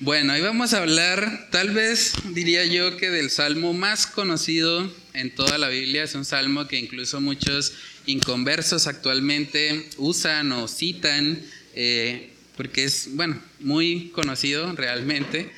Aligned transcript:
Bueno, 0.00 0.32
hoy 0.32 0.42
vamos 0.42 0.74
a 0.74 0.78
hablar, 0.78 1.48
tal 1.50 1.70
vez 1.70 2.12
diría 2.32 2.64
yo 2.64 2.96
que 2.96 3.10
del 3.10 3.30
salmo 3.30 3.72
más 3.72 4.06
conocido 4.06 4.88
en 5.12 5.34
toda 5.34 5.58
la 5.58 5.68
Biblia. 5.68 6.04
Es 6.04 6.14
un 6.14 6.24
salmo 6.24 6.68
que 6.68 6.78
incluso 6.78 7.20
muchos 7.20 7.72
inconversos 8.06 8.86
actualmente 8.86 9.88
usan 9.96 10.52
o 10.52 10.68
citan, 10.68 11.42
eh, 11.74 12.30
porque 12.56 12.84
es, 12.84 13.08
bueno, 13.16 13.42
muy 13.58 14.10
conocido 14.10 14.72
realmente. 14.76 15.50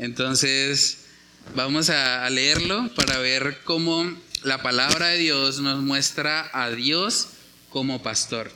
Entonces, 0.00 1.04
vamos 1.54 1.88
a 1.88 2.28
leerlo 2.30 2.92
para 2.96 3.18
ver 3.18 3.60
cómo 3.62 4.12
la 4.42 4.60
palabra 4.60 5.10
de 5.10 5.18
Dios 5.18 5.60
nos 5.60 5.84
muestra 5.84 6.50
a 6.52 6.68
Dios 6.70 7.28
como 7.70 8.02
pastor. 8.02 8.50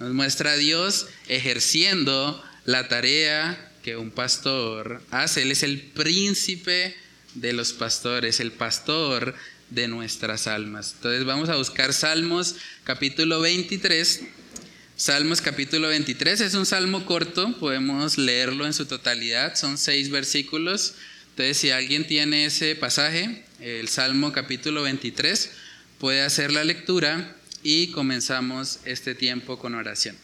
Nos 0.00 0.12
muestra 0.14 0.54
a 0.54 0.56
Dios 0.56 1.06
ejerciendo 1.28 2.42
la 2.64 2.88
tarea 2.88 3.69
que 3.82 3.96
un 3.96 4.10
pastor 4.10 5.02
hace. 5.10 5.42
Él 5.42 5.50
es 5.50 5.62
el 5.62 5.80
príncipe 5.80 6.96
de 7.34 7.52
los 7.52 7.72
pastores, 7.72 8.40
el 8.40 8.52
pastor 8.52 9.34
de 9.70 9.88
nuestras 9.88 10.46
almas. 10.46 10.94
Entonces 10.96 11.24
vamos 11.24 11.48
a 11.48 11.56
buscar 11.56 11.92
Salmos 11.92 12.56
capítulo 12.84 13.40
23. 13.40 14.22
Salmos 14.96 15.40
capítulo 15.40 15.88
23 15.88 16.42
es 16.42 16.54
un 16.54 16.66
salmo 16.66 17.06
corto, 17.06 17.56
podemos 17.58 18.18
leerlo 18.18 18.66
en 18.66 18.74
su 18.74 18.84
totalidad, 18.84 19.56
son 19.56 19.78
seis 19.78 20.10
versículos. 20.10 20.94
Entonces 21.30 21.56
si 21.56 21.70
alguien 21.70 22.06
tiene 22.06 22.44
ese 22.44 22.74
pasaje, 22.74 23.44
el 23.60 23.88
Salmo 23.88 24.32
capítulo 24.32 24.82
23, 24.82 25.50
puede 25.98 26.20
hacer 26.20 26.52
la 26.52 26.64
lectura 26.64 27.34
y 27.62 27.88
comenzamos 27.92 28.80
este 28.84 29.14
tiempo 29.14 29.58
con 29.58 29.74
oración. 29.74 30.16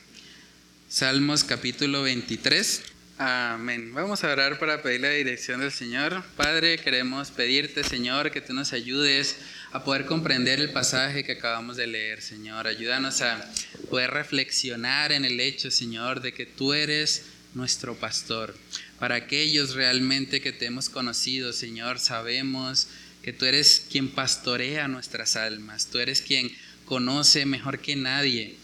Salmos 0.88 1.42
capítulo 1.42 2.02
23. 2.02 2.82
Amén. 3.18 3.94
Vamos 3.94 4.22
a 4.24 4.30
orar 4.30 4.58
para 4.58 4.82
pedir 4.82 5.00
la 5.00 5.08
dirección 5.08 5.60
del 5.60 5.72
Señor. 5.72 6.22
Padre, 6.36 6.76
queremos 6.76 7.30
pedirte, 7.30 7.82
Señor, 7.82 8.30
que 8.30 8.42
tú 8.42 8.52
nos 8.52 8.74
ayudes 8.74 9.36
a 9.72 9.84
poder 9.84 10.04
comprender 10.04 10.60
el 10.60 10.70
pasaje 10.70 11.24
que 11.24 11.32
acabamos 11.32 11.78
de 11.78 11.86
leer, 11.86 12.20
Señor. 12.20 12.66
Ayúdanos 12.66 13.22
a 13.22 13.42
poder 13.88 14.10
reflexionar 14.10 15.12
en 15.12 15.24
el 15.24 15.40
hecho, 15.40 15.70
Señor, 15.70 16.20
de 16.20 16.34
que 16.34 16.44
tú 16.44 16.74
eres 16.74 17.24
nuestro 17.54 17.94
pastor. 17.94 18.54
Para 18.98 19.14
aquellos 19.14 19.74
realmente 19.74 20.42
que 20.42 20.52
te 20.52 20.66
hemos 20.66 20.90
conocido, 20.90 21.54
Señor, 21.54 21.98
sabemos 21.98 22.88
que 23.22 23.32
tú 23.32 23.46
eres 23.46 23.86
quien 23.90 24.10
pastorea 24.10 24.88
nuestras 24.88 25.36
almas. 25.36 25.86
Tú 25.86 26.00
eres 26.00 26.20
quien 26.20 26.54
conoce 26.84 27.46
mejor 27.46 27.78
que 27.78 27.96
nadie 27.96 28.56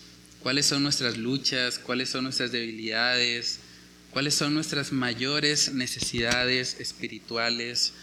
cuáles 0.43 0.67
son 0.67 0.83
nuestras 0.83 1.17
luchas, 1.17 1.79
cuáles 1.79 2.11
son 2.11 2.25
nuestras 2.25 2.53
debilidades 2.53 3.61
cuáles 4.13 4.35
son 4.35 4.53
nuestras 4.53 4.93
mayores 4.93 5.73
necesidades 5.73 6.77
espirituales. 6.79 7.95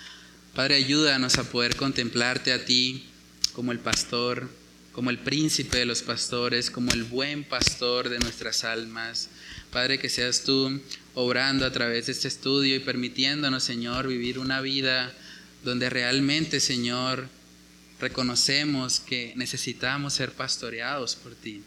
Padre, 0.55 0.75
ayúdanos 0.75 1.37
a 1.37 1.43
poder 1.43 1.75
contemplarte 1.75 2.51
a 2.51 2.65
ti 2.65 3.05
como 3.53 3.71
el 3.71 3.79
pastor, 3.79 4.49
como 4.91 5.11
el 5.11 5.19
príncipe 5.19 5.77
de 5.77 5.85
los 5.85 6.01
pastores, 6.01 6.71
como 6.71 6.91
el 6.91 7.03
buen 7.03 7.43
pastor 7.43 8.09
de 8.09 8.17
nuestras 8.17 8.63
almas. 8.63 9.29
Padre, 9.71 9.99
que 9.99 10.09
seas 10.09 10.43
tú 10.43 10.81
obrando 11.13 11.65
a 11.65 11.71
través 11.71 12.07
de 12.07 12.13
este 12.13 12.27
estudio 12.27 12.75
y 12.75 12.79
permitiéndonos, 12.79 13.63
Señor, 13.63 14.07
vivir 14.07 14.39
una 14.39 14.61
vida 14.61 15.15
donde 15.63 15.91
realmente, 15.91 16.59
Señor, 16.59 17.29
reconocemos 17.99 18.99
que 18.99 19.33
necesitamos 19.35 20.13
ser 20.13 20.31
pastoreados 20.31 21.15
por 21.15 21.35
ti. 21.35 21.61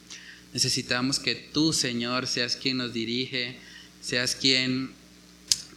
Necesitamos 0.52 1.20
que 1.20 1.36
tú, 1.36 1.72
Señor, 1.72 2.26
seas 2.26 2.56
quien 2.56 2.78
nos 2.78 2.92
dirige, 2.92 3.56
seas 4.02 4.36
quien, 4.36 4.92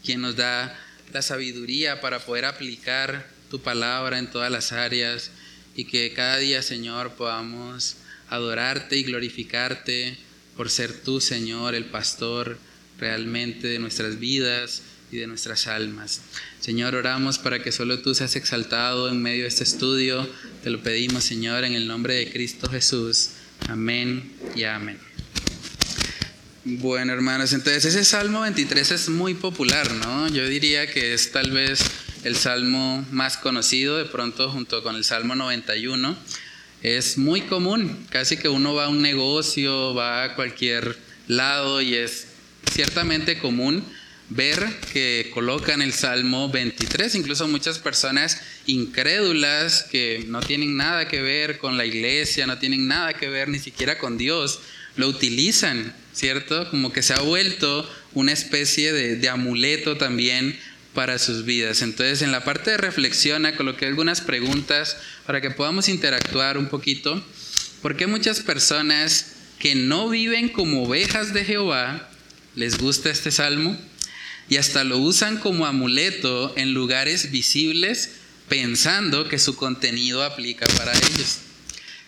quien 0.04 0.20
nos 0.20 0.36
da 0.36 0.78
la 1.14 1.22
sabiduría 1.22 2.02
para 2.02 2.20
poder 2.20 2.44
aplicar 2.46 3.30
tu 3.50 3.62
palabra 3.62 4.20
en 4.20 4.30
todas 4.30 4.52
las 4.52 4.74
áreas 4.74 5.32
y 5.76 5.86
que 5.86 6.12
cada 6.14 6.38
día, 6.38 6.62
Señor, 6.62 7.14
podamos 7.14 7.98
adorarte 8.30 8.98
y 8.98 9.04
glorificarte 9.04 10.18
por 10.58 10.70
ser 10.70 10.94
tú, 10.94 11.22
Señor, 11.22 11.76
el 11.76 11.86
pastor 11.86 12.58
realmente 12.98 13.68
de 13.68 13.80
nuestras 13.80 14.20
vidas 14.20 14.82
y 15.12 15.18
de 15.18 15.28
nuestras 15.28 15.68
almas. 15.68 16.22
Señor, 16.60 16.96
oramos 16.96 17.38
para 17.38 17.62
que 17.62 17.72
solo 17.72 18.00
tú 18.00 18.16
seas 18.16 18.36
exaltado 18.36 19.10
en 19.10 19.22
medio 19.22 19.44
de 19.44 19.50
este 19.50 19.64
estudio. 19.64 20.28
Te 20.64 20.70
lo 20.70 20.82
pedimos, 20.82 21.24
Señor, 21.24 21.64
en 21.64 21.74
el 21.74 21.88
nombre 21.88 22.16
de 22.16 22.32
Cristo 22.32 22.70
Jesús. 22.70 23.32
Amén 23.68 24.32
y 24.56 24.64
amén. 24.64 25.05
Bueno, 26.68 27.14
hermanos, 27.14 27.54
entonces 27.54 27.86
ese 27.86 28.04
Salmo 28.04 28.42
23 28.42 28.90
es 28.90 29.10
muy 29.10 29.36
popular, 29.36 29.92
¿no? 29.92 30.28
Yo 30.30 30.48
diría 30.48 30.88
que 30.88 31.14
es 31.14 31.32
tal 31.32 31.52
vez 31.52 31.80
el 32.24 32.36
salmo 32.36 33.06
más 33.12 33.38
conocido, 33.38 34.00
de 34.00 34.06
pronto 34.06 34.50
junto 34.50 34.82
con 34.82 34.96
el 34.96 35.04
Salmo 35.04 35.36
91. 35.36 36.18
Es 36.82 37.20
muy 37.20 37.42
común, 37.42 38.08
casi 38.10 38.38
que 38.38 38.50
uno 38.50 38.74
va 38.74 38.86
a 38.86 38.90
un 38.90 39.04
negocio, 39.04 39.94
va 39.94 40.24
a 40.24 40.34
cualquier 40.34 40.98
lado 41.28 41.84
y 41.84 41.94
es 41.94 42.30
ciertamente 42.74 43.38
común 43.38 43.84
ver 44.30 44.68
que 44.92 45.30
colocan 45.36 45.84
el 45.84 45.94
Salmo 45.94 46.50
23, 46.50 47.14
incluso 47.14 47.48
muchas 47.48 47.78
personas 47.78 48.42
incrédulas 48.66 49.84
que 49.84 50.26
no 50.30 50.40
tienen 50.40 50.76
nada 50.76 51.08
que 51.08 51.22
ver 51.22 51.60
con 51.60 51.78
la 51.78 51.86
iglesia, 51.86 52.48
no 52.48 52.58
tienen 52.58 52.88
nada 52.88 53.14
que 53.14 53.30
ver 53.30 53.50
ni 53.50 53.60
siquiera 53.60 54.00
con 54.00 54.18
Dios, 54.18 54.62
lo 54.96 55.08
utilizan 55.08 55.94
¿cierto? 56.16 56.70
Como 56.70 56.94
que 56.94 57.04
se 57.04 57.14
ha 57.14 57.20
vuelto 57.20 57.88
una 58.14 58.32
especie 58.32 58.94
de, 58.94 59.30
amuleto 59.30 59.98
también 59.98 60.58
para 60.94 61.20
sus 61.20 61.44
vidas. 61.44 61.82
Entonces, 61.82 62.22
en 62.22 62.32
la 62.32 62.46
parte 62.46 62.72
de 62.72 62.78
reflexión, 62.78 63.46
coloqué 63.58 63.86
algunas 63.86 64.22
preguntas 64.22 64.98
para 65.26 65.42
que 65.42 65.52
podamos 65.52 65.90
interactuar 65.90 66.58
un 66.58 66.68
poquito. 66.68 67.24
¿Por 67.82 67.98
qué 67.98 68.08
muchas 68.08 68.40
personas 68.40 69.34
que 69.60 69.76
no 69.76 70.10
viven 70.10 70.50
como 70.50 70.84
ovejas 70.84 71.34
de 71.34 71.44
Jehová 71.44 72.10
les 72.56 72.78
gusta 72.78 73.10
este 73.10 73.32
salmo? 73.32 73.78
Y 74.48 74.56
hasta 74.58 74.86
lo 74.86 75.00
usan 75.00 75.38
como 75.38 75.66
amuleto 75.66 76.54
en 76.56 76.74
lugares 76.74 77.32
visibles 77.32 78.12
pensando 78.48 79.28
que 79.28 79.40
su 79.40 79.56
contenido 79.58 80.24
aplica 80.24 80.66
para 80.78 80.94
ellos. 80.94 81.40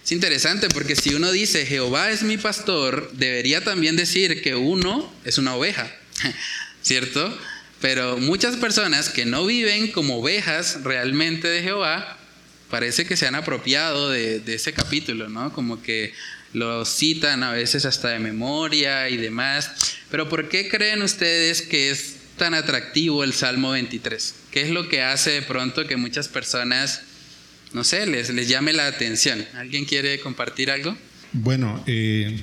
Es 0.07 0.13
interesante 0.13 0.69
porque 0.69 0.95
si 0.95 1.16
uno 1.16 1.34
dice 1.34 1.66
Jehová 1.66 2.12
es 2.12 2.23
mi 2.23 2.38
pastor, 2.38 3.12
debería 3.12 3.62
también 3.66 3.97
decir 3.97 4.41
que 4.41 4.56
uno 4.56 5.13
es 5.25 5.38
una 5.38 5.53
oveja, 5.53 5.94
¿cierto? 6.81 7.38
Pero 7.81 8.16
muchas 8.16 8.56
personas 8.56 9.09
que 9.09 9.25
no 9.25 9.45
viven 9.45 9.91
como 9.91 10.19
ovejas 10.19 10.81
realmente 10.85 11.50
de 11.50 11.62
Jehová, 11.62 12.18
parece 12.69 13.06
que 13.06 13.18
se 13.18 13.28
han 13.28 13.35
apropiado 13.35 14.09
de, 14.09 14.41
ese 14.47 14.72
capítulo, 14.72 15.28
¿no? 15.28 15.51
Como 15.51 15.81
que 15.81 16.13
lo 16.53 16.85
citan 16.85 17.44
a 17.44 17.51
veces 17.51 17.84
hasta 17.84 18.07
de 18.07 18.19
memoria 18.19 19.09
y 19.09 19.18
demás. 19.18 19.72
Pero 20.09 20.29
¿por 20.29 20.47
qué 20.47 20.69
creen 20.69 21.01
ustedes 21.01 21.62
que 21.62 21.89
es 21.89 22.16
tan 22.38 22.53
atractivo 22.53 23.25
el 23.25 23.34
Salmo 23.34 23.72
23? 23.72 24.35
¿Qué 24.51 24.62
es 24.62 24.69
lo 24.69 24.88
que 24.88 25.01
hace 25.01 25.31
de 25.31 25.41
pronto 25.41 25.85
que 25.85 25.97
muchas 25.97 26.29
personas 26.29 27.01
no 27.74 27.84
sé, 27.84 28.06
les, 28.06 28.30
les 28.30 28.48
llame 28.48 28.74
la 28.74 28.88
atención. 28.88 29.44
¿Alguien 29.56 29.86
quiere 29.86 30.20
compartir 30.20 30.72
algo? 30.72 30.98
Bueno, 31.34 31.84
eh, 31.86 32.42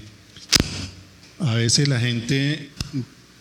a 1.41 1.55
veces 1.55 1.89
la 1.89 2.01
gente 2.01 2.71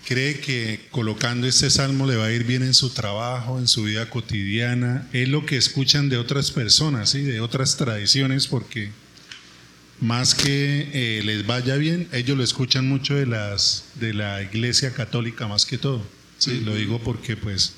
cree 0.05 0.39
que 0.39 0.87
colocando 0.91 1.47
este 1.47 1.69
salmo 1.69 2.05
le 2.07 2.15
va 2.15 2.25
a 2.25 2.31
ir 2.31 2.43
bien 2.43 2.63
en 2.63 2.73
su 2.73 2.89
trabajo, 2.89 3.59
en 3.59 3.67
su 3.67 3.83
vida 3.83 4.09
cotidiana. 4.09 5.07
Es 5.13 5.29
lo 5.29 5.45
que 5.45 5.57
escuchan 5.57 6.09
de 6.09 6.17
otras 6.17 6.51
personas, 6.51 7.11
¿sí? 7.11 7.21
de 7.21 7.39
otras 7.39 7.77
tradiciones, 7.77 8.47
porque 8.47 8.91
más 9.99 10.35
que 10.35 10.89
eh, 10.93 11.21
les 11.23 11.45
vaya 11.45 11.75
bien, 11.75 12.07
ellos 12.11 12.37
lo 12.37 12.43
escuchan 12.43 12.87
mucho 12.87 13.15
de, 13.15 13.25
las, 13.25 13.85
de 13.95 14.13
la 14.13 14.41
iglesia 14.41 14.93
católica 14.93 15.47
más 15.47 15.65
que 15.65 15.77
todo. 15.77 16.05
¿sí? 16.37 16.61
Lo 16.61 16.75
digo 16.75 16.99
porque 16.99 17.37
pues 17.37 17.73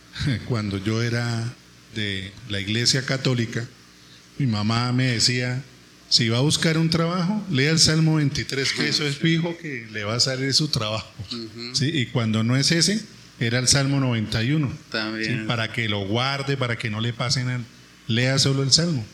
cuando 0.48 0.78
yo 0.78 1.02
era 1.02 1.54
de 1.94 2.32
la 2.48 2.60
iglesia 2.60 3.04
católica, 3.04 3.66
mi 4.38 4.46
mamá 4.46 4.92
me 4.92 5.08
decía, 5.08 5.62
si 6.08 6.28
va 6.28 6.38
a 6.38 6.40
buscar 6.40 6.76
un 6.76 6.90
trabajo, 6.90 7.44
lea 7.50 7.70
el 7.70 7.78
Salmo 7.78 8.16
23, 8.16 8.72
que 8.72 8.88
eso 8.88 9.06
es 9.06 9.16
fijo 9.16 9.56
que 9.58 9.86
le 9.92 10.04
va 10.04 10.14
a 10.14 10.20
salir 10.20 10.52
su 10.54 10.68
trabajo. 10.68 11.08
Y 11.80 12.06
cuando 12.06 12.42
no 12.42 12.56
es 12.56 12.72
ese, 12.72 13.00
era 13.38 13.58
el 13.58 13.68
Salmo 13.68 14.00
91. 14.00 14.72
Para 15.46 15.72
que 15.72 15.88
lo 15.88 16.06
guarde, 16.06 16.56
para 16.56 16.76
que 16.76 16.90
no 16.90 17.00
le 17.00 17.12
pasen, 17.12 17.64
lea 18.08 18.38
solo 18.38 18.62
el 18.62 18.72
Salmo. 18.72 19.04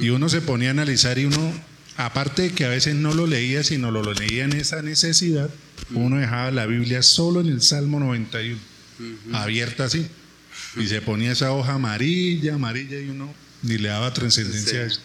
Y 0.00 0.10
uno 0.10 0.28
se 0.28 0.40
ponía 0.40 0.68
a 0.68 0.72
analizar 0.72 1.18
y 1.18 1.26
uno, 1.26 1.52
aparte 1.96 2.42
de 2.42 2.50
que 2.50 2.64
a 2.64 2.68
veces 2.68 2.96
no 2.96 3.14
lo 3.14 3.26
leía, 3.26 3.62
sino 3.62 3.90
lo, 3.90 4.02
leía 4.12 4.44
en 4.44 4.54
esa 4.54 4.82
necesidad, 4.82 5.48
uno 5.90 6.18
dejaba 6.18 6.50
la 6.50 6.66
Biblia 6.66 7.02
solo 7.02 7.40
en 7.40 7.48
el 7.48 7.62
Salmo 7.62 8.00
91, 8.00 8.58
abierta 9.32 9.84
así. 9.84 10.06
Y 10.76 10.86
se 10.86 11.02
ponía 11.02 11.32
esa 11.32 11.52
hoja 11.52 11.74
amarilla, 11.74 12.54
amarilla 12.54 12.98
y 12.98 13.08
uno 13.08 13.34
ni 13.62 13.78
le 13.78 13.88
daba 13.88 14.12
trascendencia 14.12 14.80
a 14.80 14.86
eso. 14.86 15.00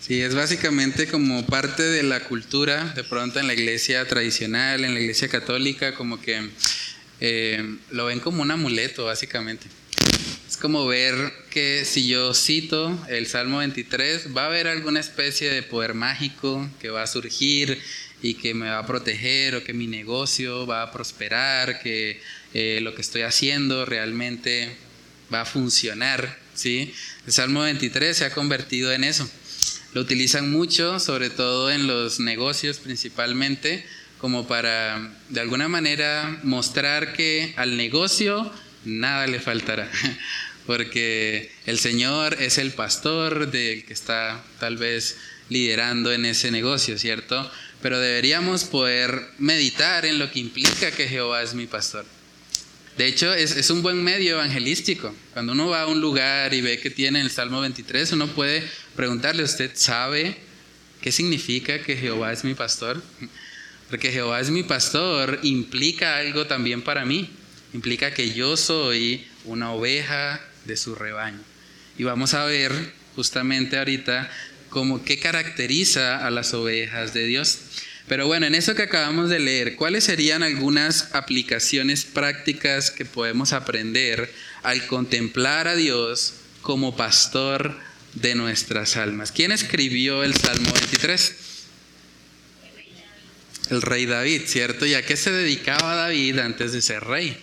Sí, 0.00 0.20
es 0.20 0.34
básicamente 0.34 1.06
como 1.06 1.44
parte 1.46 1.82
de 1.82 2.02
la 2.02 2.20
cultura, 2.20 2.92
de 2.94 3.04
pronto 3.04 3.40
en 3.40 3.46
la 3.46 3.54
iglesia 3.54 4.06
tradicional, 4.06 4.84
en 4.84 4.94
la 4.94 5.00
iglesia 5.00 5.28
católica, 5.28 5.94
como 5.94 6.20
que 6.20 6.48
eh, 7.20 7.76
lo 7.90 8.06
ven 8.06 8.20
como 8.20 8.42
un 8.42 8.50
amuleto, 8.50 9.04
básicamente. 9.04 9.66
Es 10.48 10.56
como 10.56 10.86
ver 10.86 11.14
que 11.50 11.84
si 11.84 12.08
yo 12.08 12.32
cito 12.32 12.98
el 13.08 13.26
Salmo 13.26 13.58
23, 13.58 14.34
va 14.34 14.44
a 14.44 14.46
haber 14.46 14.66
alguna 14.66 15.00
especie 15.00 15.50
de 15.50 15.62
poder 15.62 15.94
mágico 15.94 16.66
que 16.80 16.88
va 16.88 17.02
a 17.02 17.06
surgir 17.06 17.78
y 18.22 18.34
que 18.34 18.54
me 18.54 18.68
va 18.68 18.78
a 18.78 18.86
proteger 18.86 19.54
o 19.54 19.64
que 19.64 19.72
mi 19.72 19.86
negocio 19.86 20.66
va 20.66 20.82
a 20.82 20.92
prosperar, 20.92 21.80
que 21.80 22.20
eh, 22.54 22.80
lo 22.82 22.94
que 22.94 23.02
estoy 23.02 23.22
haciendo 23.22 23.84
realmente 23.84 24.76
va 25.32 25.42
a 25.42 25.44
funcionar. 25.44 26.38
¿sí? 26.54 26.92
El 27.26 27.32
Salmo 27.32 27.60
23 27.62 28.16
se 28.16 28.24
ha 28.24 28.32
convertido 28.32 28.92
en 28.92 29.04
eso. 29.04 29.28
Lo 29.94 30.00
utilizan 30.00 30.50
mucho, 30.50 30.98
sobre 31.00 31.30
todo 31.30 31.70
en 31.70 31.86
los 31.86 32.20
negocios 32.20 32.78
principalmente, 32.78 33.84
como 34.18 34.46
para 34.46 35.12
de 35.28 35.40
alguna 35.40 35.68
manera 35.68 36.40
mostrar 36.42 37.12
que 37.12 37.54
al 37.56 37.76
negocio 37.76 38.52
nada 38.84 39.26
le 39.26 39.40
faltará, 39.40 39.90
porque 40.66 41.50
el 41.66 41.78
Señor 41.78 42.36
es 42.40 42.58
el 42.58 42.72
pastor 42.72 43.50
del 43.50 43.84
que 43.84 43.92
está 43.92 44.42
tal 44.58 44.76
vez 44.76 45.16
liderando 45.48 46.12
en 46.12 46.24
ese 46.24 46.50
negocio, 46.50 46.98
¿cierto? 46.98 47.50
Pero 47.82 48.00
deberíamos 48.00 48.64
poder 48.64 49.28
meditar 49.38 50.04
en 50.04 50.18
lo 50.18 50.30
que 50.30 50.40
implica 50.40 50.90
que 50.90 51.08
Jehová 51.08 51.42
es 51.42 51.54
mi 51.54 51.66
pastor. 51.66 52.04
De 52.98 53.06
hecho, 53.06 53.32
es, 53.32 53.70
un 53.70 53.82
buen 53.82 54.02
medio 54.02 54.32
evangelístico. 54.32 55.14
Cuando 55.32 55.52
uno 55.52 55.68
va 55.68 55.82
a 55.82 55.86
un 55.86 56.00
lugar 56.00 56.52
y 56.52 56.60
ve 56.60 56.80
que 56.80 56.90
tiene 56.90 57.20
el 57.20 57.30
Salmo 57.30 57.60
23, 57.60 58.10
uno 58.12 58.26
puede 58.26 58.68
preguntarle, 58.96 59.44
¿usted 59.44 59.70
sabe 59.74 60.36
qué 61.00 61.12
significa 61.12 61.80
que 61.80 61.96
Jehová 61.96 62.32
es 62.32 62.42
mi 62.42 62.54
pastor? 62.54 63.00
Porque 63.88 64.10
Jehová 64.10 64.40
es 64.40 64.50
mi 64.50 64.64
pastor 64.64 65.38
implica 65.44 66.16
algo 66.16 66.48
también 66.48 66.82
para 66.82 67.04
mí. 67.04 67.30
Implica 67.72 68.12
que 68.12 68.32
yo 68.32 68.56
soy 68.56 69.24
una 69.44 69.70
oveja 69.70 70.40
de 70.64 70.76
su 70.76 70.96
rebaño. 70.96 71.38
Y 71.98 72.02
vamos 72.02 72.34
a 72.34 72.44
ver 72.46 72.72
justamente 73.14 73.78
ahorita 73.78 74.28
cómo 74.68 75.04
qué 75.04 75.18
caracteriza 75.18 76.26
a 76.26 76.30
las 76.30 76.54
ovejas 76.54 77.14
de 77.14 77.26
Dios. 77.26 77.58
Pero 78.06 78.26
bueno, 78.26 78.46
en 78.46 78.54
eso 78.54 78.74
que 78.74 78.82
acabamos 78.82 79.28
de 79.28 79.38
leer, 79.38 79.76
¿cuáles 79.76 80.04
serían 80.04 80.42
algunas 80.42 81.14
aplicaciones 81.14 82.04
prácticas 82.04 82.90
que 82.90 83.04
podemos 83.04 83.52
aprender 83.52 84.32
al 84.62 84.86
contemplar 84.86 85.68
a 85.68 85.76
Dios 85.76 86.34
como 86.62 86.96
pastor 86.96 87.78
de 88.14 88.34
nuestras 88.34 88.96
almas? 88.96 89.30
¿Quién 89.30 89.52
escribió 89.52 90.24
el 90.24 90.34
Salmo 90.34 90.72
23? 90.72 91.48
el 93.70 93.82
rey 93.82 94.06
David, 94.06 94.42
¿cierto? 94.46 94.86
¿Y 94.86 94.94
a 94.94 95.04
qué 95.04 95.16
se 95.16 95.30
dedicaba 95.30 95.94
David 95.94 96.38
antes 96.38 96.72
de 96.72 96.82
ser 96.82 97.04
rey? 97.04 97.38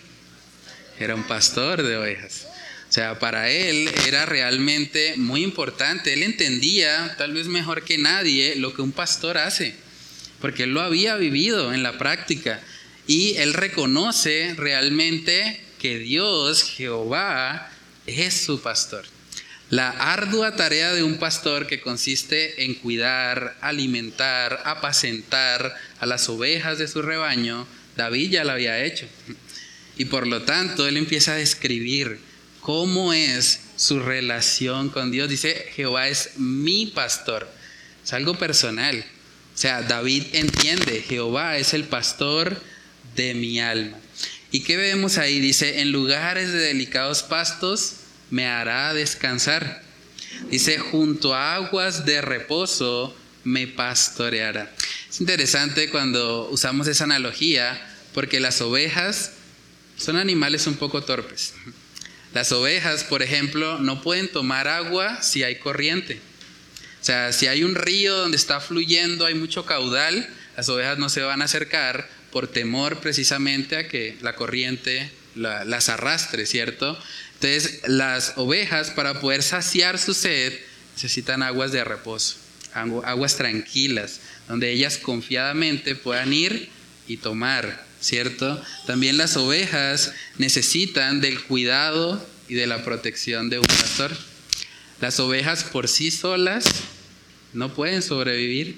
Era 0.98 1.14
un 1.14 1.24
pastor 1.24 1.82
de 1.82 1.96
ovejas. 1.96 2.45
O 2.88 2.92
sea, 2.92 3.18
para 3.18 3.50
él 3.50 3.90
era 4.06 4.26
realmente 4.26 5.14
muy 5.16 5.42
importante. 5.42 6.12
Él 6.12 6.22
entendía, 6.22 7.14
tal 7.18 7.32
vez 7.32 7.48
mejor 7.48 7.84
que 7.84 7.98
nadie, 7.98 8.56
lo 8.56 8.74
que 8.74 8.82
un 8.82 8.92
pastor 8.92 9.38
hace, 9.38 9.74
porque 10.40 10.64
él 10.64 10.70
lo 10.70 10.80
había 10.80 11.16
vivido 11.16 11.74
en 11.74 11.82
la 11.82 11.98
práctica. 11.98 12.60
Y 13.06 13.36
él 13.36 13.54
reconoce 13.54 14.54
realmente 14.56 15.60
que 15.78 15.98
Dios, 15.98 16.62
Jehová, 16.62 17.70
es 18.06 18.34
su 18.34 18.60
pastor. 18.60 19.04
La 19.68 19.90
ardua 19.90 20.54
tarea 20.54 20.94
de 20.94 21.02
un 21.02 21.18
pastor 21.18 21.66
que 21.66 21.80
consiste 21.80 22.64
en 22.64 22.74
cuidar, 22.74 23.56
alimentar, 23.60 24.62
apacentar 24.64 25.74
a 25.98 26.06
las 26.06 26.28
ovejas 26.28 26.78
de 26.78 26.86
su 26.86 27.02
rebaño, 27.02 27.66
David 27.96 28.30
ya 28.30 28.44
la 28.44 28.52
había 28.52 28.84
hecho. 28.84 29.06
Y 29.98 30.04
por 30.04 30.28
lo 30.28 30.42
tanto, 30.42 30.86
él 30.86 30.96
empieza 30.96 31.32
a 31.32 31.36
describir 31.36 32.20
cómo 32.66 33.12
es 33.12 33.60
su 33.76 34.00
relación 34.00 34.88
con 34.88 35.12
Dios. 35.12 35.28
Dice, 35.28 35.68
Jehová 35.76 36.08
es 36.08 36.30
mi 36.36 36.86
pastor. 36.86 37.48
Es 38.04 38.12
algo 38.12 38.34
personal. 38.34 39.04
O 39.54 39.56
sea, 39.56 39.82
David 39.82 40.24
entiende, 40.32 41.00
Jehová 41.08 41.58
es 41.58 41.74
el 41.74 41.84
pastor 41.84 42.60
de 43.14 43.34
mi 43.34 43.60
alma. 43.60 43.96
¿Y 44.50 44.64
qué 44.64 44.76
vemos 44.76 45.16
ahí? 45.16 45.38
Dice, 45.38 45.80
en 45.80 45.92
lugares 45.92 46.52
de 46.52 46.58
delicados 46.58 47.22
pastos 47.22 47.98
me 48.30 48.46
hará 48.46 48.92
descansar. 48.94 49.84
Dice, 50.50 50.80
junto 50.80 51.36
a 51.36 51.54
aguas 51.54 52.04
de 52.04 52.20
reposo 52.20 53.16
me 53.44 53.68
pastoreará. 53.68 54.74
Es 55.08 55.20
interesante 55.20 55.88
cuando 55.88 56.48
usamos 56.50 56.88
esa 56.88 57.04
analogía 57.04 57.80
porque 58.12 58.40
las 58.40 58.60
ovejas 58.60 59.34
son 59.96 60.16
animales 60.16 60.66
un 60.66 60.74
poco 60.74 61.04
torpes. 61.04 61.54
Las 62.36 62.52
ovejas, 62.52 63.02
por 63.02 63.22
ejemplo, 63.22 63.78
no 63.78 64.02
pueden 64.02 64.30
tomar 64.30 64.68
agua 64.68 65.22
si 65.22 65.42
hay 65.42 65.56
corriente. 65.56 66.20
O 67.00 67.04
sea, 67.06 67.32
si 67.32 67.46
hay 67.46 67.64
un 67.64 67.74
río 67.74 68.14
donde 68.14 68.36
está 68.36 68.60
fluyendo, 68.60 69.24
hay 69.24 69.34
mucho 69.34 69.64
caudal, 69.64 70.28
las 70.54 70.68
ovejas 70.68 70.98
no 70.98 71.08
se 71.08 71.22
van 71.22 71.40
a 71.40 71.46
acercar 71.46 72.06
por 72.30 72.46
temor 72.46 73.00
precisamente 73.00 73.78
a 73.78 73.88
que 73.88 74.18
la 74.20 74.34
corriente 74.34 75.10
las 75.34 75.88
arrastre, 75.88 76.44
¿cierto? 76.44 77.02
Entonces, 77.40 77.80
las 77.86 78.34
ovejas 78.36 78.90
para 78.90 79.18
poder 79.18 79.42
saciar 79.42 79.98
su 79.98 80.12
sed 80.12 80.52
necesitan 80.94 81.42
aguas 81.42 81.72
de 81.72 81.84
reposo, 81.84 82.36
aguas 82.74 83.36
tranquilas, 83.36 84.20
donde 84.46 84.72
ellas 84.72 84.98
confiadamente 84.98 85.94
puedan 85.94 86.34
ir 86.34 86.68
y 87.08 87.16
tomar, 87.16 87.85
¿cierto? 88.06 88.62
También 88.86 89.18
las 89.18 89.36
ovejas 89.36 90.12
necesitan 90.38 91.20
del 91.20 91.42
cuidado 91.42 92.24
y 92.48 92.54
de 92.54 92.68
la 92.68 92.84
protección 92.84 93.50
de 93.50 93.58
un 93.58 93.66
pastor. 93.66 94.16
Las 95.00 95.18
ovejas 95.18 95.64
por 95.64 95.88
sí 95.88 96.12
solas 96.12 96.66
no 97.52 97.74
pueden 97.74 98.02
sobrevivir. 98.02 98.76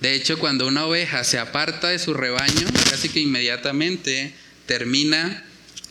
De 0.00 0.14
hecho, 0.14 0.38
cuando 0.38 0.68
una 0.68 0.86
oveja 0.86 1.24
se 1.24 1.40
aparta 1.40 1.88
de 1.88 1.98
su 1.98 2.14
rebaño, 2.14 2.68
casi 2.88 3.08
que 3.08 3.18
inmediatamente 3.18 4.32
termina 4.66 5.44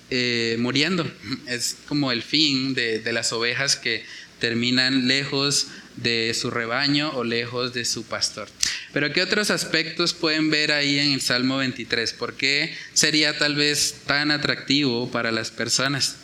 eh, 0.09 0.56
muriendo. 0.59 1.12
Es 1.46 1.75
como 1.89 2.13
el 2.13 2.24
fin 2.24 2.74
de, 2.74 3.00
de 3.00 3.12
las 3.12 3.34
ovejas 3.34 3.75
que 3.75 4.05
terminan 4.39 5.10
lejos 5.10 5.67
de 6.01 6.34
su 6.34 6.50
rebaño 6.50 7.12
o 7.12 7.24
lejos 7.24 7.74
de 7.74 7.86
su 7.86 8.03
pastor. 8.03 8.50
Pero 8.94 9.12
¿qué 9.13 9.22
otros 9.22 9.51
aspectos 9.51 10.13
pueden 10.13 10.50
ver 10.50 10.72
ahí 10.72 11.00
en 11.00 11.13
el 11.13 11.22
Salmo 11.22 11.58
23? 11.58 12.13
¿Por 12.13 12.36
qué 12.36 12.75
sería 12.94 13.38
tal 13.38 13.56
vez 13.56 14.01
tan 14.06 14.32
atractivo 14.32 15.12
para 15.12 15.32
las 15.32 15.51
personas? 15.51 16.18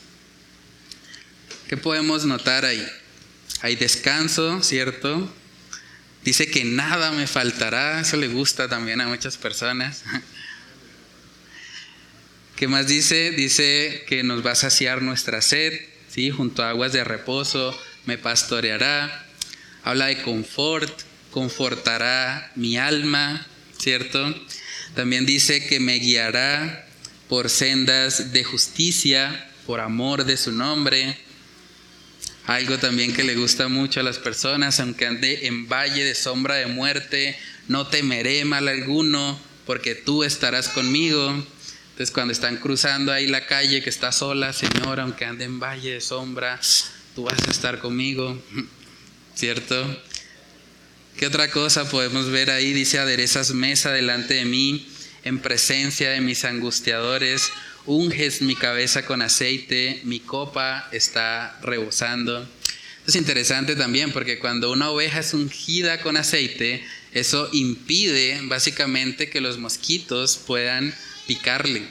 ¿Qué 1.68 1.78
podemos 1.78 2.26
notar 2.26 2.66
ahí? 2.66 2.86
Hay 3.62 3.76
descanso, 3.76 4.62
¿cierto? 4.62 5.34
Dice 6.24 6.50
que 6.50 6.64
nada 6.64 7.12
me 7.12 7.28
faltará, 7.28 8.02
eso 8.02 8.18
le 8.18 8.28
gusta 8.28 8.68
también 8.68 9.02
a 9.02 9.08
muchas 9.08 9.38
personas. 9.38 10.04
¿Qué 12.56 12.68
más 12.68 12.88
dice? 12.88 13.32
Dice 13.32 14.06
que 14.08 14.24
nos 14.24 14.46
va 14.46 14.52
a 14.52 14.56
saciar 14.56 15.02
nuestra 15.02 15.42
sed, 15.42 15.74
¿sí? 16.10 16.32
Junto 16.32 16.64
a 16.64 16.70
aguas 16.70 16.94
de 16.94 17.04
reposo, 17.04 17.78
me 18.06 18.18
pastoreará. 18.18 19.25
Habla 19.86 20.08
de 20.08 20.24
confort, 20.24 20.92
confortará 21.30 22.52
mi 22.56 22.76
alma, 22.76 23.46
¿cierto? 23.78 24.34
También 24.96 25.28
dice 25.28 25.64
que 25.68 25.80
me 25.80 26.00
guiará 26.00 26.88
por 27.30 27.52
sendas 27.52 28.34
de 28.34 28.44
justicia, 28.44 29.48
por 29.68 29.82
amor 29.82 30.26
de 30.26 30.38
su 30.38 30.52
nombre. 30.52 31.16
Algo 32.48 32.80
también 32.80 33.14
que 33.14 33.24
le 33.24 33.36
gusta 33.36 33.68
mucho 33.68 34.00
a 34.00 34.04
las 34.04 34.18
personas, 34.18 34.80
aunque 34.80 35.06
ande 35.06 35.46
en 35.46 35.70
valle 35.70 36.04
de 36.04 36.16
sombra 36.16 36.56
de 36.56 36.66
muerte, 36.66 37.38
no 37.68 37.86
temeré 37.86 38.44
mal 38.44 38.68
alguno, 38.68 39.40
porque 39.68 39.94
tú 39.94 40.24
estarás 40.24 40.68
conmigo. 40.70 41.30
Entonces 41.92 42.10
cuando 42.10 42.32
están 42.32 42.58
cruzando 42.58 43.12
ahí 43.12 43.28
la 43.28 43.46
calle 43.46 43.84
que 43.84 43.92
está 43.92 44.12
sola, 44.12 44.52
Señor, 44.52 45.00
aunque 45.00 45.26
ande 45.26 45.46
en 45.46 45.60
valle 45.60 45.92
de 45.92 46.02
sombra, 46.02 46.60
tú 47.14 47.26
vas 47.26 47.48
a 47.48 47.52
estar 47.52 47.78
conmigo, 47.78 48.42
¿cierto? 49.36 50.02
¿Qué 51.18 51.28
otra 51.28 51.50
cosa 51.52 51.90
podemos 51.90 52.30
ver 52.30 52.50
ahí? 52.50 52.74
Dice, 52.74 53.00
aderezas 53.00 53.52
mesa 53.52 53.92
delante 53.92 54.34
de 54.34 54.46
mí, 54.46 54.88
en 55.24 55.40
presencia 55.40 56.10
de 56.10 56.22
mis 56.22 56.44
angustiadores, 56.46 57.52
unges 57.86 58.42
mi 58.42 58.56
cabeza 58.56 59.06
con 59.06 59.22
aceite, 59.22 60.02
mi 60.04 60.20
copa 60.20 60.90
está 60.92 61.58
rebosando. 61.62 62.48
Es 63.08 63.16
interesante 63.16 63.76
también 63.76 64.12
porque 64.12 64.40
cuando 64.40 64.72
una 64.72 64.90
oveja 64.90 65.20
es 65.20 65.34
ungida 65.34 66.02
con 66.02 66.18
aceite, 66.18 66.84
eso 67.14 67.50
impide 67.54 68.42
básicamente 68.44 69.30
que 69.30 69.42
los 69.42 69.58
mosquitos 69.58 70.38
puedan 70.38 70.94
picarle. 71.28 71.84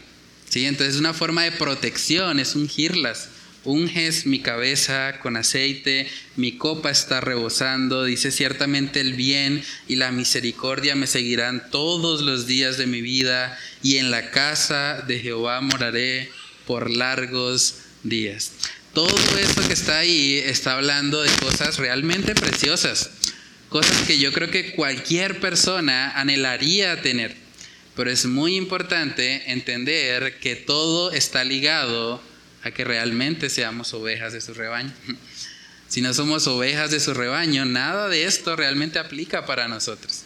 ¿sí? 0.49 0.67
Entonces 0.67 0.95
es 0.95 1.01
una 1.01 1.15
forma 1.15 1.45
de 1.45 1.53
protección, 1.53 2.41
es 2.41 2.57
ungirlas 2.57 3.29
unges 3.65 4.27
mi 4.27 4.41
cabeza 4.41 5.19
con 5.21 5.37
aceite, 5.37 6.07
mi 6.37 6.57
copa 6.57 6.91
está 6.91 7.21
rebosando, 7.21 8.05
dice 8.05 8.31
ciertamente 8.31 9.01
el 9.01 9.15
bien 9.15 9.63
y 9.89 9.97
la 9.97 10.13
misericordia 10.13 10.95
me 10.95 11.07
seguirán 11.07 11.71
todos 11.71 12.23
los 12.23 12.47
días 12.47 12.79
de 12.79 12.87
mi 12.87 13.01
vida 13.01 13.59
y 13.83 13.97
en 13.97 14.11
la 14.11 14.31
casa 14.31 15.03
de 15.07 15.19
Jehová 15.21 15.61
moraré 15.61 16.31
por 16.67 16.91
largos 16.91 17.77
días. 18.03 18.53
Todo 18.93 19.17
esto 19.39 19.67
que 19.67 19.75
está 19.75 19.99
ahí 19.99 20.41
está 20.45 20.75
hablando 20.75 21.21
de 21.23 21.31
cosas 21.41 21.79
realmente 21.79 22.35
preciosas, 22.35 23.11
cosas 23.69 24.07
que 24.07 24.19
yo 24.19 24.33
creo 24.33 24.51
que 24.51 24.73
cualquier 24.73 25.41
persona 25.41 26.11
anhelaría 26.13 27.03
tener. 27.03 27.37
Pero 27.97 28.11
es 28.11 28.27
muy 28.27 28.57
importante 28.57 29.51
entender 29.51 30.39
que 30.39 30.57
todo 30.57 31.13
está 31.13 31.45
ligado 31.45 32.23
a 32.65 32.71
que 32.73 32.85
realmente 32.85 33.51
seamos 33.51 33.95
ovejas 33.95 34.33
de 34.33 34.41
su 34.41 34.55
rebaño. 34.55 34.93
Si 35.87 36.01
no 36.01 36.13
somos 36.13 36.49
ovejas 36.49 36.91
de 36.91 36.99
su 36.99 37.15
rebaño, 37.15 37.67
nada 37.67 38.09
de 38.09 38.25
esto 38.25 38.57
realmente 38.57 38.99
aplica 38.99 39.47
para 39.47 39.69
nosotros. 39.69 40.23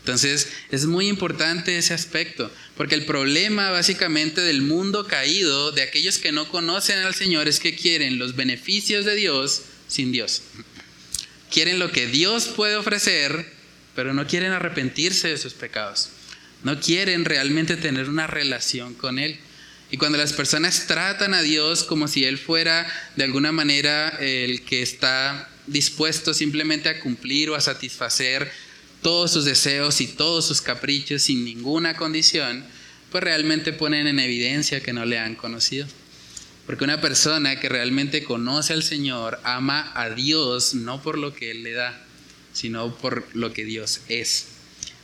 Entonces 0.00 0.48
es 0.70 0.84
muy 0.84 1.06
importante 1.06 1.78
ese 1.78 1.94
aspecto, 1.94 2.50
porque 2.76 2.96
el 2.96 3.06
problema 3.06 3.70
básicamente 3.70 4.40
del 4.40 4.60
mundo 4.60 5.06
caído, 5.06 5.70
de 5.70 5.82
aquellos 5.82 6.18
que 6.18 6.32
no 6.32 6.48
conocen 6.48 6.98
al 6.98 7.14
Señor, 7.14 7.46
es 7.48 7.60
que 7.60 7.76
quieren 7.76 8.18
los 8.18 8.34
beneficios 8.34 9.04
de 9.04 9.14
Dios 9.14 9.62
sin 9.86 10.10
Dios. 10.10 10.42
Quieren 11.50 11.78
lo 11.78 11.92
que 11.92 12.08
Dios 12.08 12.48
puede 12.48 12.76
ofrecer, 12.76 13.46
pero 13.94 14.12
no 14.12 14.26
quieren 14.26 14.52
arrepentirse 14.52 15.28
de 15.28 15.38
sus 15.38 15.54
pecados. 15.54 16.08
No 16.64 16.80
quieren 16.80 17.24
realmente 17.24 17.76
tener 17.76 18.08
una 18.08 18.26
relación 18.26 18.94
con 18.94 19.18
Él. 19.18 19.38
Y 19.92 19.98
cuando 19.98 20.16
las 20.16 20.32
personas 20.32 20.86
tratan 20.86 21.34
a 21.34 21.42
Dios 21.42 21.84
como 21.84 22.08
si 22.08 22.24
Él 22.24 22.38
fuera 22.38 22.86
de 23.14 23.24
alguna 23.24 23.52
manera 23.52 24.08
el 24.20 24.62
que 24.62 24.80
está 24.80 25.50
dispuesto 25.66 26.32
simplemente 26.32 26.88
a 26.88 26.98
cumplir 26.98 27.50
o 27.50 27.54
a 27.54 27.60
satisfacer 27.60 28.50
todos 29.02 29.32
sus 29.32 29.44
deseos 29.44 30.00
y 30.00 30.06
todos 30.06 30.46
sus 30.46 30.62
caprichos 30.62 31.24
sin 31.24 31.44
ninguna 31.44 31.94
condición, 31.94 32.64
pues 33.10 33.22
realmente 33.22 33.74
ponen 33.74 34.06
en 34.06 34.18
evidencia 34.18 34.80
que 34.80 34.94
no 34.94 35.04
le 35.04 35.18
han 35.18 35.34
conocido. 35.34 35.86
Porque 36.64 36.84
una 36.84 37.02
persona 37.02 37.60
que 37.60 37.68
realmente 37.68 38.24
conoce 38.24 38.72
al 38.72 38.82
Señor 38.82 39.40
ama 39.44 39.92
a 39.94 40.08
Dios 40.08 40.72
no 40.72 41.02
por 41.02 41.18
lo 41.18 41.34
que 41.34 41.50
Él 41.50 41.64
le 41.64 41.72
da, 41.72 42.02
sino 42.54 42.96
por 42.96 43.26
lo 43.34 43.52
que 43.52 43.66
Dios 43.66 44.00
es. 44.08 44.51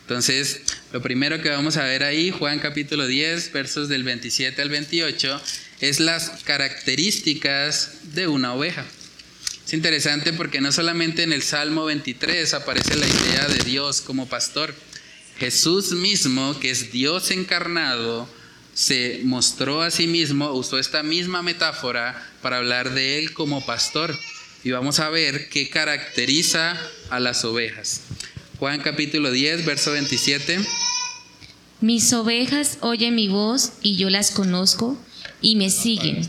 Entonces, 0.09 0.63
lo 0.91 1.03
primero 1.03 1.43
que 1.43 1.51
vamos 1.51 1.77
a 1.77 1.85
ver 1.85 2.03
ahí, 2.03 2.31
Juan 2.31 2.61
capítulo 2.61 3.07
10, 3.07 3.53
versos 3.53 3.91
del 3.91 4.05
27 4.05 4.63
al 4.63 4.71
28, 4.71 5.39
es 5.81 6.01
las 6.01 6.31
características 6.45 8.15
de 8.15 8.27
una 8.27 8.55
oveja. 8.55 8.87
Es 9.67 9.75
interesante 9.75 10.33
porque 10.33 10.63
no 10.63 10.73
solamente 10.73 11.25
en 11.25 11.35
el 11.35 11.43
Salmo 11.43 11.85
23 11.85 12.55
aparece 12.55 12.97
la 12.97 13.07
idea 13.07 13.49
de 13.49 13.63
Dios 13.65 14.01
como 14.01 14.27
pastor. 14.27 14.75
Jesús 15.39 15.93
mismo, 15.93 16.59
que 16.59 16.71
es 16.71 16.91
Dios 16.91 17.31
encarnado, 17.31 18.27
se 18.73 19.21
mostró 19.25 19.83
a 19.83 19.91
sí 19.91 20.07
mismo, 20.07 20.53
usó 20.53 20.79
esta 20.79 21.03
misma 21.03 21.43
metáfora 21.43 22.27
para 22.41 22.57
hablar 22.57 22.95
de 22.95 23.19
él 23.19 23.35
como 23.35 23.67
pastor. 23.67 24.19
Y 24.65 24.71
vamos 24.71 25.01
a 25.01 25.11
ver 25.11 25.51
qué 25.51 25.69
caracteriza 25.69 26.81
a 27.11 27.21
las 27.21 27.45
ovejas. 27.45 28.01
Juan 28.59 28.81
capítulo 28.81 29.31
10, 29.31 29.65
verso 29.67 29.93
27. 29.93 30.59
Mis 31.81 32.13
ovejas 32.13 32.79
oyen 32.81 33.15
mi 33.15 33.29
voz 33.29 33.75
y 33.83 33.95
yo 33.97 34.11
las 34.11 34.33
conozco 34.33 34.99
y 35.41 35.55
me 35.55 35.71
siguen. 35.71 36.29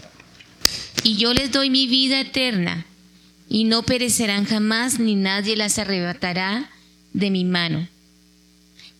Y 1.03 1.17
yo 1.17 1.33
les 1.33 1.51
doy 1.51 1.71
mi 1.71 1.87
vida 1.87 2.19
eterna 2.19 2.85
y 3.47 3.63
no 3.63 3.81
perecerán 3.81 4.45
jamás 4.45 4.99
ni 4.99 5.15
nadie 5.15 5.57
las 5.57 5.79
arrebatará 5.79 6.69
de 7.13 7.31
mi 7.31 7.45
mano. 7.45 7.87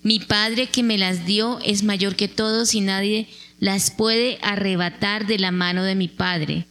Mi 0.02 0.20
Padre 0.20 0.66
que 0.66 0.82
me 0.82 0.98
las 0.98 1.28
dio 1.28 1.60
es 1.64 1.84
mayor 1.84 2.16
que 2.16 2.30
todos 2.30 2.74
y 2.74 2.82
nadie 2.82 3.28
las 3.60 3.92
puede 3.92 4.40
arrebatar 4.42 5.28
de 5.28 5.38
la 5.38 5.52
mano 5.52 5.84
de 5.84 5.94
mi 5.94 6.08
Padre. 6.08 6.66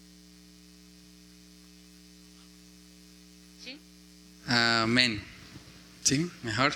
Amén. 4.48 5.27
¿Sí? 6.08 6.26
Mejor. 6.42 6.74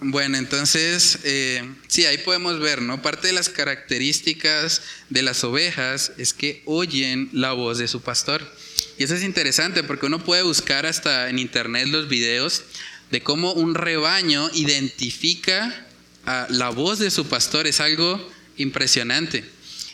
Bueno, 0.00 0.38
entonces, 0.38 1.18
eh, 1.24 1.62
sí, 1.88 2.06
ahí 2.06 2.16
podemos 2.16 2.58
ver, 2.58 2.80
¿no? 2.80 3.02
Parte 3.02 3.26
de 3.26 3.34
las 3.34 3.50
características 3.50 4.80
de 5.10 5.20
las 5.20 5.44
ovejas 5.44 6.12
es 6.16 6.32
que 6.32 6.62
oyen 6.64 7.28
la 7.32 7.52
voz 7.52 7.76
de 7.76 7.88
su 7.88 8.00
pastor. 8.00 8.50
Y 8.96 9.04
eso 9.04 9.14
es 9.14 9.22
interesante 9.22 9.82
porque 9.82 10.06
uno 10.06 10.24
puede 10.24 10.42
buscar 10.42 10.86
hasta 10.86 11.28
en 11.28 11.38
internet 11.38 11.88
los 11.88 12.08
videos 12.08 12.62
de 13.10 13.22
cómo 13.22 13.52
un 13.52 13.74
rebaño 13.74 14.48
identifica 14.54 15.86
a 16.24 16.46
la 16.48 16.70
voz 16.70 16.98
de 16.98 17.10
su 17.10 17.26
pastor. 17.26 17.66
Es 17.66 17.80
algo 17.80 18.26
impresionante. 18.56 19.44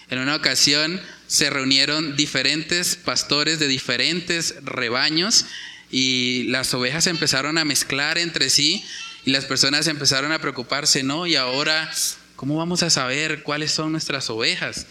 En 0.08 0.20
una 0.20 0.36
ocasión 0.36 1.00
se 1.26 1.50
reunieron 1.50 2.14
diferentes 2.14 2.94
pastores 2.94 3.58
de 3.58 3.66
diferentes 3.66 4.54
rebaños 4.62 5.46
y 5.90 6.44
las 6.44 6.72
ovejas 6.74 7.06
empezaron 7.06 7.58
a 7.58 7.64
mezclar 7.64 8.18
entre 8.18 8.50
sí 8.50 8.84
y 9.24 9.30
las 9.30 9.44
personas 9.44 9.86
empezaron 9.86 10.32
a 10.32 10.40
preocuparse, 10.40 11.02
¿no? 11.02 11.26
Y 11.26 11.36
ahora, 11.36 11.90
¿cómo 12.36 12.56
vamos 12.56 12.82
a 12.82 12.90
saber 12.90 13.42
cuáles 13.42 13.72
son 13.72 13.92
nuestras 13.92 14.30
ovejas? 14.30 14.86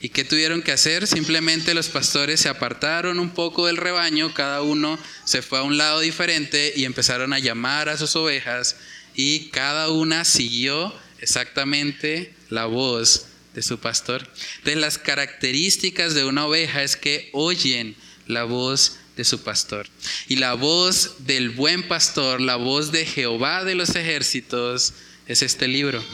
¿Y 0.00 0.10
qué 0.10 0.24
tuvieron 0.24 0.60
que 0.60 0.72
hacer? 0.72 1.06
Simplemente 1.06 1.72
los 1.72 1.88
pastores 1.88 2.40
se 2.40 2.48
apartaron 2.48 3.18
un 3.18 3.30
poco 3.30 3.66
del 3.66 3.78
rebaño, 3.78 4.34
cada 4.34 4.60
uno 4.60 4.98
se 5.24 5.40
fue 5.40 5.60
a 5.60 5.62
un 5.62 5.78
lado 5.78 6.00
diferente 6.00 6.74
y 6.76 6.84
empezaron 6.84 7.32
a 7.32 7.38
llamar 7.38 7.88
a 7.88 7.96
sus 7.96 8.14
ovejas 8.16 8.76
y 9.14 9.48
cada 9.48 9.88
una 9.90 10.24
siguió 10.24 10.94
exactamente 11.20 12.34
la 12.50 12.66
voz 12.66 13.28
de 13.54 13.62
su 13.62 13.78
pastor. 13.78 14.28
Entonces 14.56 14.76
las 14.76 14.98
características 14.98 16.14
de 16.14 16.24
una 16.24 16.46
oveja 16.46 16.82
es 16.82 16.96
que 16.96 17.30
oyen 17.32 17.96
la 18.26 18.44
voz 18.44 18.98
de 19.16 19.24
su 19.24 19.42
pastor. 19.42 19.86
Y 20.28 20.36
la 20.36 20.54
voz 20.54 21.26
del 21.26 21.50
buen 21.50 21.86
pastor, 21.86 22.40
la 22.40 22.56
voz 22.56 22.92
de 22.92 23.06
Jehová 23.06 23.64
de 23.64 23.74
los 23.74 23.94
ejércitos, 23.94 24.94
es 25.26 25.42
este 25.42 25.68
libro. 25.68 26.04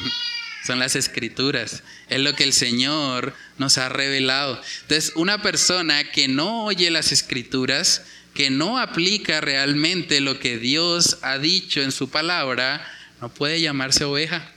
Son 0.66 0.78
las 0.78 0.94
escrituras. 0.96 1.82
Es 2.08 2.20
lo 2.20 2.34
que 2.34 2.44
el 2.44 2.52
Señor 2.52 3.34
nos 3.58 3.78
ha 3.78 3.88
revelado. 3.88 4.60
Entonces, 4.82 5.12
una 5.14 5.42
persona 5.42 6.10
que 6.10 6.28
no 6.28 6.66
oye 6.66 6.90
las 6.90 7.12
escrituras, 7.12 8.02
que 8.34 8.50
no 8.50 8.78
aplica 8.78 9.40
realmente 9.40 10.20
lo 10.20 10.38
que 10.38 10.58
Dios 10.58 11.18
ha 11.22 11.38
dicho 11.38 11.80
en 11.82 11.92
su 11.92 12.10
palabra, 12.10 12.86
no 13.20 13.28
puede 13.30 13.60
llamarse 13.60 14.04
oveja. 14.04 14.52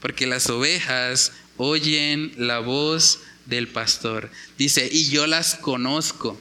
Porque 0.00 0.26
las 0.26 0.50
ovejas 0.50 1.32
oyen 1.56 2.32
la 2.36 2.58
voz 2.58 3.20
del 3.46 3.68
pastor. 3.68 4.30
Dice, 4.58 4.88
y 4.90 5.08
yo 5.08 5.26
las 5.26 5.54
conozco. 5.54 6.40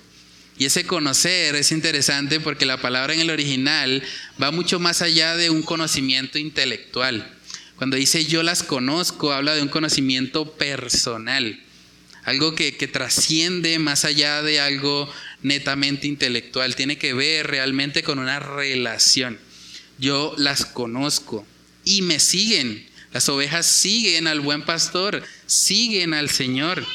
Y 0.58 0.66
ese 0.66 0.86
conocer 0.86 1.56
es 1.56 1.72
interesante 1.72 2.40
porque 2.40 2.66
la 2.66 2.82
palabra 2.82 3.14
en 3.14 3.22
el 3.22 3.30
original 3.30 4.04
va 4.42 4.52
mucho 4.52 4.80
más 4.80 5.02
allá 5.02 5.36
de 5.36 5.50
un 5.50 5.64
conocimiento 5.64 6.38
intelectual. 6.38 7.28
Cuando 7.78 7.98
dice 7.98 8.26
yo 8.26 8.44
las 8.44 8.62
conozco, 8.64 9.34
habla 9.34 9.56
de 9.56 9.62
un 9.62 9.68
conocimiento 9.68 10.54
personal, 10.54 11.60
algo 12.24 12.56
que, 12.56 12.78
que 12.78 12.88
trasciende 12.88 13.80
más 13.80 14.06
allá 14.06 14.42
de 14.44 14.60
algo 14.60 15.12
netamente 15.42 16.08
intelectual, 16.08 16.76
tiene 16.76 16.98
que 16.98 17.14
ver 17.14 17.48
realmente 17.48 18.04
con 18.04 18.20
una 18.20 18.40
relación. 18.40 19.40
Yo 19.98 20.34
las 20.38 20.66
conozco 20.66 21.46
y 21.84 22.04
me 22.04 22.20
siguen. 22.20 22.88
Las 23.12 23.30
ovejas 23.30 23.66
siguen 23.66 24.28
al 24.28 24.40
buen 24.40 24.64
pastor, 24.64 25.24
siguen 25.46 26.14
al 26.14 26.30
Señor. 26.30 26.86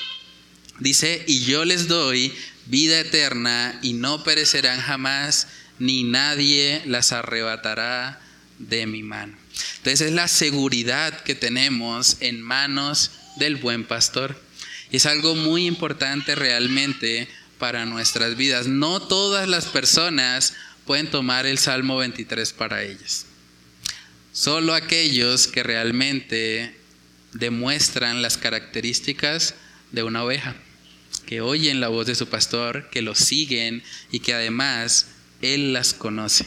Dice, 0.81 1.25
y 1.27 1.41
yo 1.45 1.65
les 1.65 1.89
doy 1.89 2.33
vida 2.69 3.01
eterna 3.01 3.79
y 3.83 3.95
no 3.95 4.23
perecerán 4.23 4.81
jamás, 4.81 5.49
ni 5.79 6.05
nadie 6.05 6.83
las 6.87 7.13
arrebatará 7.13 8.21
de 8.59 8.87
mi 8.87 9.03
mano. 9.03 9.37
Entonces 9.79 10.09
es 10.09 10.13
la 10.13 10.29
seguridad 10.29 11.21
que 11.23 11.35
tenemos 11.35 12.19
en 12.21 12.43
manos 12.43 13.13
del 13.37 13.57
buen 13.57 13.85
pastor. 13.85 14.41
Es 14.91 15.07
algo 15.07 15.35
muy 15.35 15.67
importante 15.67 16.35
realmente 16.35 17.29
para 17.59 17.87
nuestras 17.87 18.37
vidas. 18.37 18.67
No 18.67 19.01
todas 19.01 19.49
las 19.49 19.67
personas 19.67 20.55
pueden 20.85 21.11
tomar 21.11 21.47
el 21.47 21.59
Salmo 21.59 21.97
23 21.97 22.53
para 22.53 22.83
ellas. 22.83 23.27
Solo 24.33 24.75
aquellos 24.75 25.49
que 25.49 25.63
realmente 25.63 26.77
demuestran 27.33 28.23
las 28.23 28.37
características 28.37 29.55
de 29.93 30.03
una 30.03 30.23
oveja 30.25 30.55
que 31.29 31.43
oyen 31.43 31.79
la 31.79 31.89
voz 31.89 32.07
de 32.07 32.15
su 32.15 32.27
pastor, 32.27 32.89
que 32.89 33.03
lo 33.03 33.15
siguen 33.15 33.83
y 34.11 34.21
que 34.21 34.33
además 34.33 35.09
Él 35.43 35.75
las 35.75 35.93
conoce. 35.93 36.47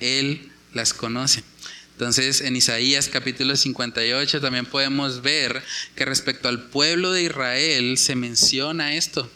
Él 0.00 0.50
las 0.72 0.94
conoce. 0.94 1.44
Entonces, 1.92 2.40
en 2.40 2.56
Isaías 2.56 3.10
capítulo 3.10 3.54
58 3.54 4.40
también 4.40 4.64
podemos 4.64 5.20
ver 5.20 5.62
que 5.96 6.06
respecto 6.06 6.48
al 6.48 6.70
pueblo 6.70 7.12
de 7.12 7.24
Israel 7.24 7.98
se 7.98 8.16
menciona 8.16 8.94
esto, 8.94 9.30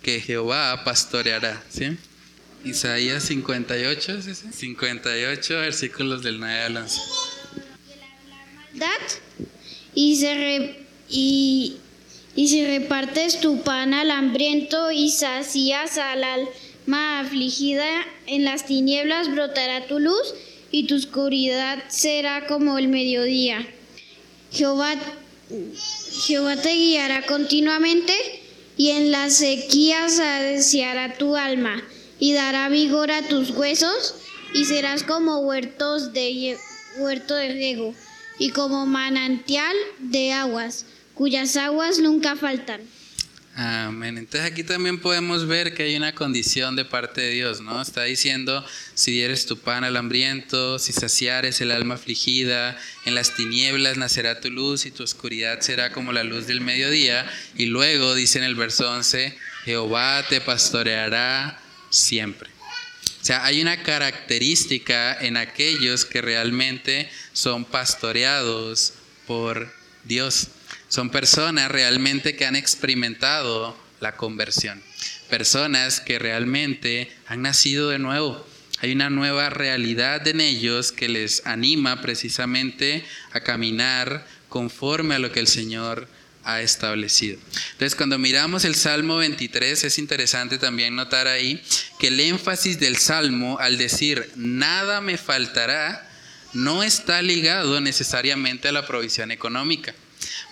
que 0.00 0.20
Jehová 0.20 0.84
pastoreará. 0.84 1.60
¿sí? 1.68 1.98
Isaías 2.64 3.24
58, 3.24 4.22
¿sí? 4.22 4.32
58, 4.32 5.54
versículos 5.58 6.22
del 6.22 6.38
9 6.38 6.62
al 6.62 6.76
11. 6.76 7.00
Y 9.96 10.24
y, 11.08 11.76
y 12.36 12.48
si 12.48 12.64
repartes 12.64 13.40
tu 13.40 13.62
pan 13.62 13.94
al 13.94 14.10
hambriento 14.10 14.90
y 14.90 15.10
sacías 15.10 15.98
al 15.98 16.24
alma 16.24 17.20
afligida, 17.20 17.86
en 18.26 18.44
las 18.44 18.66
tinieblas 18.66 19.30
brotará 19.30 19.86
tu 19.86 20.00
luz 20.00 20.34
y 20.70 20.86
tu 20.86 20.96
oscuridad 20.96 21.84
será 21.88 22.46
como 22.46 22.78
el 22.78 22.88
mediodía. 22.88 23.66
Jehová, 24.50 24.94
Jehová 26.26 26.56
te 26.56 26.72
guiará 26.74 27.26
continuamente 27.26 28.14
y 28.76 28.90
en 28.90 29.12
las 29.12 29.34
sequías 29.34 30.16
saciará 30.16 31.14
tu 31.14 31.36
alma 31.36 31.82
y 32.18 32.32
dará 32.32 32.68
vigor 32.68 33.10
a 33.10 33.22
tus 33.22 33.50
huesos 33.50 34.16
y 34.54 34.64
serás 34.64 35.02
como 35.02 35.38
huertos 35.38 36.12
de 36.12 36.56
huerto 36.98 37.34
de 37.34 37.52
riego 37.52 37.94
y 38.38 38.50
como 38.50 38.86
manantial 38.86 39.74
de 39.98 40.32
aguas, 40.32 40.86
cuyas 41.14 41.56
aguas 41.56 41.98
nunca 41.98 42.36
faltan. 42.36 42.82
Amén. 43.56 44.18
Entonces 44.18 44.50
aquí 44.50 44.64
también 44.64 44.98
podemos 44.98 45.46
ver 45.46 45.74
que 45.74 45.84
hay 45.84 45.94
una 45.94 46.12
condición 46.12 46.74
de 46.74 46.84
parte 46.84 47.20
de 47.20 47.30
Dios, 47.30 47.60
¿no? 47.60 47.80
Está 47.80 48.02
diciendo, 48.02 48.64
si 48.94 49.12
dieres 49.12 49.46
tu 49.46 49.56
pan 49.56 49.84
al 49.84 49.96
hambriento, 49.96 50.80
si 50.80 50.92
saciares 50.92 51.60
el 51.60 51.70
alma 51.70 51.94
afligida, 51.94 52.76
en 53.04 53.14
las 53.14 53.36
tinieblas 53.36 53.96
nacerá 53.96 54.40
tu 54.40 54.50
luz 54.50 54.86
y 54.86 54.90
tu 54.90 55.04
oscuridad 55.04 55.60
será 55.60 55.92
como 55.92 56.12
la 56.12 56.24
luz 56.24 56.48
del 56.48 56.62
mediodía. 56.62 57.30
Y 57.56 57.66
luego 57.66 58.16
dice 58.16 58.38
en 58.38 58.44
el 58.44 58.56
verso 58.56 58.90
11, 58.90 59.38
Jehová 59.64 60.26
te 60.28 60.40
pastoreará 60.40 61.60
siempre. 61.90 62.50
O 63.22 63.24
sea, 63.24 63.44
hay 63.44 63.62
una 63.62 63.84
característica 63.84 65.16
en 65.18 65.36
aquellos 65.36 66.04
que 66.04 66.20
realmente 66.20 67.08
son 67.32 67.64
pastoreados 67.64 68.94
por 69.28 69.72
Dios. 70.02 70.48
Son 70.94 71.10
personas 71.10 71.72
realmente 71.72 72.36
que 72.36 72.46
han 72.46 72.54
experimentado 72.54 73.76
la 73.98 74.14
conversión. 74.14 74.80
Personas 75.28 75.98
que 75.98 76.20
realmente 76.20 77.10
han 77.26 77.42
nacido 77.42 77.88
de 77.88 77.98
nuevo. 77.98 78.46
Hay 78.78 78.92
una 78.92 79.10
nueva 79.10 79.50
realidad 79.50 80.24
en 80.28 80.40
ellos 80.40 80.92
que 80.92 81.08
les 81.08 81.44
anima 81.46 82.00
precisamente 82.00 83.04
a 83.32 83.40
caminar 83.40 84.24
conforme 84.48 85.16
a 85.16 85.18
lo 85.18 85.32
que 85.32 85.40
el 85.40 85.48
Señor 85.48 86.06
ha 86.44 86.60
establecido. 86.60 87.40
Entonces, 87.72 87.96
cuando 87.96 88.16
miramos 88.16 88.64
el 88.64 88.76
Salmo 88.76 89.16
23, 89.16 89.82
es 89.82 89.98
interesante 89.98 90.58
también 90.58 90.94
notar 90.94 91.26
ahí 91.26 91.60
que 91.98 92.06
el 92.06 92.20
énfasis 92.20 92.78
del 92.78 92.98
Salmo 92.98 93.58
al 93.58 93.78
decir 93.78 94.30
nada 94.36 95.00
me 95.00 95.18
faltará 95.18 96.08
no 96.52 96.84
está 96.84 97.20
ligado 97.20 97.80
necesariamente 97.80 98.68
a 98.68 98.72
la 98.72 98.86
provisión 98.86 99.32
económica. 99.32 99.92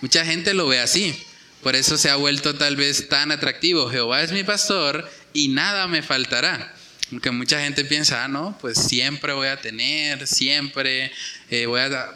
Mucha 0.03 0.25
gente 0.25 0.53
lo 0.53 0.67
ve 0.67 0.81
así. 0.81 1.15
Por 1.61 1.77
eso 1.77 1.97
se 1.97 2.09
ha 2.09 2.17
vuelto 2.17 2.55
tal 2.55 2.75
vez 2.75 3.07
tan 3.07 3.31
atractivo. 3.31 3.89
Jehová 3.89 4.21
es 4.21 4.33
mi 4.33 4.43
pastor 4.43 5.09
y 5.31 5.47
nada 5.47 5.87
me 5.87 6.03
faltará. 6.03 6.75
Porque 7.09 7.31
mucha 7.31 7.61
gente 7.61 7.85
piensa, 7.85 8.25
ah, 8.25 8.27
no, 8.27 8.57
pues 8.59 8.77
siempre 8.77 9.31
voy 9.31 9.47
a 9.47 9.61
tener, 9.61 10.27
siempre 10.27 11.09
eh, 11.49 11.67
voy 11.67 11.79
a 11.79 12.13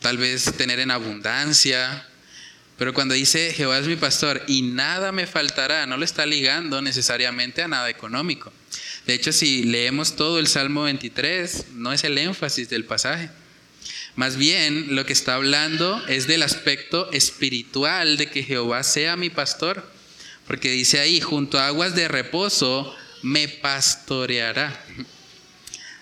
tal 0.00 0.18
vez 0.18 0.52
tener 0.56 0.80
en 0.80 0.90
abundancia. 0.90 2.04
Pero 2.76 2.92
cuando 2.94 3.14
dice 3.14 3.54
Jehová 3.54 3.78
es 3.78 3.86
mi 3.86 3.94
pastor 3.94 4.42
y 4.48 4.62
nada 4.62 5.12
me 5.12 5.28
faltará, 5.28 5.86
no 5.86 5.96
lo 5.96 6.04
está 6.04 6.26
ligando 6.26 6.82
necesariamente 6.82 7.62
a 7.62 7.68
nada 7.68 7.88
económico. 7.88 8.52
De 9.06 9.14
hecho, 9.14 9.30
si 9.30 9.62
leemos 9.62 10.16
todo 10.16 10.40
el 10.40 10.48
Salmo 10.48 10.82
23, 10.82 11.66
no 11.74 11.92
es 11.92 12.02
el 12.02 12.18
énfasis 12.18 12.68
del 12.68 12.86
pasaje. 12.86 13.30
Más 14.16 14.36
bien 14.36 14.94
lo 14.94 15.06
que 15.06 15.12
está 15.12 15.34
hablando 15.34 16.02
es 16.08 16.26
del 16.26 16.42
aspecto 16.42 17.10
espiritual 17.12 18.16
de 18.16 18.26
que 18.30 18.42
Jehová 18.42 18.82
sea 18.82 19.16
mi 19.16 19.30
pastor. 19.30 19.90
Porque 20.46 20.70
dice 20.70 20.98
ahí, 20.98 21.20
junto 21.20 21.58
a 21.58 21.68
aguas 21.68 21.94
de 21.94 22.08
reposo 22.08 22.94
me 23.22 23.48
pastoreará. 23.48 24.84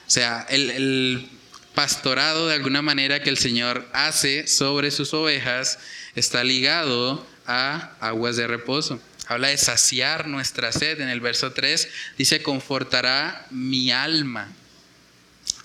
O 0.07 0.11
sea, 0.11 0.47
el, 0.49 1.29
pastorado 1.75 2.49
de 2.49 2.55
alguna 2.55 2.83
manera 2.83 3.23
que 3.23 3.31
el 3.31 3.39
Señor 3.39 3.87
hace 3.93 4.49
sobre 4.49 4.91
sus 4.91 5.15
ovejas 5.15 5.79
está 6.17 6.43
ligado 6.43 7.25
a 7.47 7.93
aguas 8.01 8.35
de 8.35 8.49
reposo. 8.49 9.01
Habla 9.29 9.49
de 9.49 9.59
saciar 9.59 10.27
nuestra 10.27 10.73
sed. 10.73 11.01
En 11.01 11.09
el 11.09 11.21
verso 11.21 11.53
3 11.53 11.89
dice, 12.17 12.43
confortará 12.43 13.47
mi 13.51 13.93
alma. 13.93 14.51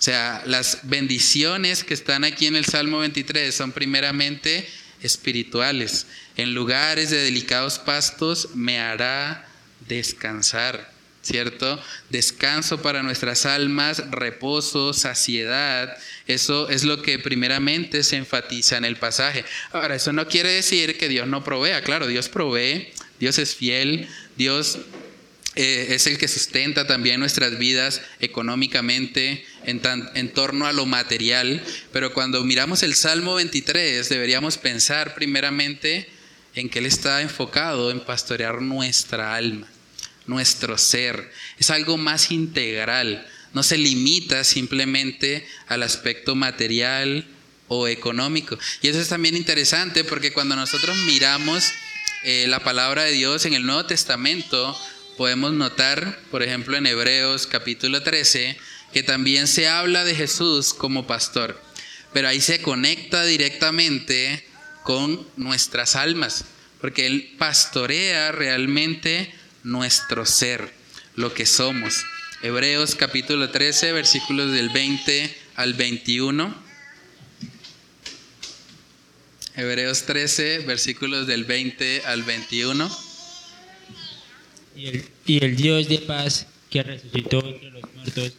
O 0.04 0.06
sea, 0.06 0.44
las 0.46 0.80
bendiciones 0.84 1.86
que 1.86 1.94
están 1.94 2.26
aquí 2.26 2.48
en 2.48 2.58
el 2.58 2.66
Salmo 2.66 3.00
23 3.00 3.56
son 3.56 3.72
primeramente 3.72 4.68
espirituales. 5.02 6.08
En 6.36 6.54
lugares 6.54 7.10
de 7.10 7.24
delicados 7.24 7.80
pastos 7.80 8.50
me 8.54 8.82
hará 8.82 9.48
descansar, 9.88 10.92
¿cierto? 11.22 11.82
Descanso 12.10 12.82
para 12.82 13.02
nuestras 13.02 13.46
almas, 13.46 14.04
reposo, 14.12 14.92
saciedad. 14.92 15.98
Eso 16.28 16.68
es 16.68 16.84
lo 16.84 17.02
que 17.02 17.18
primeramente 17.18 18.04
se 18.04 18.18
enfatiza 18.18 18.76
en 18.76 18.84
el 18.84 18.98
pasaje. 18.98 19.46
Ahora, 19.72 19.96
eso 19.96 20.12
no 20.12 20.28
quiere 20.28 20.50
decir 20.50 20.98
que 20.98 21.08
Dios 21.08 21.28
no 21.30 21.46
provea. 21.46 21.82
Claro, 21.82 22.08
Dios 22.08 22.28
provee, 22.28 22.92
Dios 23.22 23.38
es 23.38 23.56
fiel, 23.56 24.10
Dios 24.36 24.80
eh, 25.56 25.88
es 25.92 26.08
el 26.08 26.18
que 26.18 26.28
sustenta 26.28 26.88
también 26.88 27.20
nuestras 27.20 27.58
vidas 27.60 28.02
económicamente 28.20 29.46
en, 29.66 29.82
en 30.16 30.34
torno 30.34 30.66
a 30.66 30.74
lo 30.74 30.86
material, 30.86 31.64
pero 31.92 32.14
cuando 32.14 32.44
miramos 32.44 32.82
el 32.82 32.96
Salmo 32.96 33.36
23 33.36 34.10
deberíamos 34.10 34.58
pensar 34.58 35.14
primeramente 35.14 36.10
en 36.56 36.70
que 36.70 36.80
Él 36.80 36.86
está 36.86 37.22
enfocado 37.22 37.92
en 37.92 38.00
pastorear 38.00 38.62
nuestra 38.62 39.36
alma, 39.36 39.68
nuestro 40.26 40.78
ser. 40.78 41.32
Es 41.60 41.70
algo 41.70 41.98
más 41.98 42.32
integral, 42.32 43.28
no 43.54 43.62
se 43.64 43.78
limita 43.78 44.44
simplemente 44.44 45.48
al 45.68 45.84
aspecto 45.84 46.36
material 46.36 47.28
o 47.68 47.88
económico. 47.88 48.58
Y 48.82 48.88
eso 48.88 49.00
es 49.00 49.10
también 49.10 49.38
interesante 49.38 50.04
porque 50.04 50.34
cuando 50.34 50.56
nosotros 50.56 50.96
miramos 51.06 51.72
eh, 52.24 52.46
la 52.48 52.60
palabra 52.60 53.04
de 53.04 53.12
Dios 53.12 53.46
en 53.46 53.54
el 53.54 53.66
Nuevo 53.66 53.86
Testamento, 53.86 54.80
podemos 55.18 55.54
notar, 55.54 56.20
por 56.32 56.44
ejemplo, 56.44 56.78
en 56.78 56.86
Hebreos 56.86 57.48
capítulo 57.48 58.04
13, 58.04 58.58
que 58.92 59.04
también 59.04 59.48
se 59.48 59.68
habla 59.68 60.04
de 60.04 60.16
Jesús 60.16 60.74
como 60.74 61.08
pastor, 61.08 61.60
pero 62.14 62.28
ahí 62.28 62.42
se 62.42 62.62
conecta 62.62 63.24
directamente 63.24 64.46
con 64.84 65.26
nuestras 65.36 65.96
almas, 65.96 66.46
porque 66.80 67.06
Él 67.06 67.36
pastorea 67.38 68.32
realmente 68.32 69.34
nuestro 69.64 70.26
ser, 70.26 70.74
lo 71.16 71.34
que 71.34 71.46
somos. 71.46 72.04
Hebreos 72.42 72.96
capítulo 72.96 73.50
13, 73.50 73.94
versículos 73.94 74.52
del 74.52 74.70
20 74.70 75.36
al 75.56 75.74
21. 75.74 76.64
Hebreos 79.56 80.04
13, 80.04 80.60
versículos 80.60 81.28
del 81.28 81.46
20 81.46 82.04
al 82.06 82.24
21. 82.24 83.13
Y 84.76 85.44
el, 85.44 85.56
Dios 85.56 85.88
de 85.88 86.00
paz 86.00 86.48
que 86.70 86.84
resucitó 86.84 87.46
entre 87.46 87.72
los 87.72 87.84
muertos 87.94 88.34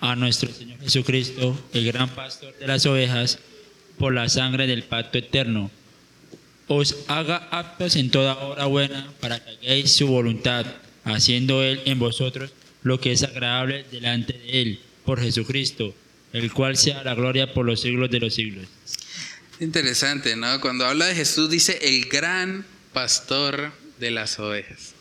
a 0.00 0.16
nuestro 0.16 0.52
Señor 0.52 0.80
Jesucristo, 0.80 1.58
el 1.72 1.86
gran 1.86 2.08
pastor 2.08 2.54
de 2.58 2.66
las 2.66 2.86
ovejas, 2.86 3.38
por 3.98 4.12
la 4.12 4.28
sangre 4.28 4.66
del 4.66 4.82
pacto 4.82 5.18
eterno, 5.18 5.70
os 6.68 6.96
haga 7.08 7.48
aptos 7.50 7.96
en 7.96 8.10
toda 8.10 8.38
obra 8.38 8.66
buena 8.66 9.12
para 9.20 9.42
que 9.42 9.50
hagáis 9.50 9.92
su 9.92 10.06
voluntad, 10.06 10.66
haciendo 11.04 11.62
Él 11.62 11.80
en 11.84 11.98
vosotros 11.98 12.52
lo 12.82 13.00
que 13.00 13.12
es 13.12 13.22
agradable 13.22 13.84
delante 13.90 14.34
de 14.34 14.62
Él, 14.62 14.80
por 15.04 15.20
Jesucristo, 15.20 15.94
el 16.32 16.52
cual 16.52 16.76
sea 16.76 17.04
la 17.04 17.14
gloria 17.14 17.54
por 17.54 17.64
los 17.64 17.80
siglos 17.80 18.10
de 18.10 18.20
los 18.20 18.34
siglos. 18.34 18.66
Interesante, 19.60 20.36
¿no? 20.36 20.60
Cuando 20.60 20.84
habla 20.84 21.06
de 21.06 21.14
Jesús 21.14 21.48
dice 21.48 21.78
el 21.82 22.06
gran 22.06 22.66
pastor 22.92 23.72
de 23.98 24.10
las 24.10 24.38
ovejas. 24.38 24.95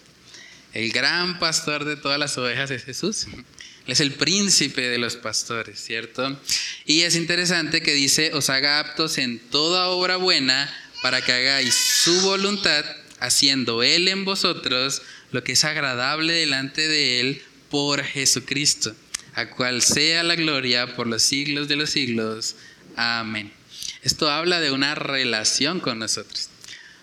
El 0.75 0.91
gran 0.91 1.39
pastor 1.39 1.85
de 1.85 1.95
todas 1.95 2.19
las 2.19 2.37
ovejas 2.37 2.69
es 2.69 2.83
Jesús. 2.83 3.27
Él 3.27 3.45
es 3.87 4.01
el 4.01 4.11
príncipe 4.11 4.81
de 4.81 4.97
los 4.97 5.15
pastores, 5.15 5.79
¿cierto? 5.79 6.37
Y 6.85 7.03
es 7.03 7.15
interesante 7.15 7.81
que 7.81 7.93
dice, 7.93 8.31
os 8.33 8.49
haga 8.49 8.79
aptos 8.79 9.17
en 9.17 9.39
toda 9.39 9.87
obra 9.87 10.17
buena 10.17 10.69
para 11.01 11.21
que 11.21 11.31
hagáis 11.31 11.73
su 11.73 12.19
voluntad, 12.23 12.83
haciendo 13.21 13.83
Él 13.83 14.09
en 14.09 14.25
vosotros 14.25 15.01
lo 15.31 15.45
que 15.45 15.53
es 15.53 15.63
agradable 15.63 16.33
delante 16.33 16.89
de 16.89 17.21
Él 17.21 17.41
por 17.69 18.03
Jesucristo, 18.03 18.93
a 19.33 19.51
cual 19.51 19.81
sea 19.81 20.23
la 20.23 20.35
gloria 20.35 20.93
por 20.97 21.07
los 21.07 21.23
siglos 21.23 21.69
de 21.69 21.77
los 21.77 21.91
siglos. 21.91 22.57
Amén. 22.97 23.49
Esto 24.03 24.29
habla 24.29 24.59
de 24.59 24.71
una 24.71 24.93
relación 24.93 25.79
con 25.79 25.99
nosotros. 25.99 26.49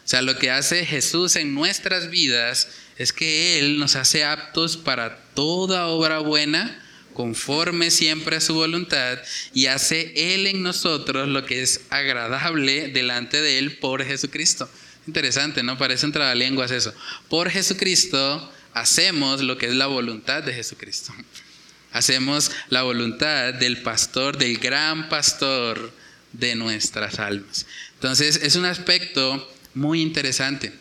O 0.04 0.08
sea, 0.08 0.20
lo 0.20 0.38
que 0.38 0.50
hace 0.50 0.84
Jesús 0.84 1.36
en 1.36 1.54
nuestras 1.54 2.10
vidas 2.10 2.68
es 3.02 3.12
que 3.12 3.58
Él 3.58 3.78
nos 3.78 3.96
hace 3.96 4.24
aptos 4.24 4.76
para 4.76 5.18
toda 5.34 5.86
obra 5.88 6.20
buena, 6.20 6.80
conforme 7.14 7.90
siempre 7.90 8.36
a 8.36 8.40
su 8.40 8.54
voluntad, 8.54 9.18
y 9.52 9.66
hace 9.66 10.34
Él 10.34 10.46
en 10.46 10.62
nosotros 10.62 11.28
lo 11.28 11.44
que 11.44 11.62
es 11.62 11.82
agradable 11.90 12.88
delante 12.88 13.42
de 13.42 13.58
Él 13.58 13.78
por 13.78 14.04
Jesucristo. 14.04 14.68
Interesante, 15.06 15.62
¿no? 15.62 15.78
Parece 15.78 16.06
un 16.06 16.12
trabalenguas 16.12 16.70
eso. 16.70 16.94
Por 17.28 17.50
Jesucristo 17.50 18.52
hacemos 18.72 19.42
lo 19.42 19.58
que 19.58 19.66
es 19.66 19.74
la 19.74 19.86
voluntad 19.86 20.42
de 20.42 20.54
Jesucristo. 20.54 21.12
Hacemos 21.92 22.50
la 22.70 22.84
voluntad 22.84 23.52
del 23.52 23.82
pastor, 23.82 24.38
del 24.38 24.56
gran 24.56 25.10
pastor 25.10 25.92
de 26.32 26.54
nuestras 26.54 27.18
almas. 27.18 27.66
Entonces, 27.96 28.40
es 28.42 28.56
un 28.56 28.64
aspecto 28.64 29.52
muy 29.74 30.00
interesante. 30.00 30.72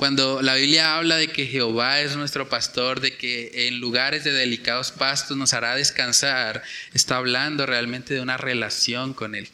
Cuando 0.00 0.40
la 0.40 0.54
Biblia 0.54 0.96
habla 0.96 1.18
de 1.18 1.28
que 1.28 1.44
Jehová 1.44 2.00
es 2.00 2.16
nuestro 2.16 2.48
pastor, 2.48 3.00
de 3.00 3.18
que 3.18 3.68
en 3.68 3.80
lugares 3.80 4.24
de 4.24 4.32
delicados 4.32 4.92
pastos 4.92 5.36
nos 5.36 5.52
hará 5.52 5.74
descansar, 5.74 6.62
está 6.94 7.18
hablando 7.18 7.66
realmente 7.66 8.14
de 8.14 8.22
una 8.22 8.38
relación 8.38 9.12
con 9.12 9.34
Él, 9.34 9.46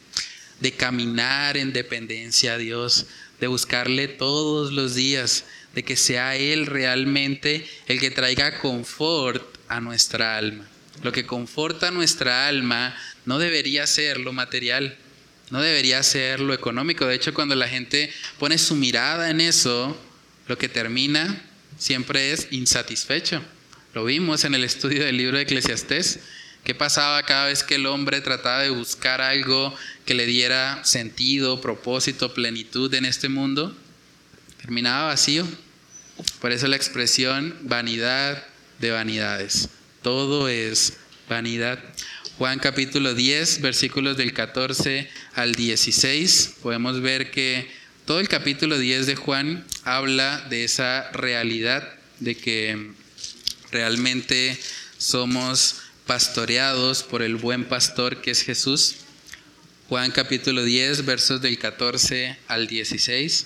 de 0.61 0.71
caminar 0.71 1.57
en 1.57 1.73
dependencia 1.73 2.53
a 2.53 2.57
Dios, 2.57 3.07
de 3.41 3.47
buscarle 3.47 4.07
todos 4.07 4.71
los 4.71 4.95
días, 4.95 5.43
de 5.75 5.83
que 5.83 5.97
sea 5.97 6.37
Él 6.37 6.65
realmente 6.65 7.67
el 7.87 7.99
que 7.99 8.09
traiga 8.09 8.59
confort 8.59 9.43
a 9.67 9.81
nuestra 9.81 10.37
alma. 10.37 10.65
Lo 11.03 11.11
que 11.11 11.25
conforta 11.25 11.91
nuestra 11.91 12.47
alma 12.47 12.95
no 13.25 13.37
debería 13.37 13.85
ser 13.85 14.21
lo 14.21 14.31
material, 14.31 14.97
no 15.49 15.61
debería 15.61 16.01
ser 16.03 16.39
lo 16.39 16.53
económico. 16.53 17.05
De 17.05 17.15
hecho, 17.15 17.33
cuando 17.33 17.55
la 17.55 17.67
gente 17.67 18.13
pone 18.39 18.57
su 18.57 18.77
mirada 18.77 19.29
en 19.29 19.41
eso, 19.41 20.01
lo 20.47 20.57
que 20.57 20.69
termina 20.69 21.41
siempre 21.77 22.31
es 22.31 22.47
insatisfecho. 22.51 23.41
Lo 23.93 24.05
vimos 24.05 24.43
en 24.43 24.55
el 24.55 24.63
estudio 24.63 25.03
del 25.03 25.17
libro 25.17 25.37
de 25.37 25.43
Eclesiastés. 25.43 26.19
¿Qué 26.63 26.75
pasaba 26.75 27.23
cada 27.23 27.47
vez 27.47 27.63
que 27.63 27.75
el 27.75 27.85
hombre 27.85 28.21
trataba 28.21 28.61
de 28.61 28.69
buscar 28.69 29.21
algo 29.21 29.73
que 30.05 30.13
le 30.13 30.25
diera 30.25 30.83
sentido, 30.83 31.61
propósito, 31.61 32.33
plenitud 32.33 32.93
en 32.93 33.05
este 33.05 33.29
mundo? 33.29 33.75
Terminaba 34.61 35.07
vacío. 35.07 35.47
Por 36.41 36.51
eso 36.51 36.67
la 36.67 36.75
expresión 36.75 37.55
vanidad 37.61 38.43
de 38.79 38.91
vanidades. 38.91 39.69
Todo 40.01 40.49
es 40.49 40.97
vanidad. 41.29 41.79
Juan 42.37 42.59
capítulo 42.59 43.13
10, 43.13 43.61
versículos 43.61 44.17
del 44.17 44.33
14 44.33 45.09
al 45.33 45.55
16, 45.55 46.57
podemos 46.61 47.01
ver 47.01 47.31
que 47.31 47.67
todo 48.07 48.21
el 48.21 48.29
capítulo 48.29 48.79
10 48.79 49.05
de 49.05 49.15
Juan 49.17 49.65
habla 49.83 50.43
de 50.49 50.63
esa 50.63 51.11
realidad, 51.11 51.83
de 52.19 52.35
que 52.35 52.93
realmente 53.69 54.57
somos 54.97 55.81
pastoreados 56.07 57.03
por 57.03 57.21
el 57.21 57.35
buen 57.35 57.65
pastor 57.65 58.21
que 58.21 58.31
es 58.31 58.43
Jesús. 58.43 58.95
Juan 59.89 60.11
capítulo 60.11 60.63
10, 60.63 61.05
versos 61.05 61.41
del 61.41 61.59
14 61.59 62.37
al 62.47 62.67
16. 62.67 63.45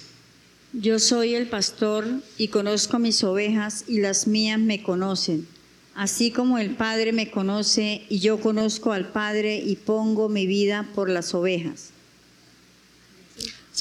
Yo 0.74 1.00
soy 1.00 1.34
el 1.34 1.47
pastor 1.47 2.08
y 2.38 2.50
conozco 2.50 3.00
mis 3.00 3.24
ovejas 3.24 3.86
y 3.88 4.00
las 4.00 4.28
mías 4.28 4.60
me 4.60 4.84
conocen 4.84 5.47
Así 5.95 6.32
como 6.32 6.58
el 6.58 6.76
Padre 6.76 7.12
me 7.12 7.32
conoce 7.32 8.04
y 8.10 8.19
yo 8.19 8.39
conozco 8.39 8.93
al 8.93 9.10
Padre 9.10 9.58
y 9.58 9.76
pongo 9.76 10.30
mi 10.30 10.47
vida 10.47 10.88
por 10.95 11.10
las 11.10 11.34
ovejas. 11.34 11.89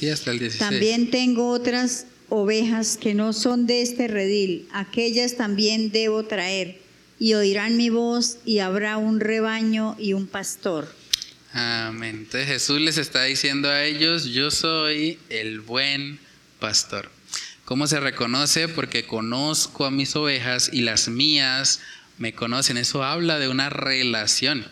Sí, 0.00 0.08
hasta 0.08 0.30
el 0.30 0.38
16. 0.38 0.70
También 0.70 1.10
tengo 1.10 1.50
otras 1.50 2.06
ovejas 2.30 2.96
que 2.96 3.12
no 3.12 3.34
son 3.34 3.66
de 3.66 3.82
este 3.82 4.08
redil, 4.08 4.66
aquellas 4.72 5.36
también 5.36 5.92
debo 5.92 6.24
traer, 6.24 6.80
y 7.18 7.34
oirán 7.34 7.76
mi 7.76 7.90
voz 7.90 8.38
y 8.46 8.60
habrá 8.60 8.96
un 8.96 9.20
rebaño 9.20 9.96
y 9.98 10.14
un 10.14 10.26
pastor. 10.26 10.90
Amén. 11.52 12.20
Entonces 12.20 12.48
Jesús 12.48 12.80
les 12.80 12.96
está 12.96 13.24
diciendo 13.24 13.68
a 13.68 13.84
ellos, 13.84 14.24
yo 14.24 14.50
soy 14.50 15.18
el 15.28 15.60
buen 15.60 16.18
pastor. 16.60 17.10
¿Cómo 17.66 17.86
se 17.86 18.00
reconoce? 18.00 18.68
Porque 18.68 19.04
conozco 19.04 19.84
a 19.84 19.90
mis 19.90 20.16
ovejas 20.16 20.70
y 20.72 20.80
las 20.80 21.10
mías 21.10 21.80
me 22.16 22.32
conocen. 22.32 22.78
Eso 22.78 23.04
habla 23.04 23.38
de 23.38 23.48
una 23.48 23.68
relación. 23.68 24.66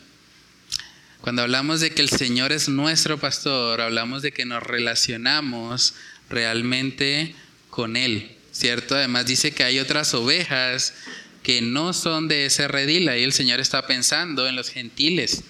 Cuando 1.21 1.43
hablamos 1.43 1.81
de 1.81 1.91
que 1.91 2.01
el 2.01 2.09
Señor 2.09 2.53
es 2.53 2.69
nuestro 2.69 3.19
pastor, 3.19 3.81
hablamos 3.81 4.23
de 4.23 4.33
que 4.33 4.45
nos 4.45 4.63
relacionamos 4.63 5.95
realmente 6.31 7.35
con 7.71 7.97
Él, 7.97 8.37
¿cierto? 8.53 8.95
Además 8.95 9.27
dice 9.27 9.51
que 9.51 9.65
hay 9.65 9.81
otras 9.81 10.15
ovejas 10.15 10.95
que 11.43 11.61
no 11.61 11.93
son 11.93 12.29
de 12.29 12.47
ese 12.47 12.69
redil. 12.69 13.09
Ahí 13.09 13.25
el 13.25 13.33
Señor 13.33 13.59
está 13.59 13.87
pensando 13.87 14.47
en 14.47 14.55
los 14.55 14.71
gentiles. 14.71 15.43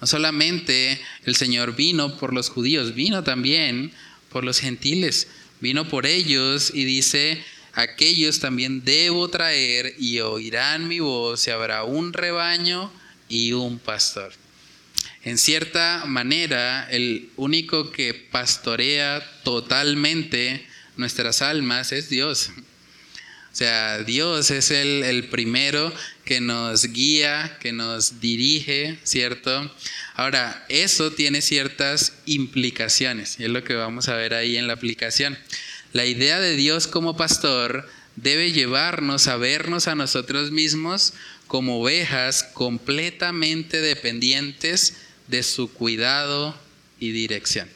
No 0.00 0.06
solamente 0.06 1.00
el 1.24 1.34
Señor 1.34 1.74
vino 1.74 2.16
por 2.16 2.32
los 2.32 2.48
judíos, 2.48 2.94
vino 2.94 3.24
también 3.24 3.92
por 4.30 4.44
los 4.44 4.60
gentiles. 4.60 5.26
Vino 5.60 5.88
por 5.88 6.06
ellos 6.06 6.70
y 6.72 6.84
dice, 6.84 7.42
aquellos 7.74 8.38
también 8.38 8.84
debo 8.84 9.28
traer 9.28 9.94
y 9.98 10.20
oirán 10.20 10.86
mi 10.86 11.00
voz 11.00 11.46
y 11.48 11.50
habrá 11.50 11.82
un 11.82 12.12
rebaño 12.12 12.92
y 13.28 13.52
un 13.52 13.78
pastor. 13.78 14.32
En 15.22 15.36
cierta 15.36 16.04
manera, 16.06 16.88
el 16.90 17.28
único 17.36 17.90
que 17.90 18.14
pastorea 18.14 19.22
totalmente 19.44 20.66
nuestras 20.96 21.42
almas 21.42 21.92
es 21.92 22.08
Dios. 22.08 22.50
O 23.52 23.56
sea, 23.56 24.02
Dios 24.04 24.50
es 24.50 24.70
el, 24.70 25.02
el, 25.02 25.24
primero 25.28 25.92
que 26.24 26.40
nos 26.40 26.86
guía, 26.86 27.58
que 27.60 27.72
nos 27.72 28.20
dirige, 28.20 28.98
¿cierto? 29.02 29.74
Ahora, 30.14 30.64
eso 30.68 31.10
tiene 31.10 31.42
ciertas 31.42 32.14
implicaciones, 32.26 33.40
y 33.40 33.44
es 33.44 33.50
lo 33.50 33.64
que 33.64 33.74
vamos 33.74 34.08
a 34.08 34.14
ver 34.14 34.34
ahí 34.34 34.56
en 34.56 34.68
la 34.68 34.74
aplicación. 34.74 35.36
La 35.92 36.06
idea 36.06 36.38
de 36.38 36.54
Dios 36.54 36.86
como 36.86 37.16
pastor 37.16 37.88
debe 38.16 38.52
llevarnos 38.52 39.26
a 39.26 39.36
vernos 39.36 39.88
a 39.88 39.96
nosotros 39.96 40.52
mismos 40.52 41.14
como 41.46 41.80
ovejas 41.80 42.44
completamente 42.44 43.80
dependientes 43.80 44.94
de 45.30 45.42
su 45.42 45.72
cuidado 45.72 46.58
y 46.98 47.12
dirección. 47.12 47.68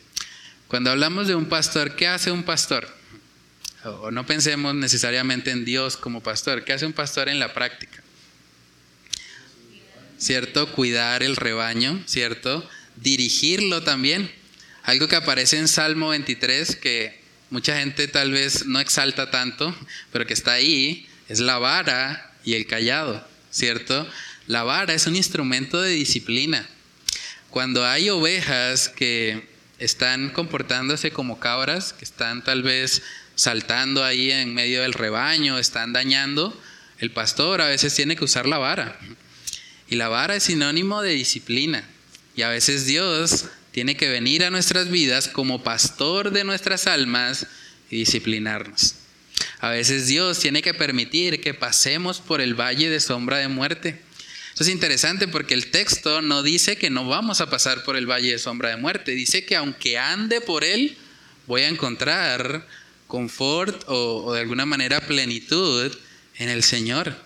Cuando 0.69 0.91
hablamos 0.91 1.29
de 1.29 1.35
un 1.35 1.47
pastor, 1.47 1.95
¿qué 1.95 2.09
hace 2.09 2.31
un 2.33 2.43
pastor? 2.43 2.89
O 3.85 4.11
no 4.11 4.27
pensemos 4.27 4.75
necesariamente 4.75 5.51
en 5.51 5.65
Dios 5.65 5.97
como 5.97 6.23
pastor, 6.23 6.65
¿qué 6.65 6.73
hace 6.73 6.87
un 6.87 6.93
pastor 6.93 7.29
en 7.29 7.39
la 7.39 7.55
práctica? 7.55 8.03
¿Cierto? 10.19 10.73
Cuidar 10.73 11.23
el 11.23 11.37
rebaño, 11.37 12.03
¿cierto? 12.07 12.69
Dirigirlo 12.97 13.83
también. 13.83 14.31
Algo 14.83 15.07
que 15.07 15.17
aparece 15.17 15.59
en 15.59 15.69
Salmo 15.69 16.09
23 16.09 16.77
que 16.77 17.21
mucha 17.51 17.79
gente 17.79 18.09
tal 18.09 18.33
vez 18.33 18.67
no 18.67 18.81
exalta 18.81 19.31
tanto, 19.31 19.75
pero 20.13 20.27
que 20.27 20.35
está 20.35 20.53
ahí, 20.53 21.07
es 21.29 21.41
la 21.41 21.59
vara 21.59 22.33
y 22.45 22.55
el 22.55 22.67
callado, 22.67 23.27
¿cierto? 23.51 24.09
La 24.47 24.63
vara 24.63 24.93
es 24.95 25.07
un 25.07 25.17
instrumento 25.17 25.81
de 25.81 25.91
disciplina. 25.91 26.69
Cuando 27.55 27.87
hay 27.87 28.11
ovejas 28.11 28.89
que 28.89 29.47
están 29.79 30.31
comportándose 30.31 31.13
como 31.13 31.39
cabras, 31.39 31.93
que 31.93 32.05
están 32.05 32.43
tal 32.43 32.65
vez 32.65 33.03
saltando 33.37 34.03
ahí 34.03 34.33
en 34.33 34.53
medio 34.53 34.83
del 34.83 34.93
rebaño, 34.93 35.57
están 35.61 35.93
dañando, 35.93 36.61
el 36.99 37.13
pastor 37.13 37.61
a 37.61 37.69
veces 37.69 37.95
tiene 37.95 38.17
que 38.17 38.25
usar 38.25 38.47
la 38.47 38.59
vara. 38.59 38.99
Y 39.89 39.95
la 39.95 40.09
vara 40.09 40.35
es 40.35 40.43
sinónimo 40.43 41.01
de 41.01 41.13
disciplina. 41.13 41.89
Y 42.35 42.43
a 42.43 42.49
veces 42.49 42.87
Dios 42.87 43.45
tiene 43.71 43.97
que 43.97 44.09
venir 44.09 44.43
a 44.43 44.51
nuestras 44.51 44.91
vidas 44.91 45.29
como 45.29 45.63
pastor 45.63 46.33
de 46.33 46.43
nuestras 46.43 46.89
almas 46.89 47.47
y 47.89 47.99
disciplinarnos. 47.99 48.97
A 49.61 49.69
veces 49.69 50.09
Dios 50.09 50.41
tiene 50.41 50.61
que 50.61 50.75
permitir 50.75 51.41
que 51.41 51.55
pasemos 51.55 52.21
por 52.21 52.41
el 52.41 52.59
valle 52.61 52.91
de 52.91 52.99
sombra 52.99 53.39
de 53.39 53.47
muerte. 53.47 54.03
Eso 54.55 54.63
es 54.63 54.69
interesante 54.69 55.27
porque 55.27 55.55
el 55.55 55.73
texto 55.73 56.23
no 56.23 56.45
dice 56.45 56.77
que 56.77 56.89
no 56.89 57.09
vamos 57.09 57.41
a 57.41 57.51
pasar 57.51 57.83
por 57.83 57.97
el 57.97 58.09
valle 58.09 58.31
de 58.31 58.39
sombra 58.39 58.71
de 58.71 58.77
muerte. 58.77 59.13
Dice 59.13 59.45
que 59.45 59.57
aunque 59.57 59.99
ande 59.99 60.41
por 60.41 60.63
él, 60.63 60.97
voy 61.49 61.63
a 61.63 61.69
encontrar 61.69 62.67
confort 63.09 63.83
o, 63.89 64.25
o 64.25 64.33
de 64.33 64.41
alguna 64.41 64.65
manera 64.65 65.01
plenitud 65.01 65.93
en 66.37 66.49
el 66.49 66.63
Señor. 66.63 67.17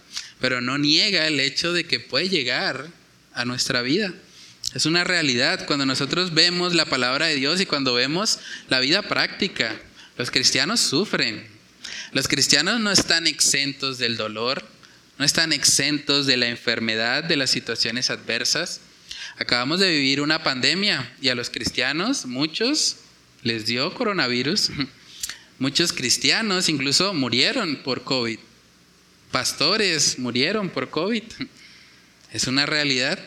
Pero 0.40 0.62
no 0.62 0.78
niega 0.78 1.26
el 1.26 1.38
hecho 1.38 1.74
de 1.74 1.84
que 1.84 2.00
puede 2.00 2.30
llegar 2.30 2.86
a 3.34 3.44
nuestra 3.44 3.82
vida. 3.82 4.14
Es 4.74 4.86
una 4.86 5.04
realidad 5.04 5.66
cuando 5.66 5.84
nosotros 5.84 6.32
vemos 6.32 6.74
la 6.74 6.86
palabra 6.86 7.26
de 7.26 7.36
Dios 7.36 7.60
y 7.60 7.66
cuando 7.66 7.94
vemos 7.94 8.38
la 8.68 8.80
vida 8.80 9.02
práctica. 9.02 9.78
Los 10.16 10.30
cristianos 10.30 10.80
sufren. 10.80 11.46
Los 12.12 12.26
cristianos 12.26 12.80
no 12.80 12.90
están 12.90 13.26
exentos 13.26 13.98
del 13.98 14.16
dolor, 14.16 14.64
no 15.18 15.24
están 15.24 15.52
exentos 15.52 16.26
de 16.26 16.36
la 16.36 16.48
enfermedad, 16.48 17.24
de 17.24 17.36
las 17.36 17.50
situaciones 17.50 18.08
adversas. 18.08 18.80
Acabamos 19.36 19.80
de 19.80 19.90
vivir 19.90 20.20
una 20.20 20.42
pandemia 20.44 21.12
y 21.20 21.28
a 21.28 21.34
los 21.34 21.50
cristianos, 21.50 22.24
muchos, 22.26 22.98
les 23.42 23.66
dio 23.66 23.92
coronavirus. 23.94 24.70
Muchos 25.58 25.92
cristianos 25.92 26.68
incluso 26.68 27.12
murieron 27.14 27.82
por 27.82 28.04
COVID. 28.04 28.38
Pastores 29.32 30.18
murieron 30.18 30.70
por 30.70 30.88
COVID. 30.90 31.24
Es 32.32 32.46
una 32.46 32.66
realidad. 32.66 33.18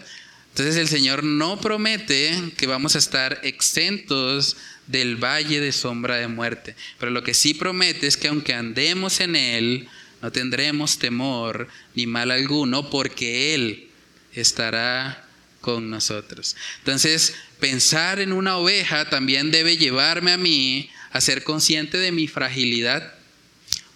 Entonces 0.50 0.76
el 0.76 0.88
Señor 0.88 1.24
no 1.24 1.60
promete 1.60 2.54
que 2.56 2.68
vamos 2.68 2.96
a 2.96 3.00
estar 3.00 3.40
exentos 3.42 4.58
del 4.86 5.16
valle 5.16 5.60
de 5.60 5.72
sombra 5.72 6.18
de 6.18 6.28
muerte. 6.28 6.76
Pero 7.00 7.12
lo 7.12 7.24
que 7.24 7.34
sí 7.34 7.56
promete 7.56 8.06
es 8.06 8.16
que 8.16 8.28
aunque 8.28 8.54
andemos 8.54 9.20
en 9.20 9.36
Él, 9.36 9.90
no 10.22 10.32
tendremos 10.32 11.00
temor 11.00 11.68
ni 11.96 12.08
mal 12.08 12.32
alguno, 12.32 12.90
porque 12.90 13.54
Él 13.56 13.90
estará 14.34 15.26
con 15.62 15.90
nosotros. 15.90 16.56
Entonces, 16.80 17.36
pensar 17.60 18.20
en 18.20 18.34
una 18.34 18.58
oveja 18.58 19.10
también 19.10 19.52
debe 19.52 19.78
llevarme 19.78 20.32
a 20.32 20.38
mí 20.38 20.90
a 21.12 21.22
ser 21.22 21.44
consciente 21.44 21.98
de 21.98 22.12
mi 22.12 22.28
fragilidad. 22.28 23.14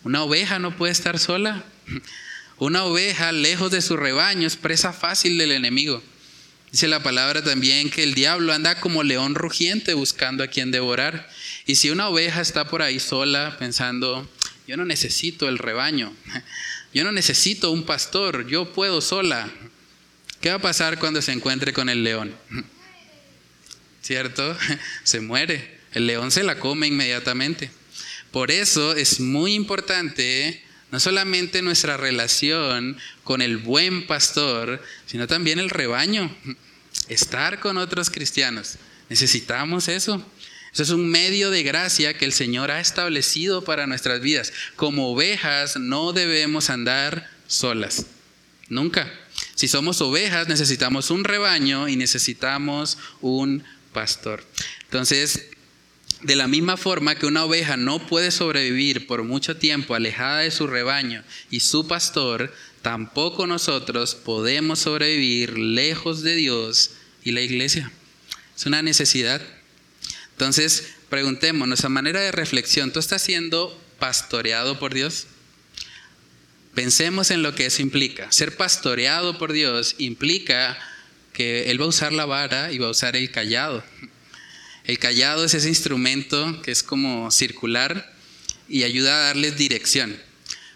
Una 0.03 0.23
oveja 0.23 0.59
no 0.59 0.75
puede 0.75 0.91
estar 0.91 1.17
sola. 1.19 1.63
Una 2.57 2.85
oveja 2.85 3.31
lejos 3.31 3.71
de 3.71 3.81
su 3.81 3.97
rebaño 3.97 4.47
es 4.47 4.55
presa 4.55 4.93
fácil 4.93 5.37
del 5.37 5.51
enemigo. 5.51 6.01
Dice 6.71 6.87
la 6.87 7.03
palabra 7.03 7.43
también 7.43 7.89
que 7.89 8.03
el 8.03 8.15
diablo 8.15 8.53
anda 8.53 8.79
como 8.79 9.03
león 9.03 9.35
rugiente 9.35 9.93
buscando 9.93 10.43
a 10.43 10.47
quien 10.47 10.71
devorar. 10.71 11.29
Y 11.65 11.75
si 11.75 11.89
una 11.89 12.09
oveja 12.09 12.41
está 12.41 12.67
por 12.67 12.81
ahí 12.81 12.99
sola 12.99 13.55
pensando, 13.57 14.29
yo 14.67 14.77
no 14.77 14.85
necesito 14.85 15.47
el 15.47 15.57
rebaño, 15.57 16.13
yo 16.93 17.03
no 17.03 17.11
necesito 17.11 17.71
un 17.71 17.83
pastor, 17.83 18.47
yo 18.47 18.73
puedo 18.73 19.01
sola, 19.01 19.51
¿qué 20.41 20.49
va 20.49 20.55
a 20.55 20.61
pasar 20.61 20.99
cuando 20.99 21.21
se 21.21 21.31
encuentre 21.31 21.73
con 21.73 21.89
el 21.89 22.03
león? 22.03 22.33
¿Cierto? 24.01 24.55
Se 25.03 25.19
muere. 25.19 25.79
El 25.91 26.07
león 26.07 26.29
se 26.29 26.43
la 26.43 26.59
come 26.59 26.87
inmediatamente. 26.87 27.71
Por 28.31 28.51
eso 28.51 28.95
es 28.95 29.19
muy 29.19 29.53
importante 29.53 30.61
no 30.91 30.99
solamente 30.99 31.61
nuestra 31.61 31.97
relación 31.97 32.97
con 33.23 33.41
el 33.41 33.57
buen 33.57 34.05
pastor, 34.07 34.81
sino 35.05 35.25
también 35.25 35.57
el 35.59 35.69
rebaño, 35.69 36.33
estar 37.07 37.59
con 37.59 37.77
otros 37.77 38.09
cristianos. 38.09 38.77
Necesitamos 39.09 39.87
eso. 39.87 40.25
Es 40.77 40.89
un 40.89 41.09
medio 41.09 41.51
de 41.51 41.63
gracia 41.63 42.17
que 42.17 42.25
el 42.25 42.33
Señor 42.33 42.69
ha 42.69 42.81
establecido 42.81 43.63
para 43.63 43.87
nuestras 43.87 44.19
vidas. 44.19 44.51
Como 44.75 45.09
ovejas 45.09 45.77
no 45.77 46.11
debemos 46.11 46.69
andar 46.69 47.29
solas. 47.47 48.07
Nunca. 48.67 49.11
Si 49.55 49.67
somos 49.67 50.01
ovejas 50.01 50.49
necesitamos 50.49 51.11
un 51.11 51.23
rebaño 51.23 51.87
y 51.87 51.95
necesitamos 51.95 52.97
un 53.21 53.63
pastor. 53.93 54.43
Entonces, 54.83 55.47
de 56.21 56.35
la 56.35 56.47
misma 56.47 56.75
forma 56.75 57.15
que 57.15 57.25
una 57.25 57.45
oveja 57.45 57.77
no 57.77 58.05
puede 58.05 58.31
sobrevivir 58.31 59.07
por 59.07 59.23
mucho 59.23 59.57
tiempo 59.57 59.95
alejada 59.95 60.39
de 60.39 60.51
su 60.51 60.67
rebaño 60.67 61.23
y 61.51 61.61
su 61.61 61.87
pastor, 61.87 62.53
tampoco 62.81 63.47
nosotros 63.47 64.15
podemos 64.15 64.79
sobrevivir 64.79 65.57
lejos 65.57 66.21
de 66.21 66.35
Dios 66.35 66.91
y 67.23 67.31
la 67.31 67.41
iglesia. 67.41 67.91
Es 68.57 68.65
una 68.65 68.81
necesidad. 68.81 69.41
Entonces, 70.35 70.89
preguntémonos 71.09 71.85
a 71.85 71.89
manera 71.89 72.19
de 72.19 72.33
reflexión, 72.33 72.91
¿tú 72.91 72.99
estás 72.99 73.21
siendo 73.21 73.81
pastoreado 73.99 74.77
por 74.77 74.93
Dios? 74.93 75.27
Pensemos 76.73 77.31
en 77.31 77.41
lo 77.41 77.55
que 77.55 77.67
eso 77.67 77.81
implica. 77.81 78.29
Ser 78.33 78.57
pastoreado 78.57 79.37
por 79.37 79.53
Dios 79.53 79.95
implica 79.97 80.77
que 81.31 81.71
Él 81.71 81.79
va 81.79 81.85
a 81.85 81.87
usar 81.87 82.11
la 82.11 82.25
vara 82.25 82.73
y 82.73 82.79
va 82.79 82.87
a 82.87 82.91
usar 82.91 83.15
el 83.15 83.31
callado. 83.31 83.81
El 84.83 84.99
callado 84.99 85.45
es 85.45 85.53
ese 85.53 85.69
instrumento 85.69 86.61
que 86.61 86.71
es 86.71 86.83
como 86.83 87.31
circular 87.31 88.13
y 88.67 88.83
ayuda 88.83 89.15
a 89.15 89.27
darles 89.27 89.55
dirección. 89.55 90.21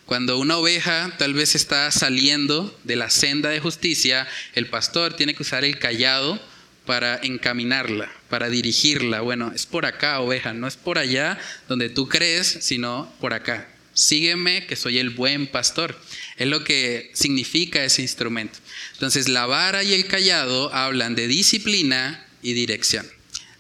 Cuando 0.06 0.40
una 0.40 0.56
oveja 0.56 1.14
tal 1.18 1.34
vez 1.34 1.54
está 1.54 1.92
saliendo 1.92 2.80
de 2.86 2.96
la 2.96 3.10
senda 3.10 3.50
de 3.50 3.60
justicia, 3.60 4.26
el 4.56 4.68
pastor 4.68 5.18
tiene 5.18 5.36
que 5.36 5.44
usar 5.44 5.66
el 5.66 5.80
callado 5.80 6.42
para 6.90 7.20
encaminarla, 7.22 8.12
para 8.32 8.50
dirigirla. 8.50 9.22
Bueno, 9.22 9.52
es 9.54 9.68
por 9.68 9.86
acá, 9.86 10.22
oveja, 10.22 10.54
no 10.54 10.68
es 10.68 10.76
por 10.76 10.98
allá 10.98 11.38
donde 11.68 11.88
tú 11.88 12.10
crees, 12.10 12.48
sino 12.62 13.14
por 13.20 13.36
acá. 13.36 13.70
Sígueme, 13.94 14.66
que 14.66 14.76
soy 14.76 14.98
el 14.98 15.12
buen 15.12 15.46
pastor. 15.46 15.96
Es 16.38 16.48
lo 16.48 16.64
que 16.64 17.12
significa 17.14 17.84
ese 17.84 18.02
instrumento. 18.02 18.58
Entonces, 18.94 19.30
la 19.30 19.46
vara 19.46 19.84
y 19.84 19.94
el 19.94 20.08
callado 20.08 20.74
hablan 20.74 21.14
de 21.14 21.28
disciplina 21.28 22.26
y 22.42 22.54
dirección 22.54 23.06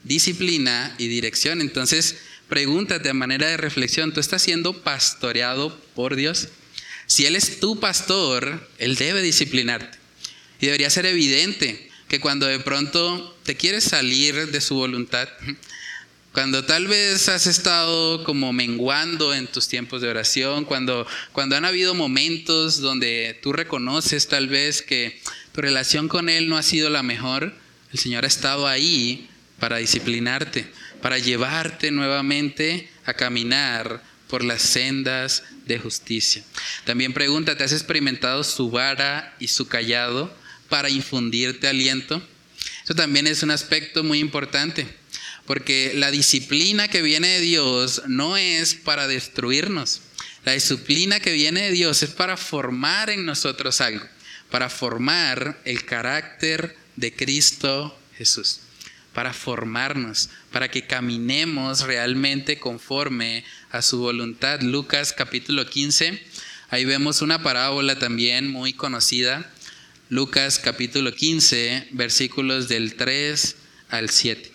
disciplina 0.04 0.96
y 0.98 1.08
dirección. 1.08 1.62
Entonces, 1.62 2.16
pregúntate 2.48 3.10
a 3.10 3.14
manera 3.14 3.48
de 3.48 3.58
reflexión, 3.58 4.12
¿tú 4.12 4.22
estás 4.22 4.42
siendo 4.42 4.82
pastoreado 4.82 5.80
por 5.94 6.16
Dios? 6.16 6.48
Si 7.06 7.28
Él 7.28 7.36
es 7.36 7.60
tu 7.60 7.80
pastor, 7.80 8.68
Él 8.80 8.96
debe 8.96 9.22
disciplinarte. 9.22 10.00
Y 10.62 10.66
debería 10.66 10.90
ser 10.90 11.06
evidente 11.06 11.89
que 12.10 12.20
cuando 12.20 12.48
de 12.48 12.60
pronto 12.60 13.38
te 13.44 13.56
quieres 13.56 13.86
salir 13.86 14.52
de 14.52 14.62
su 14.62 14.76
voluntad, 14.76 15.30
cuando 16.34 16.66
tal 16.66 16.88
vez 16.88 17.30
has 17.30 17.46
estado 17.46 18.24
como 18.24 18.52
menguando 18.52 19.34
en 19.34 19.48
tus 19.48 19.68
tiempos 19.68 20.02
de 20.02 20.10
oración, 20.10 20.66
cuando, 20.66 21.08
cuando 21.32 21.56
han 21.56 21.66
habido 21.66 21.94
momentos 21.94 22.82
donde 22.82 23.40
tú 23.42 23.54
reconoces 23.54 24.28
tal 24.28 24.48
vez 24.48 24.82
que 24.82 25.22
tu 25.54 25.62
relación 25.62 26.08
con 26.08 26.30
Él 26.30 26.50
no 26.50 26.58
ha 26.58 26.64
sido 26.64 26.90
la 26.90 27.04
mejor, 27.04 27.54
el 27.94 28.00
Señor 28.00 28.26
ha 28.26 28.28
estado 28.28 28.68
ahí 28.68 29.30
para 29.60 29.78
disciplinarte, 29.78 30.68
para 31.02 31.20
llevarte 31.20 31.92
nuevamente 31.92 32.90
a 33.06 33.14
caminar 33.14 34.04
por 34.28 34.44
las 34.44 34.62
sendas 34.62 35.44
de 35.66 35.78
justicia. 35.80 36.44
También 36.86 37.14
pregúntate, 37.14 37.64
¿has 37.64 37.74
experimentado 37.74 38.44
su 38.44 38.72
vara 38.72 39.36
y 39.40 39.48
su 39.48 39.68
callado 39.68 40.34
para 40.70 40.90
infundirte 40.90 41.68
aliento? 41.68 42.22
Eso 42.84 42.96
también 42.96 43.28
es 43.28 43.44
un 43.44 43.52
aspecto 43.52 44.04
muy 44.04 44.20
importante, 44.20 44.88
porque 45.46 45.94
la 45.96 46.12
disciplina 46.12 46.88
que 46.88 47.02
viene 47.02 47.28
de 47.28 47.42
Dios 47.42 48.04
no 48.08 48.38
es 48.38 48.76
para 48.76 49.08
destruirnos. 49.08 50.02
La 50.46 50.54
disciplina 50.54 51.20
que 51.20 51.34
viene 51.34 51.64
de 51.64 51.72
Dios 51.72 52.02
es 52.04 52.12
para 52.12 52.38
formar 52.38 53.10
en 53.10 53.26
nosotros 53.26 53.82
algo, 53.82 54.06
para 54.50 54.70
formar 54.70 55.60
el 55.66 55.84
carácter 55.86 56.78
de 56.96 57.14
Cristo 57.14 58.00
Jesús 58.18 58.62
para 59.14 59.34
formarnos, 59.34 60.30
para 60.52 60.70
que 60.70 60.86
caminemos 60.86 61.82
realmente 61.82 62.60
conforme 62.60 63.44
a 63.72 63.82
su 63.82 64.00
voluntad. 64.00 64.62
Lucas 64.62 65.14
capítulo 65.14 65.66
15, 65.66 66.22
ahí 66.70 66.86
vemos 66.86 67.22
una 67.22 67.42
parábola 67.44 68.00
también 68.00 68.50
muy 68.50 68.74
conocida. 68.74 69.52
Lucas 70.10 70.60
capítulo 70.60 71.14
15, 71.14 71.90
versículos 71.92 72.68
del 72.68 72.96
3 72.96 73.56
al 73.90 74.10
7. 74.10 74.52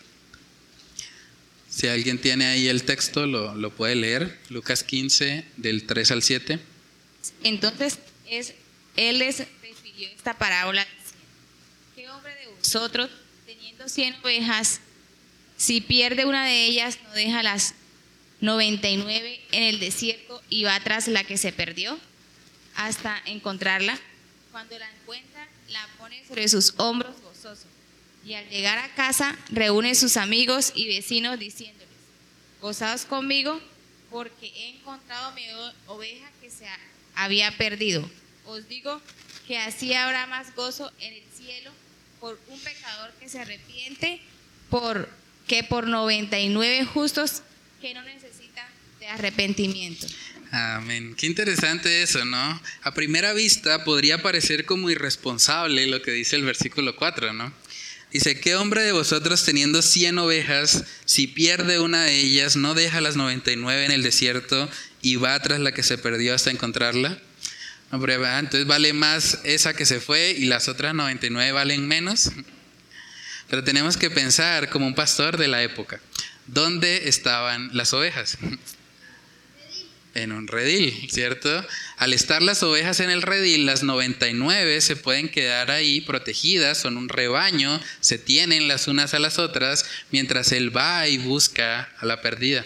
Si 1.68 1.88
alguien 1.88 2.20
tiene 2.20 2.46
ahí 2.46 2.68
el 2.68 2.84
texto, 2.84 3.26
lo, 3.26 3.54
lo 3.54 3.70
puede 3.70 3.94
leer. 3.94 4.38
Lucas 4.50 4.84
15, 4.84 5.44
del 5.56 5.86
3 5.86 6.10
al 6.10 6.22
7. 6.22 6.58
Entonces, 7.42 7.98
es, 8.28 8.54
él 8.96 9.18
les 9.18 9.38
refirió 9.38 10.08
esta 10.08 10.36
parábola. 10.36 10.86
¿Qué 11.94 12.08
hombre 12.10 12.34
de 12.34 12.46
vosotros 12.48 13.10
100 13.86 14.16
ovejas, 14.22 14.80
si 15.56 15.80
pierde 15.80 16.24
una 16.24 16.46
de 16.46 16.64
ellas, 16.64 16.98
no 17.04 17.12
deja 17.12 17.42
las 17.42 17.74
99 18.40 19.40
en 19.52 19.62
el 19.62 19.80
desierto 19.80 20.42
y 20.48 20.64
va 20.64 20.78
tras 20.80 21.08
la 21.08 21.24
que 21.24 21.38
se 21.38 21.52
perdió 21.52 21.98
hasta 22.74 23.20
encontrarla. 23.26 23.98
Cuando 24.54 24.78
la 24.78 24.88
encuentra, 24.88 25.48
la 25.70 25.84
pone 25.98 26.24
sobre 26.28 26.46
sus 26.46 26.74
hombros 26.76 27.20
gozoso. 27.22 27.66
Y 28.24 28.34
al 28.34 28.48
llegar 28.50 28.78
a 28.78 28.94
casa, 28.94 29.36
reúne 29.50 29.96
sus 29.96 30.16
amigos 30.16 30.70
y 30.76 30.86
vecinos 30.86 31.40
diciéndoles, 31.40 31.88
gozaos 32.60 33.04
conmigo 33.04 33.60
porque 34.12 34.52
he 34.54 34.68
encontrado 34.76 35.32
mi 35.32 35.42
oveja 35.88 36.30
que 36.40 36.50
se 36.50 36.66
había 37.16 37.50
perdido. 37.58 38.08
Os 38.46 38.68
digo 38.68 39.02
que 39.48 39.58
así 39.58 39.92
habrá 39.92 40.28
más 40.28 40.54
gozo 40.54 40.92
en 41.00 41.14
el 41.14 41.24
cielo 41.36 41.72
por 42.20 42.38
un 42.46 42.60
pecador 42.60 43.10
que 43.14 43.28
se 43.28 43.40
arrepiente, 43.40 44.20
por 44.70 45.08
que 45.48 45.64
por 45.64 45.88
99 45.88 46.84
justos 46.84 47.42
que 47.80 47.92
no 47.92 48.02
necesitan 48.02 48.33
de 49.04 49.10
arrepentimiento. 49.10 50.06
Amén. 50.50 51.14
Qué 51.14 51.26
interesante 51.26 52.02
eso, 52.02 52.24
¿no? 52.24 52.62
A 52.82 52.94
primera 52.94 53.34
vista 53.34 53.84
podría 53.84 54.22
parecer 54.22 54.64
como 54.64 54.88
irresponsable 54.88 55.86
lo 55.88 56.00
que 56.00 56.10
dice 56.10 56.36
el 56.36 56.44
versículo 56.44 56.96
4, 56.96 57.34
¿no? 57.34 57.52
Dice, 58.10 58.40
¿qué 58.40 58.54
hombre 58.54 58.82
de 58.82 58.92
vosotros 58.92 59.44
teniendo 59.44 59.82
100 59.82 60.18
ovejas, 60.20 60.84
si 61.04 61.26
pierde 61.26 61.80
una 61.80 62.04
de 62.04 62.18
ellas, 62.18 62.56
no 62.56 62.72
deja 62.72 63.02
las 63.02 63.16
99 63.16 63.84
en 63.84 63.90
el 63.90 64.02
desierto 64.02 64.70
y 65.02 65.16
va 65.16 65.38
tras 65.40 65.60
la 65.60 65.72
que 65.72 65.82
se 65.82 65.98
perdió 65.98 66.34
hasta 66.34 66.50
encontrarla? 66.50 67.20
entonces 67.92 68.66
vale 68.66 68.92
más 68.94 69.40
esa 69.44 69.74
que 69.74 69.84
se 69.84 70.00
fue 70.00 70.30
y 70.30 70.46
las 70.46 70.68
otras 70.68 70.94
99 70.94 71.52
valen 71.52 71.86
menos. 71.86 72.30
Pero 73.50 73.62
tenemos 73.64 73.98
que 73.98 74.10
pensar 74.10 74.70
como 74.70 74.86
un 74.86 74.94
pastor 74.94 75.36
de 75.36 75.48
la 75.48 75.62
época. 75.62 76.00
¿Dónde 76.46 77.08
estaban 77.08 77.70
las 77.74 77.92
ovejas? 77.92 78.38
En 80.14 80.30
un 80.30 80.46
redil, 80.46 81.08
¿cierto? 81.10 81.66
Al 81.96 82.12
estar 82.12 82.40
las 82.40 82.62
ovejas 82.62 83.00
en 83.00 83.10
el 83.10 83.22
redil, 83.22 83.66
las 83.66 83.82
99 83.82 84.80
se 84.80 84.94
pueden 84.94 85.28
quedar 85.28 85.72
ahí 85.72 86.00
protegidas, 86.00 86.78
son 86.78 86.96
un 86.96 87.08
rebaño, 87.08 87.80
se 88.00 88.18
tienen 88.18 88.68
las 88.68 88.86
unas 88.86 89.12
a 89.14 89.18
las 89.18 89.40
otras, 89.40 89.84
mientras 90.12 90.52
él 90.52 90.74
va 90.74 91.08
y 91.08 91.18
busca 91.18 91.92
a 91.98 92.06
la 92.06 92.22
perdida. 92.22 92.64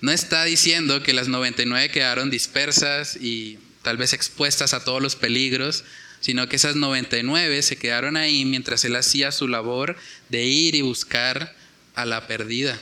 No 0.00 0.10
está 0.10 0.44
diciendo 0.44 1.02
que 1.02 1.12
las 1.12 1.28
99 1.28 1.90
quedaron 1.90 2.30
dispersas 2.30 3.16
y 3.20 3.58
tal 3.82 3.98
vez 3.98 4.12
expuestas 4.12 4.74
a 4.74 4.82
todos 4.82 5.02
los 5.02 5.16
peligros, 5.16 5.84
sino 6.20 6.48
que 6.48 6.56
esas 6.56 6.76
99 6.76 7.62
se 7.62 7.76
quedaron 7.76 8.16
ahí 8.16 8.44
mientras 8.44 8.84
él 8.84 8.96
hacía 8.96 9.32
su 9.32 9.48
labor 9.48 9.96
de 10.28 10.44
ir 10.44 10.74
y 10.74 10.80
buscar 10.80 11.54
a 11.94 12.04
la 12.04 12.26
perdida, 12.26 12.78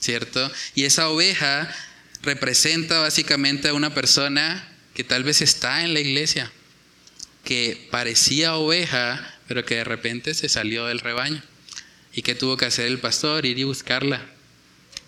¿cierto? 0.00 0.50
Y 0.74 0.84
esa 0.84 1.08
oveja 1.08 1.74
representa 2.22 2.98
básicamente 3.00 3.68
a 3.68 3.74
una 3.74 3.94
persona 3.94 4.66
que 4.94 5.04
tal 5.04 5.24
vez 5.24 5.40
está 5.40 5.84
en 5.84 5.94
la 5.94 6.00
iglesia, 6.00 6.50
que 7.44 7.88
parecía 7.90 8.56
oveja, 8.56 9.34
pero 9.48 9.64
que 9.64 9.76
de 9.76 9.84
repente 9.84 10.34
se 10.34 10.48
salió 10.48 10.86
del 10.86 11.00
rebaño. 11.00 11.42
¿Y 12.12 12.22
qué 12.22 12.34
tuvo 12.34 12.56
que 12.56 12.66
hacer 12.66 12.86
el 12.86 12.98
pastor? 12.98 13.46
Ir 13.46 13.58
y 13.58 13.64
buscarla. 13.64 14.26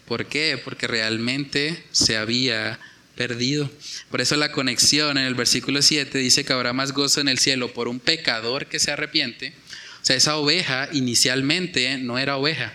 ¿Por 0.07 0.27
qué? 0.27 0.61
Porque 0.63 0.87
realmente 0.87 1.85
se 1.93 2.17
había 2.17 2.79
perdido. 3.17 3.71
Por 4.11 4.21
eso 4.21 4.37
la 4.37 4.53
conexión 4.53 5.19
en 5.19 5.25
el 5.25 5.35
versículo 5.35 5.83
7 5.83 6.17
dice 6.19 6.45
que 6.45 6.53
habrá 6.53 6.73
más 6.73 6.93
gozo 6.93 7.21
en 7.21 7.29
el 7.29 7.39
cielo 7.39 7.73
por 7.73 7.89
un 7.89 8.01
pecador 8.01 8.67
que 8.67 8.79
se 8.79 8.91
arrepiente. 8.91 9.55
O 10.03 10.05
sea, 10.05 10.17
esa 10.17 10.37
oveja 10.37 10.89
inicialmente 10.93 11.99
no 11.99 12.19
era 12.19 12.37
oveja, 12.37 12.75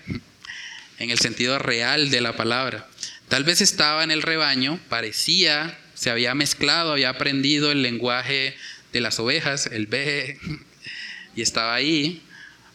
en 1.00 1.10
el 1.10 1.19
sentido 1.19 1.60
real 1.60 2.10
de 2.10 2.21
la 2.21 2.36
palabra. 2.36 2.88
Tal 3.27 3.43
vez 3.43 3.61
estaba 3.61 4.03
en 4.03 4.11
el 4.11 4.21
rebaño, 4.21 4.79
parecía, 4.89 5.77
se 5.93 6.09
había 6.09 6.33
mezclado, 6.33 6.93
había 6.93 7.09
aprendido 7.09 7.71
el 7.71 7.81
lenguaje 7.81 8.55
de 8.93 9.01
las 9.01 9.19
ovejas, 9.19 9.67
el 9.67 9.87
B, 9.87 10.39
y 11.35 11.41
estaba 11.41 11.75
ahí, 11.75 12.21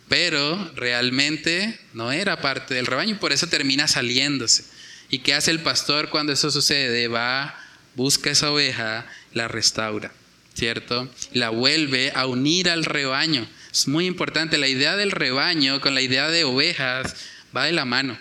pero 0.09 0.71
realmente 0.75 1.79
no 1.95 2.13
era 2.13 2.41
parte 2.43 2.75
del 2.75 2.87
rebaño 2.87 3.19
por 3.19 3.33
eso 3.33 3.47
termina 3.47 3.89
saliéndose. 3.89 4.65
¿Y 5.09 5.21
qué 5.21 5.35
hace 5.35 5.51
el 5.51 5.61
pastor 5.61 6.11
cuando 6.11 6.33
eso 6.33 6.51
sucede? 6.51 7.09
Va, 7.09 7.59
busca 7.95 8.31
esa 8.31 8.51
oveja, 8.51 9.07
la 9.33 9.49
restaura, 9.49 10.13
¿cierto? 10.55 11.09
La 11.33 11.51
vuelve 11.51 12.13
a 12.15 12.27
unir 12.27 12.69
al 12.69 12.85
rebaño. 12.85 13.47
Es 13.71 13.89
muy 13.89 14.07
importante, 14.07 14.59
la 14.59 14.69
idea 14.69 14.97
del 14.97 15.11
rebaño 15.11 15.81
con 15.81 15.95
la 15.95 16.03
idea 16.03 16.29
de 16.29 16.45
ovejas 16.45 17.17
va 17.57 17.65
de 17.65 17.73
la 17.73 17.85
mano. 17.85 18.19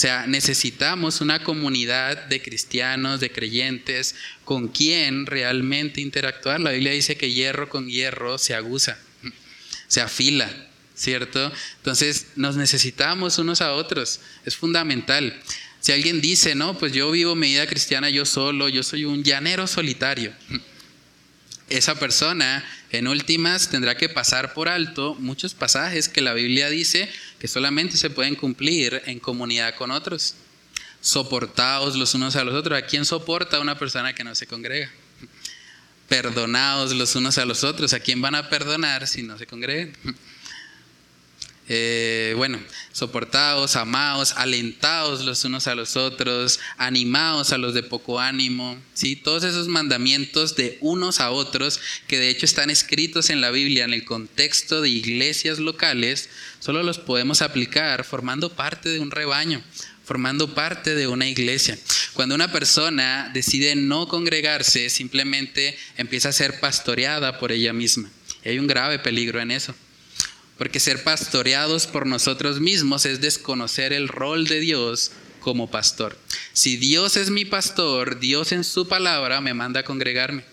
Sea, 0.00 0.26
necesitamos 0.26 1.20
una 1.20 1.44
comunidad 1.44 2.24
de 2.24 2.40
cristianos, 2.40 3.20
de 3.20 3.30
creyentes, 3.30 4.14
con 4.46 4.68
quien 4.68 5.26
realmente 5.26 6.00
interactuar. 6.00 6.58
La 6.58 6.70
Biblia 6.70 6.92
dice 6.92 7.18
que 7.18 7.30
hierro 7.30 7.68
con 7.68 7.86
hierro 7.86 8.38
se 8.38 8.54
aguza, 8.54 8.96
se 9.88 10.00
afila, 10.00 10.50
¿cierto? 10.94 11.52
Entonces 11.76 12.28
nos 12.36 12.56
necesitamos 12.56 13.36
unos 13.36 13.60
a 13.60 13.74
otros, 13.74 14.20
es 14.46 14.56
fundamental. 14.56 15.38
Si 15.80 15.92
alguien 15.92 16.22
dice, 16.22 16.54
no, 16.54 16.78
pues 16.78 16.94
yo 16.94 17.10
vivo 17.10 17.34
mi 17.34 17.48
vida 17.48 17.66
cristiana 17.66 18.08
yo 18.08 18.24
solo, 18.24 18.70
yo 18.70 18.82
soy 18.82 19.04
un 19.04 19.22
llanero 19.22 19.66
solitario, 19.66 20.32
esa 21.70 21.98
persona 21.98 22.64
en 22.90 23.08
últimas 23.08 23.68
tendrá 23.68 23.96
que 23.96 24.08
pasar 24.08 24.52
por 24.52 24.68
alto 24.68 25.14
muchos 25.14 25.54
pasajes 25.54 26.08
que 26.08 26.20
la 26.20 26.34
Biblia 26.34 26.68
dice 26.68 27.10
que 27.38 27.48
solamente 27.48 27.96
se 27.96 28.10
pueden 28.10 28.34
cumplir 28.34 29.02
en 29.06 29.20
comunidad 29.20 29.76
con 29.76 29.90
otros. 29.90 30.34
Soportaos 31.00 31.96
los 31.96 32.14
unos 32.14 32.36
a 32.36 32.44
los 32.44 32.54
otros. 32.54 32.76
¿A 32.76 32.82
quién 32.82 33.04
soporta 33.04 33.60
una 33.60 33.78
persona 33.78 34.12
que 34.12 34.24
no 34.24 34.34
se 34.34 34.46
congrega? 34.46 34.90
Perdonaos 36.08 36.92
los 36.92 37.14
unos 37.14 37.38
a 37.38 37.46
los 37.46 37.64
otros. 37.64 37.94
¿A 37.94 38.00
quién 38.00 38.20
van 38.20 38.34
a 38.34 38.50
perdonar 38.50 39.06
si 39.06 39.22
no 39.22 39.38
se 39.38 39.46
congregan? 39.46 39.92
Eh, 41.72 42.34
bueno, 42.36 42.58
soportaos, 42.90 43.76
amaos, 43.76 44.32
alentaos 44.32 45.24
los 45.24 45.44
unos 45.44 45.68
a 45.68 45.76
los 45.76 45.94
otros, 45.96 46.58
animaos 46.78 47.52
a 47.52 47.58
los 47.58 47.74
de 47.74 47.84
poco 47.84 48.18
ánimo, 48.18 48.76
¿sí? 48.92 49.14
Todos 49.14 49.44
esos 49.44 49.68
mandamientos 49.68 50.56
de 50.56 50.78
unos 50.80 51.20
a 51.20 51.30
otros, 51.30 51.78
que 52.08 52.18
de 52.18 52.28
hecho 52.28 52.44
están 52.44 52.70
escritos 52.70 53.30
en 53.30 53.40
la 53.40 53.52
Biblia 53.52 53.84
en 53.84 53.94
el 53.94 54.04
contexto 54.04 54.82
de 54.82 54.88
iglesias 54.88 55.60
locales, 55.60 56.28
solo 56.58 56.82
los 56.82 56.98
podemos 56.98 57.40
aplicar 57.40 58.02
formando 58.02 58.50
parte 58.50 58.88
de 58.88 58.98
un 58.98 59.12
rebaño, 59.12 59.62
formando 60.04 60.52
parte 60.56 60.96
de 60.96 61.06
una 61.06 61.28
iglesia. 61.28 61.78
Cuando 62.14 62.34
una 62.34 62.50
persona 62.50 63.30
decide 63.32 63.76
no 63.76 64.08
congregarse, 64.08 64.90
simplemente 64.90 65.78
empieza 65.96 66.30
a 66.30 66.32
ser 66.32 66.58
pastoreada 66.58 67.38
por 67.38 67.52
ella 67.52 67.72
misma. 67.72 68.10
Hay 68.44 68.58
un 68.58 68.66
grave 68.66 68.98
peligro 68.98 69.40
en 69.40 69.52
eso. 69.52 69.72
Porque 70.60 70.78
ser 70.78 71.02
pastoreados 71.02 71.86
por 71.86 72.06
nosotros 72.06 72.60
mismos 72.60 73.06
es 73.06 73.22
desconocer 73.22 73.94
el 73.94 74.08
rol 74.08 74.46
de 74.46 74.60
Dios 74.60 75.10
como 75.40 75.70
pastor. 75.70 76.18
Si 76.52 76.76
Dios 76.76 77.16
es 77.16 77.30
mi 77.30 77.46
pastor, 77.46 78.20
Dios 78.20 78.52
en 78.52 78.62
su 78.62 78.86
palabra 78.86 79.40
me 79.40 79.54
manda 79.54 79.80
a 79.80 79.84
congregarme. 79.84 80.44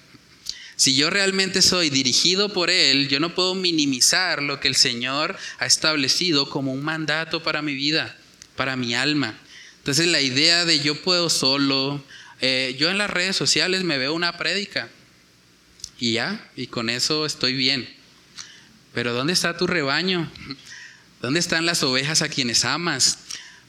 Si 0.77 0.95
yo 0.95 1.09
realmente 1.09 1.61
soy 1.61 1.89
dirigido 1.89 2.53
por 2.53 2.69
Él, 2.69 3.09
yo 3.09 3.19
no 3.19 3.35
puedo 3.35 3.53
minimizar 3.53 4.41
lo 4.41 4.61
que 4.61 4.69
el 4.69 4.77
Señor 4.77 5.35
ha 5.59 5.65
establecido 5.65 6.49
como 6.49 6.71
un 6.71 6.85
mandato 6.85 7.43
para 7.43 7.61
mi 7.61 7.73
vida, 7.73 8.17
para 8.55 8.77
mi 8.77 8.95
alma. 8.95 9.37
Entonces 9.79 10.07
la 10.07 10.21
idea 10.21 10.63
de 10.63 10.79
yo 10.79 11.01
puedo 11.01 11.29
solo, 11.29 12.01
eh, 12.39 12.77
yo 12.79 12.89
en 12.89 12.97
las 12.97 13.09
redes 13.09 13.35
sociales 13.35 13.83
me 13.83 13.97
veo 13.97 14.13
una 14.13 14.37
prédica 14.37 14.87
y 15.99 16.13
ya, 16.13 16.49
y 16.55 16.67
con 16.67 16.89
eso 16.89 17.25
estoy 17.25 17.51
bien. 17.57 17.96
Pero 18.97 19.13
¿dónde 19.13 19.33
está 19.33 19.55
tu 19.55 19.67
rebaño? 19.67 20.27
¿Dónde 21.21 21.39
están 21.39 21.67
las 21.67 21.83
ovejas 21.83 22.23
a 22.23 22.29
quienes 22.29 22.65
amas? 22.65 23.19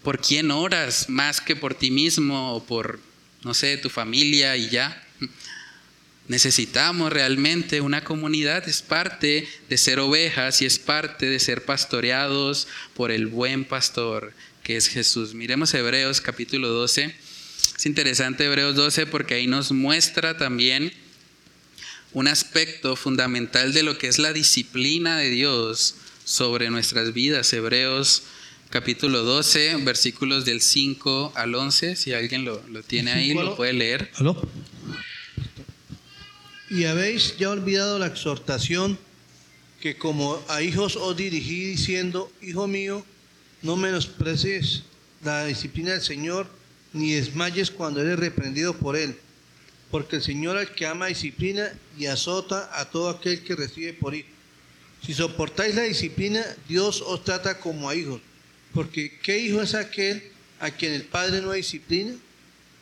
¿Por 0.03 0.23
quién 0.23 0.51
oras 0.51 1.11
más 1.11 1.43
que 1.43 1.55
por 1.55 1.75
ti 1.75 1.91
mismo 1.91 2.55
o 2.55 2.65
por, 2.65 2.99
no 3.45 3.53
sé, 3.53 3.77
tu 3.77 3.91
familia 3.91 4.57
y 4.57 4.71
ya? 4.71 5.07
Necesitamos 6.29 7.13
realmente 7.13 7.83
una 7.83 8.05
comunidad, 8.05 8.67
es 8.71 8.81
parte 8.81 9.47
de 9.69 9.77
ser 9.77 10.01
ovejas 10.01 10.63
y 10.63 10.65
es 10.65 10.79
parte 10.79 11.29
de 11.29 11.41
ser 11.41 11.67
pastoreados 11.67 12.67
por 12.95 13.11
el 13.11 13.27
buen 13.27 13.67
pastor 13.67 14.33
que 14.63 14.79
es 14.79 14.89
Jesús. 14.89 15.35
Miremos 15.35 15.75
Hebreos 15.75 16.23
capítulo 16.23 16.69
12. 16.69 17.15
Es 17.77 17.85
interesante 17.85 18.47
Hebreos 18.47 18.77
12 18.77 19.05
porque 19.05 19.35
ahí 19.35 19.47
nos 19.47 19.73
muestra 19.73 20.39
también 20.39 20.91
un 22.13 22.27
aspecto 22.29 22.97
fundamental 22.97 23.73
de 23.73 23.83
lo 23.83 23.99
que 23.99 24.09
es 24.09 24.19
la 24.19 24.33
disciplina 24.33 25.19
de 25.19 25.31
Dios 25.31 25.95
sobre 26.25 26.71
nuestras 26.71 27.13
vidas. 27.13 27.53
Hebreos 27.53 28.23
capítulo 28.71 29.23
12, 29.23 29.77
versículos 29.85 30.45
del 30.45 30.61
5 30.61 31.33
al 31.35 31.55
11, 31.55 31.97
si 31.97 32.13
alguien 32.15 32.45
lo, 32.45 32.61
tiene 32.87 33.13
ahí, 33.13 33.35
lo 33.35 33.57
puede 33.57 33.73
leer. 33.73 34.11
Y 36.71 36.85
habéis 36.85 37.37
ya 37.39 37.51
olvidado 37.51 37.99
la 37.99 38.07
exhortación 38.07 38.99
que 39.81 39.97
como 39.97 40.43
a 40.49 40.63
hijos 40.63 40.97
os 40.97 41.17
dirigí 41.17 41.65
diciendo, 41.65 42.33
Hijo 42.43 42.67
mío, 42.67 43.05
no 43.63 43.77
menosprecies 43.77 44.83
la 45.23 45.47
disciplina 45.47 45.93
del 45.93 46.03
Señor, 46.03 46.47
ni 46.93 47.13
desmayes 47.13 47.71
cuando 47.71 48.01
eres 48.01 48.19
reprendido 48.19 48.77
por 48.77 48.97
Él 48.97 49.17
porque 49.91 50.17
el 50.17 50.23
Señor 50.23 50.57
al 50.57 50.75
que 50.75 50.87
ama 50.87 51.07
disciplina 51.07 51.73
y 51.99 52.07
azota 52.07 52.71
a 52.79 52.91
todo 52.91 53.09
aquel 53.09 53.43
que 53.43 53.57
recibe 53.57 53.93
por 53.95 54.15
hijo. 54.15 54.29
Si 55.05 55.15
soportáis 55.15 55.75
la 55.75 55.83
disciplina, 55.83 56.45
Dios 56.69 57.03
os 57.03 57.25
trata 57.25 57.59
como 57.59 57.89
a 57.89 57.95
hijos, 57.95 58.21
porque 58.75 59.19
¿qué 59.23 59.39
hijo 59.39 59.63
es 59.63 59.75
aquel 59.75 60.23
a 60.61 60.71
quien 60.71 60.93
el 60.93 61.05
Padre 61.05 61.41
no 61.41 61.53
disciplina? 61.53 62.15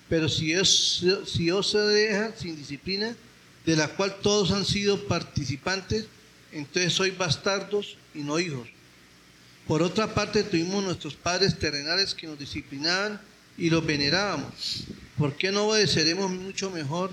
Pero 0.08 0.28
si 0.28 0.54
os, 0.54 1.04
si 1.26 1.50
os 1.50 1.70
se 1.70 1.78
deja 1.78 2.32
sin 2.36 2.56
disciplina, 2.56 3.14
de 3.64 3.76
la 3.76 3.88
cual 3.88 4.16
todos 4.22 4.52
han 4.52 4.64
sido 4.64 5.06
participantes, 5.06 6.06
entonces 6.52 6.92
sois 6.92 7.16
bastardos 7.16 7.98
y 8.14 8.20
no 8.20 8.38
hijos. 8.38 8.68
Por 9.66 9.82
otra 9.82 10.14
parte, 10.14 10.44
tuvimos 10.44 10.84
nuestros 10.84 11.14
padres 11.14 11.58
terrenales 11.58 12.14
que 12.14 12.28
nos 12.28 12.38
disciplinaban 12.38 13.20
y 13.58 13.68
los 13.68 13.84
venerábamos. 13.84 14.84
¿Por 15.16 15.36
qué 15.36 15.50
no 15.50 15.68
obedeceremos 15.68 16.30
mucho 16.30 16.70
mejor 16.70 17.12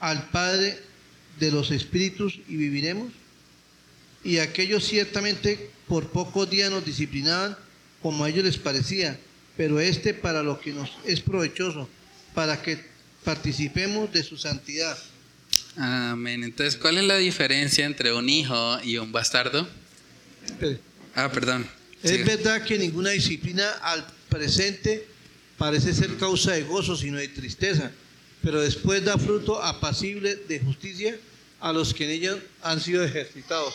al 0.00 0.28
Padre 0.30 0.78
de 1.38 1.50
los 1.50 1.70
Espíritus 1.70 2.38
y 2.48 2.56
viviremos? 2.56 3.12
Y 4.22 4.38
aquellos 4.38 4.84
ciertamente 4.84 5.70
por 5.88 6.10
pocos 6.10 6.48
días 6.48 6.70
nos 6.70 6.84
disciplinaban 6.84 7.56
como 8.02 8.24
a 8.24 8.28
ellos 8.28 8.44
les 8.44 8.56
parecía, 8.56 9.18
pero 9.56 9.80
este 9.80 10.14
para 10.14 10.42
lo 10.42 10.60
que 10.60 10.72
nos 10.72 10.90
es 11.04 11.20
provechoso, 11.20 11.88
para 12.34 12.62
que 12.62 12.78
participemos 13.24 14.12
de 14.12 14.22
su 14.22 14.36
santidad. 14.36 14.96
Amén. 15.76 16.44
Entonces, 16.44 16.76
¿cuál 16.76 16.98
es 16.98 17.04
la 17.04 17.16
diferencia 17.16 17.84
entre 17.86 18.12
un 18.12 18.28
hijo 18.28 18.78
y 18.82 18.98
un 18.98 19.12
bastardo? 19.12 19.68
Ah, 21.14 21.30
perdón. 21.30 21.66
Es 22.02 22.24
verdad 22.24 22.64
que 22.64 22.78
ninguna 22.78 23.10
disciplina 23.10 23.70
al 23.82 24.06
presente 24.28 25.06
parece 25.60 25.92
ser 25.92 26.16
causa 26.16 26.52
de 26.52 26.62
gozo, 26.62 26.96
sino 26.96 27.18
de 27.18 27.28
tristeza, 27.28 27.92
pero 28.42 28.62
después 28.62 29.04
da 29.04 29.18
fruto 29.18 29.62
apacible 29.62 30.34
de 30.34 30.58
justicia 30.58 31.18
a 31.60 31.70
los 31.70 31.92
que 31.92 32.04
en 32.04 32.10
ella 32.12 32.38
han 32.62 32.80
sido 32.80 33.04
ejercitados. 33.04 33.74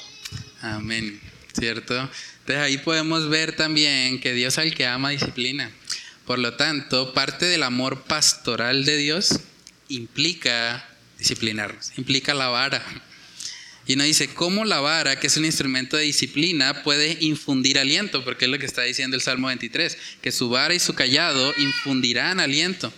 Amén, 0.62 1.22
¿cierto? 1.54 1.94
Entonces 2.40 2.58
ahí 2.58 2.80
podemos 2.80 3.30
ver 3.30 3.56
también 3.56 4.20
que 4.20 4.34
Dios 4.34 4.58
al 4.58 4.74
que 4.74 4.88
ama 4.88 5.12
disciplina. 5.12 5.72
Por 6.26 6.40
lo 6.40 6.56
tanto, 6.56 7.14
parte 7.14 7.46
del 7.46 7.62
amor 7.62 8.02
pastoral 8.06 8.84
de 8.84 8.98
Dios 8.98 9.42
implica 9.88 10.90
disciplinarnos, 11.20 11.92
implica 12.00 12.34
la 12.34 12.48
vara. 12.48 12.84
Y 13.88 13.94
uno 13.94 14.04
dice, 14.04 14.28
¿cómo 14.30 14.66
la 14.66 14.80
vara, 14.80 15.20
que 15.20 15.28
es 15.28 15.38
un 15.38 15.46
instrumento 15.46 15.96
de 15.96 16.04
disciplina, 16.04 16.82
puede 16.84 17.18
infundir 17.22 17.78
aliento? 17.78 18.24
Porque 18.24 18.46
es 18.46 18.52
lo 18.52 18.58
que 18.58 18.66
está 18.66 18.82
diciendo 18.82 19.16
el 19.16 19.22
Salmo 19.22 19.48
23, 19.48 19.98
que 20.22 20.32
su 20.32 20.50
vara 20.50 20.74
y 20.74 20.80
su 20.80 20.96
callado 20.96 21.54
infundirán 21.58 22.40
aliento. 22.40 22.92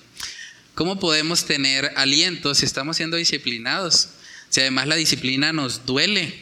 ¿Cómo 0.75 0.99
podemos 0.99 1.45
tener 1.45 1.91
aliento 1.95 2.55
si 2.55 2.65
estamos 2.65 2.95
siendo 2.97 3.17
disciplinados? 3.17 4.09
Si 4.49 4.61
además 4.61 4.88
la 4.88 4.95
disciplina 4.95 5.51
nos 5.51 5.85
duele, 5.85 6.33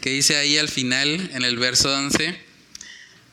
que 0.00 0.10
dice 0.10 0.36
ahí 0.36 0.56
al 0.56 0.68
final, 0.68 1.30
en 1.34 1.42
el 1.42 1.56
verso 1.56 1.92
11, 1.92 2.38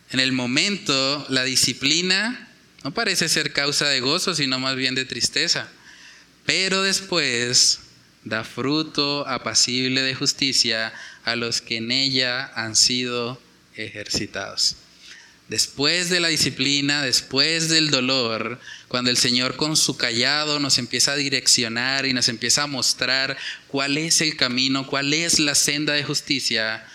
en 0.10 0.20
el 0.20 0.32
momento 0.32 1.26
la 1.30 1.44
disciplina 1.44 2.50
no 2.84 2.94
parece 2.94 3.30
ser 3.30 3.54
causa 3.54 3.88
de 3.90 4.00
gozo, 4.00 4.34
sino 4.34 4.60
más 4.60 4.76
bien 4.76 4.96
de 4.96 5.06
tristeza, 5.06 5.70
pero 6.46 6.82
después 6.82 7.80
da 8.26 8.44
fruto 8.44 9.28
apacible 9.28 10.02
de 10.02 10.16
justicia 10.16 10.94
a 11.26 11.36
los 11.36 11.62
que 11.62 11.78
en 11.78 11.92
ella 11.92 12.52
han 12.56 12.76
sido 12.76 13.42
ejercitados. 13.76 14.78
Después 15.50 16.10
de 16.10 16.22
la 16.22 16.30
disciplina, 16.30 17.04
después 17.04 17.68
del 17.68 17.92
dolor, 17.92 18.60
cuando 18.88 19.12
el 19.12 19.18
Señor 19.18 19.58
con 19.58 19.76
su 19.76 19.98
callado 19.98 20.60
nos 20.60 20.78
empieza 20.78 21.12
a 21.12 21.18
direccionar 21.18 22.06
y 22.06 22.14
nos 22.14 22.30
empieza 22.30 22.64
a 22.64 22.68
mostrar 22.68 23.38
cuál 23.68 23.98
es 23.98 24.22
el 24.22 24.38
camino, 24.38 24.88
cuál 24.88 25.14
es 25.14 25.40
la 25.40 25.54
senda 25.54 25.94
de 25.94 26.04
justicia, 26.04 26.86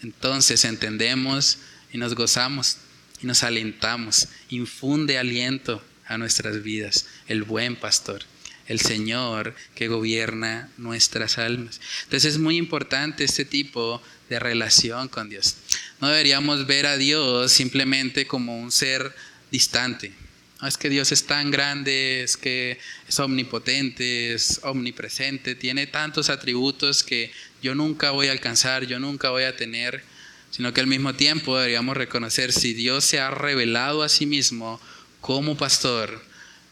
entonces 0.00 0.64
entendemos 0.64 1.58
y 1.92 1.98
nos 1.98 2.14
gozamos 2.14 2.76
y 3.20 3.26
nos 3.26 3.42
alentamos. 3.42 4.28
Infunde 4.48 5.18
aliento 5.18 5.82
a 6.06 6.18
nuestras 6.18 6.62
vidas 6.62 7.06
el 7.26 7.42
buen 7.42 7.74
pastor, 7.74 8.22
el 8.68 8.80
Señor 8.80 9.54
que 9.74 9.88
gobierna 9.88 10.70
nuestras 10.76 11.38
almas. 11.38 11.80
Entonces 12.04 12.34
es 12.34 12.38
muy 12.38 12.56
importante 12.56 13.24
este 13.24 13.44
tipo 13.44 14.00
de 14.28 14.38
relación 14.38 15.08
con 15.08 15.28
Dios. 15.28 15.56
No 16.00 16.08
deberíamos 16.08 16.66
ver 16.66 16.86
a 16.86 16.96
Dios 16.96 17.50
simplemente 17.50 18.26
como 18.26 18.60
un 18.60 18.70
ser 18.70 19.14
distante. 19.50 20.12
No, 20.60 20.68
es 20.68 20.76
que 20.76 20.90
Dios 20.90 21.12
es 21.12 21.24
tan 21.24 21.50
grande, 21.50 22.22
es 22.22 22.36
que 22.36 22.78
es 23.08 23.18
omnipotente, 23.20 24.34
es 24.34 24.60
omnipresente, 24.64 25.54
tiene 25.54 25.86
tantos 25.86 26.30
atributos 26.30 27.04
que 27.04 27.30
yo 27.62 27.74
nunca 27.74 28.10
voy 28.10 28.26
a 28.26 28.32
alcanzar, 28.32 28.84
yo 28.84 28.98
nunca 28.98 29.30
voy 29.30 29.44
a 29.44 29.56
tener, 29.56 30.02
sino 30.50 30.74
que 30.74 30.80
al 30.80 30.88
mismo 30.88 31.14
tiempo 31.14 31.56
deberíamos 31.56 31.96
reconocer 31.96 32.52
si 32.52 32.74
Dios 32.74 33.04
se 33.04 33.20
ha 33.20 33.30
revelado 33.30 34.02
a 34.02 34.08
sí 34.08 34.26
mismo 34.26 34.80
como 35.20 35.56
pastor, 35.56 36.22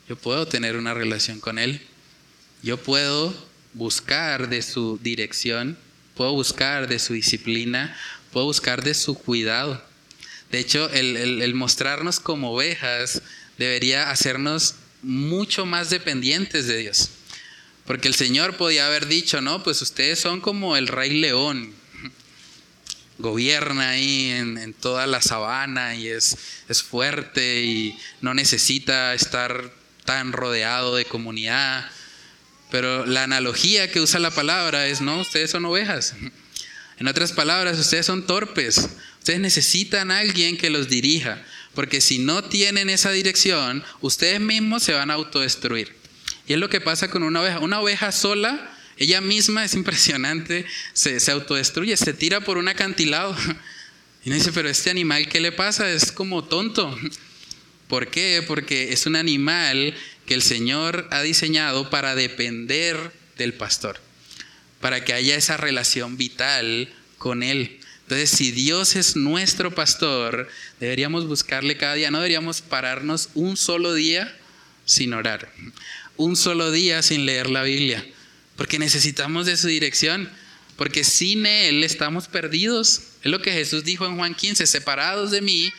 yo 0.09 0.17
puedo 0.17 0.47
tener 0.47 0.77
una 0.77 0.95
relación 0.95 1.41
con 1.41 1.59
Él, 1.59 1.81
yo 2.63 2.77
puedo 2.77 3.35
buscar 3.75 4.49
de 4.49 4.63
su 4.63 4.99
dirección, 5.03 5.77
puedo 6.15 6.33
buscar 6.33 6.89
de 6.89 6.99
su 6.99 7.13
disciplina, 7.13 7.97
puedo 8.33 8.47
buscar 8.47 8.83
de 8.83 8.95
su 8.95 9.15
cuidado. 9.17 9.83
De 10.51 10.59
hecho, 10.61 10.89
el, 10.91 11.55
mostrarnos 11.55 12.21
como 12.21 12.53
ovejas 12.53 13.23
debería 13.59 14.11
hacernos 14.11 14.77
mucho 15.03 15.67
más 15.67 15.91
dependientes 15.91 16.67
de 16.67 16.79
Dios. 16.79 17.11
Porque 17.85 18.09
el 18.09 18.15
Señor 18.15 18.57
podía 18.57 18.87
haber 18.87 19.07
dicho, 19.07 19.41
no, 19.41 19.63
pues 19.63 19.83
ustedes 19.83 20.19
son 20.19 20.41
como 20.41 20.77
el 20.77 20.89
rey 20.89 21.21
león. 21.21 21.73
Gobierna 23.19 23.91
ahí 23.91 24.31
en, 24.31 24.59
en 24.59 24.75
toda 24.75 25.07
la 25.07 25.23
sabana 25.23 25.95
y 25.95 26.09
es, 26.09 26.37
es 26.69 26.83
fuerte 26.83 27.63
y 27.63 27.99
no 28.21 28.35
necesita 28.35 29.15
estar 29.15 29.73
tan 30.07 30.33
rodeado 30.33 30.97
de 30.97 31.05
comunidad. 31.05 31.91
Pero 32.71 33.05
la 33.05 33.25
analogía 33.25 33.91
que 33.91 34.01
usa 34.01 34.19
la 34.19 34.31
palabra 34.31 34.87
es, 34.87 35.01
no, 35.01 35.21
ustedes 35.21 35.51
son 35.51 35.65
ovejas. 35.67 36.15
En 36.99 37.09
otras 37.09 37.33
palabras, 37.33 37.79
ustedes 37.79 38.07
son 38.07 38.27
torpes. 38.27 38.89
Ustedes 39.19 39.41
necesitan 39.41 40.11
a 40.11 40.21
alguien 40.21 40.57
que 40.57 40.71
los 40.71 40.89
dirija. 40.89 41.45
Porque 41.75 42.01
si 42.01 42.19
no 42.19 42.43
tienen 42.43 42.89
esa 42.89 43.11
dirección, 43.11 43.85
ustedes 44.01 44.41
mismos 44.41 44.83
se 44.83 44.95
van 44.95 45.11
a 45.11 45.15
autodestruir. 45.15 45.95
Y 46.49 46.55
es 46.55 46.59
lo 46.59 46.71
que 46.71 46.81
pasa 46.81 47.11
con 47.11 47.23
una 47.23 47.43
oveja. 47.43 47.59
Una 47.59 47.81
oveja 47.81 48.13
sola, 48.13 48.75
ella 48.97 49.21
misma 49.21 49.65
es 49.65 49.75
impresionante, 49.75 50.65
se, 50.95 51.21
se 51.21 51.31
autodestruye, 51.33 51.97
se 51.97 52.15
tira 52.15 52.41
por 52.41 52.57
un 52.57 52.69
acantilado. 52.69 53.37
Y 54.25 54.31
uno 54.31 54.39
dice, 54.39 54.53
pero 54.53 54.69
este 54.69 54.91
animal, 54.91 55.29
¿qué 55.29 55.39
le 55.39 55.53
pasa? 55.53 55.89
Es 55.89 56.11
como 56.11 56.43
tonto. 56.43 56.99
¿Por 57.89 58.09
qué? 58.11 58.43
Porque 58.47 58.93
es 58.93 59.07
un 59.07 59.17
animal 59.17 59.95
que 60.27 60.35
el 60.35 60.43
Señor 60.43 61.09
ha 61.11 61.23
diseñado 61.23 61.89
para 61.89 62.15
depender 62.15 63.13
del 63.39 63.55
pastor, 63.55 64.01
para 64.81 65.05
que 65.05 65.13
haya 65.13 65.37
esa 65.37 65.57
relación 65.57 66.17
vital 66.17 66.93
con 67.19 67.43
Él. 67.43 67.79
Entonces, 68.03 68.31
si 68.31 68.53
Dios 68.53 68.97
es 68.97 69.17
nuestro 69.17 69.75
pastor, 69.75 70.49
deberíamos 70.81 71.27
buscarle 71.27 71.77
cada 71.77 71.95
día, 71.95 72.11
no 72.11 72.19
deberíamos 72.19 72.61
pararnos 72.61 73.31
un 73.35 73.57
solo 73.57 73.95
día 73.95 74.37
sin 74.85 75.13
orar, 75.13 75.53
un 76.17 76.37
solo 76.37 76.71
día 76.71 77.03
sin 77.03 77.27
leer 77.27 77.51
la 77.51 77.63
Biblia, 77.63 78.07
porque 78.57 78.79
necesitamos 78.79 79.47
de 79.47 79.57
su 79.57 79.67
dirección, 79.67 80.31
porque 80.77 81.05
sin 81.05 81.47
Él 81.47 81.83
estamos 81.83 82.29
perdidos. 82.29 83.03
Es 83.23 83.31
lo 83.31 83.43
que 83.43 83.53
Jesús 83.53 83.83
dijo 83.85 84.07
en 84.07 84.17
Juan 84.17 84.35
15, 84.35 84.67
separados 84.67 85.31
de 85.31 85.41
mí, 85.41 85.73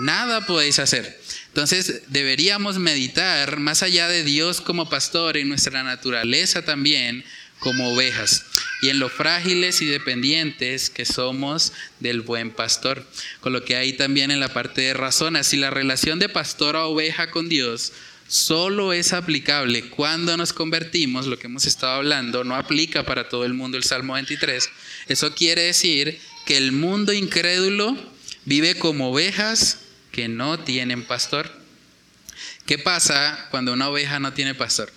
nada 0.00 0.46
podéis 0.46 0.78
hacer. 0.78 1.17
Entonces 1.48 2.02
deberíamos 2.08 2.78
meditar 2.78 3.58
más 3.58 3.82
allá 3.82 4.08
de 4.08 4.22
Dios 4.22 4.60
como 4.60 4.88
pastor 4.88 5.36
en 5.36 5.48
nuestra 5.48 5.82
naturaleza 5.82 6.64
también 6.64 7.24
como 7.58 7.92
ovejas 7.92 8.44
y 8.82 8.90
en 8.90 8.98
lo 9.00 9.08
frágiles 9.08 9.82
y 9.82 9.86
dependientes 9.86 10.90
que 10.90 11.04
somos 11.04 11.72
del 12.00 12.20
buen 12.20 12.50
pastor. 12.50 13.04
Con 13.40 13.52
lo 13.52 13.64
que 13.64 13.76
hay 13.76 13.94
también 13.94 14.30
en 14.30 14.40
la 14.40 14.52
parte 14.52 14.82
de 14.82 14.94
razones, 14.94 15.48
si 15.48 15.56
la 15.56 15.70
relación 15.70 16.18
de 16.18 16.28
pastor 16.28 16.76
a 16.76 16.86
oveja 16.86 17.30
con 17.30 17.48
Dios 17.48 17.92
solo 18.28 18.92
es 18.92 19.12
aplicable 19.14 19.88
cuando 19.88 20.36
nos 20.36 20.52
convertimos, 20.52 21.26
lo 21.26 21.38
que 21.38 21.46
hemos 21.46 21.66
estado 21.66 21.94
hablando, 21.94 22.44
no 22.44 22.54
aplica 22.54 23.04
para 23.04 23.28
todo 23.28 23.44
el 23.44 23.54
mundo 23.54 23.78
el 23.78 23.84
Salmo 23.84 24.12
23, 24.14 24.68
eso 25.08 25.34
quiere 25.34 25.62
decir 25.62 26.20
que 26.46 26.58
el 26.58 26.72
mundo 26.72 27.12
incrédulo 27.12 27.96
vive 28.44 28.74
como 28.76 29.10
ovejas 29.10 29.78
que 30.12 30.28
no 30.28 30.58
tienen 30.60 31.04
pastor. 31.04 31.50
¿Qué 32.66 32.78
pasa 32.78 33.48
cuando 33.50 33.72
una 33.72 33.88
oveja 33.88 34.20
no 34.20 34.32
tiene 34.32 34.54
pastor? 34.54 34.92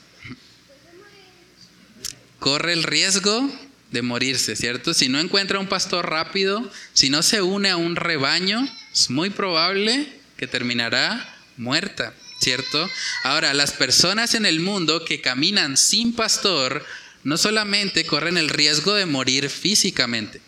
Corre 2.39 2.73
el 2.73 2.83
riesgo 2.83 3.49
de 3.91 4.01
morirse, 4.01 4.55
¿cierto? 4.55 4.93
Si 4.93 5.09
no 5.09 5.19
encuentra 5.19 5.59
un 5.59 5.67
pastor 5.67 6.09
rápido, 6.09 6.69
si 6.93 7.09
no 7.09 7.23
se 7.23 7.41
une 7.41 7.69
a 7.69 7.77
un 7.77 7.95
rebaño, 7.95 8.67
es 8.93 9.09
muy 9.09 9.29
probable 9.29 10.07
que 10.37 10.47
terminará 10.47 11.35
muerta, 11.57 12.13
¿cierto? 12.39 12.89
Ahora, 13.23 13.53
las 13.53 13.71
personas 13.73 14.33
en 14.33 14.45
el 14.45 14.59
mundo 14.59 15.05
que 15.05 15.21
caminan 15.21 15.77
sin 15.77 16.13
pastor 16.13 16.85
no 17.23 17.37
solamente 17.37 18.05
corren 18.05 18.37
el 18.37 18.49
riesgo 18.49 18.93
de 18.93 19.05
morir 19.05 19.49
físicamente, 19.49 20.41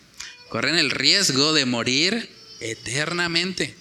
corren 0.49 0.75
el 0.75 0.89
riesgo 0.89 1.53
de 1.53 1.65
morir 1.65 2.29
eternamente. 2.59 3.75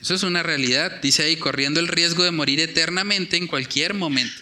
Eso 0.00 0.14
es 0.14 0.22
una 0.22 0.42
realidad, 0.42 1.02
dice 1.02 1.24
ahí, 1.24 1.36
corriendo 1.36 1.78
el 1.78 1.86
riesgo 1.86 2.24
de 2.24 2.30
morir 2.30 2.58
eternamente 2.58 3.36
en 3.36 3.46
cualquier 3.46 3.92
momento. 3.92 4.40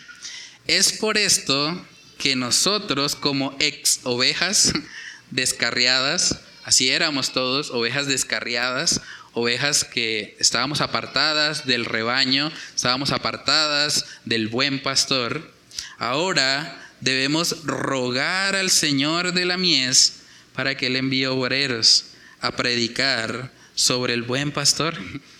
Es 0.68 0.92
por 0.92 1.18
esto 1.18 1.84
que 2.16 2.36
nosotros 2.36 3.16
como 3.16 3.56
ex 3.58 4.00
ovejas 4.04 4.72
descarriadas, 5.30 6.38
así 6.62 6.90
éramos 6.90 7.32
todos, 7.32 7.70
ovejas 7.70 8.06
descarriadas, 8.06 9.00
ovejas 9.32 9.84
que 9.84 10.36
estábamos 10.38 10.80
apartadas 10.80 11.66
del 11.66 11.86
rebaño, 11.86 12.52
estábamos 12.76 13.10
apartadas 13.10 14.04
del 14.24 14.46
buen 14.46 14.80
pastor, 14.80 15.52
ahora 15.98 16.88
debemos 17.00 17.64
rogar 17.64 18.54
al 18.54 18.70
Señor 18.70 19.32
de 19.32 19.44
la 19.44 19.56
mies 19.56 20.20
para 20.54 20.76
que 20.76 20.86
Él 20.86 20.94
envíe 20.94 21.26
obreros 21.26 22.04
a 22.40 22.52
predicar 22.52 23.52
sobre 23.74 24.14
el 24.14 24.22
buen 24.22 24.52
pastor. 24.52 24.96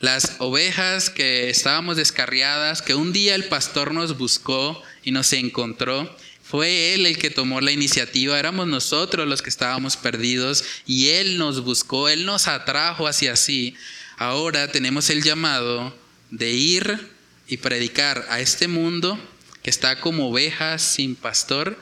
Las 0.00 0.36
ovejas 0.38 1.08
que 1.08 1.50
estábamos 1.50 1.96
descarriadas, 1.96 2.82
que 2.82 2.94
un 2.94 3.12
día 3.12 3.34
el 3.34 3.44
pastor 3.44 3.94
nos 3.94 4.18
buscó 4.18 4.82
y 5.02 5.12
nos 5.12 5.32
encontró, 5.32 6.14
Fue 6.42 6.92
Él 6.92 7.06
el 7.06 7.16
que 7.16 7.30
tomó 7.30 7.60
la 7.62 7.72
iniciativa, 7.72 8.38
éramos 8.38 8.66
nosotros 8.66 9.26
los 9.26 9.40
que 9.40 9.48
estábamos 9.48 9.96
perdidos 9.96 10.62
y 10.86 11.08
Él 11.08 11.38
nos 11.38 11.64
buscó, 11.64 12.08
Él 12.10 12.26
nos 12.26 12.48
atrajo 12.48 13.08
hacia 13.08 13.34
sí. 13.34 13.74
Ahora 14.18 14.70
tenemos 14.70 15.08
el 15.08 15.22
llamado 15.22 15.96
de 16.30 16.50
ir 16.52 17.08
y 17.48 17.56
predicar 17.56 18.26
a 18.28 18.40
este 18.40 18.68
mundo 18.68 19.18
que 19.62 19.70
está 19.70 20.00
como 20.00 20.28
ovejas 20.28 20.82
sin 20.82 21.16
pastor, 21.16 21.78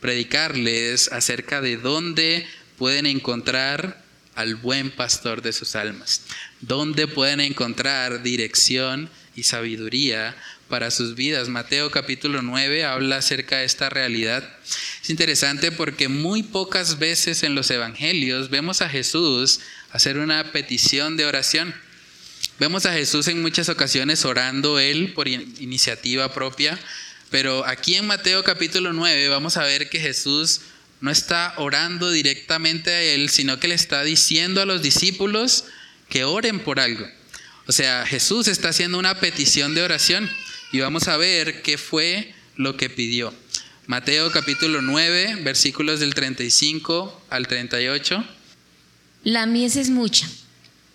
predicarles 0.00 1.10
acerca 1.10 1.60
de 1.60 1.76
dónde 1.76 2.46
pueden 2.78 3.06
encontrar 3.06 4.03
al 4.34 4.56
buen 4.56 4.90
pastor 4.90 5.42
de 5.42 5.52
sus 5.52 5.76
almas, 5.76 6.22
dónde 6.60 7.06
pueden 7.06 7.40
encontrar 7.40 8.22
dirección 8.22 9.10
y 9.36 9.44
sabiduría 9.44 10.36
para 10.68 10.90
sus 10.90 11.14
vidas. 11.14 11.48
Mateo 11.48 11.90
capítulo 11.90 12.42
9 12.42 12.84
habla 12.84 13.18
acerca 13.18 13.58
de 13.58 13.64
esta 13.64 13.90
realidad. 13.90 14.48
Es 15.02 15.10
interesante 15.10 15.72
porque 15.72 16.08
muy 16.08 16.42
pocas 16.42 16.98
veces 16.98 17.42
en 17.42 17.54
los 17.54 17.70
evangelios 17.70 18.50
vemos 18.50 18.80
a 18.80 18.88
Jesús 18.88 19.60
hacer 19.92 20.18
una 20.18 20.52
petición 20.52 21.16
de 21.16 21.26
oración. 21.26 21.74
Vemos 22.58 22.86
a 22.86 22.92
Jesús 22.92 23.28
en 23.28 23.42
muchas 23.42 23.68
ocasiones 23.68 24.24
orando 24.24 24.78
él 24.78 25.12
por 25.12 25.28
iniciativa 25.28 26.32
propia, 26.32 26.78
pero 27.30 27.66
aquí 27.66 27.96
en 27.96 28.06
Mateo 28.06 28.44
capítulo 28.44 28.92
9 28.92 29.28
vamos 29.28 29.56
a 29.56 29.64
ver 29.64 29.90
que 29.90 29.98
Jesús 29.98 30.60
no 31.04 31.10
está 31.10 31.52
orando 31.58 32.10
directamente 32.10 32.90
a 32.90 33.02
él, 33.02 33.28
sino 33.28 33.60
que 33.60 33.68
le 33.68 33.74
está 33.74 34.02
diciendo 34.04 34.62
a 34.62 34.64
los 34.64 34.80
discípulos 34.80 35.66
que 36.08 36.24
oren 36.24 36.60
por 36.60 36.80
algo. 36.80 37.06
O 37.66 37.72
sea, 37.72 38.06
Jesús 38.06 38.48
está 38.48 38.70
haciendo 38.70 38.98
una 38.98 39.20
petición 39.20 39.74
de 39.74 39.82
oración 39.82 40.30
y 40.72 40.80
vamos 40.80 41.08
a 41.08 41.18
ver 41.18 41.60
qué 41.60 41.76
fue 41.76 42.32
lo 42.56 42.78
que 42.78 42.88
pidió. 42.88 43.34
Mateo 43.86 44.32
capítulo 44.32 44.80
9, 44.80 45.40
versículos 45.42 46.00
del 46.00 46.14
35 46.14 47.26
al 47.28 47.48
38. 47.48 48.24
La 49.24 49.44
mies 49.44 49.76
es 49.76 49.90
mucha 49.90 50.26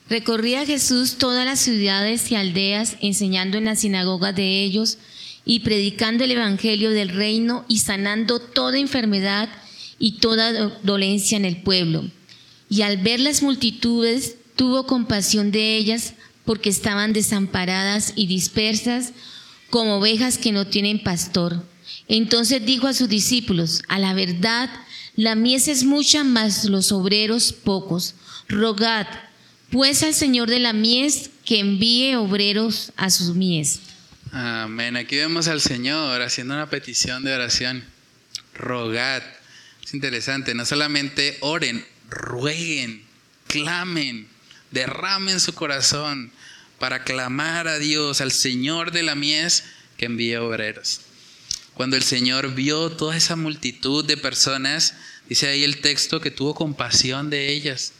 Recorría 0.10 0.66
Jesús 0.66 1.20
todas 1.20 1.45
las 1.45 1.60
ciudades 1.60 2.32
y 2.32 2.36
aldeas, 2.36 2.97
enseñando 2.99 3.60
en 3.60 3.66
las 3.66 3.82
sinagogas 3.82 4.36
de 4.36 4.64
ellos 4.64 4.97
y 5.45 5.60
predicando 5.60 6.24
el 6.24 6.32
Evangelio 6.32 6.89
del 6.89 7.10
reino 7.10 7.64
y 7.68 7.78
sanando 7.78 8.39
toda 8.39 8.80
enfermedad 8.80 9.49
y 10.00 10.14
toda 10.14 10.80
dolencia 10.84 11.38
en 11.38 11.45
el 11.45 11.62
pueblo. 11.62 12.10
Y 12.70 12.82
al 12.82 12.97
ver 12.97 13.20
las 13.20 13.43
multitudes, 13.43 14.36
tuvo 14.56 14.88
compasión 14.88 15.52
de 15.52 15.76
ellas 15.76 16.14
porque 16.45 16.70
estaban 16.70 17.14
desamparadas 17.14 18.14
y 18.16 18.28
dispersas 18.28 19.12
como 19.70 19.97
ovejas 19.97 20.38
que 20.38 20.52
no 20.52 20.66
tienen 20.66 21.04
pastor. 21.04 21.64
Entonces 22.08 22.66
dijo 22.66 22.88
a 22.88 22.93
sus 22.93 23.10
discípulos, 23.10 23.84
a 23.88 24.00
la 24.00 24.14
verdad, 24.14 24.70
la 25.16 25.36
mies 25.36 25.68
es 25.68 25.84
mucha, 25.84 26.24
mas 26.24 26.66
los 26.66 26.91
obreros 26.91 27.54
pocos. 27.54 28.16
Rogad 28.47 29.08
pues 29.72 30.02
al 30.04 30.14
Señor 30.14 30.50
de 30.50 30.60
la 30.60 30.74
mies 30.74 31.30
que 31.45 31.60
envíe 31.60 32.16
obreros 32.16 32.91
a 32.95 33.10
sus 33.10 33.36
mies. 33.36 33.80
Amén. 34.32 34.95
Aquí 34.95 35.16
vemos 35.16 35.47
al 35.47 35.62
Señor 35.62 36.22
haciendo 36.22 36.54
una 36.54 36.70
petición 36.70 37.24
de 37.24 37.34
oración. 37.34 37.84
Rogad. 38.56 39.22
Es 39.90 39.96
interesante, 39.96 40.54
no 40.54 40.68
solamente 40.68 41.40
oren, 41.40 41.84
rueguen, 42.12 43.04
clamen, 43.48 44.28
derramen 44.70 45.40
su 45.40 45.56
corazón 45.56 46.32
para 46.78 47.04
clamar 47.04 47.68
a 47.68 47.80
Dios, 47.80 48.22
al 48.22 48.32
Señor 48.32 48.92
de 48.92 49.02
la 49.02 49.16
mies 49.16 49.64
que 49.98 50.06
envíe 50.06 50.36
obreros. 50.36 51.02
Cuando 51.74 51.98
el 51.98 52.04
Señor 52.04 52.54
vio 52.54 52.92
toda 52.92 53.18
esa 53.18 53.36
multitud 53.36 54.06
de 54.06 54.16
personas, 54.16 54.94
dice 55.28 55.48
ahí 55.48 55.64
el 55.64 55.82
texto 55.82 56.22
que 56.22 56.30
tuvo 56.30 56.54
compasión 56.54 57.32
de 57.32 57.50
ellas 57.50 57.94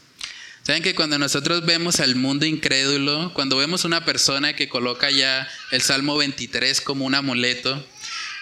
Saben 0.62 0.84
que 0.84 0.94
cuando 0.94 1.18
nosotros 1.18 1.66
vemos 1.66 1.98
al 1.98 2.14
mundo 2.14 2.46
incrédulo, 2.46 3.34
cuando 3.34 3.56
vemos 3.56 3.84
una 3.84 4.04
persona 4.04 4.54
que 4.54 4.68
coloca 4.68 5.10
ya 5.10 5.48
el 5.72 5.82
Salmo 5.82 6.16
23 6.16 6.80
como 6.82 7.04
un 7.04 7.16
amuleto, 7.16 7.84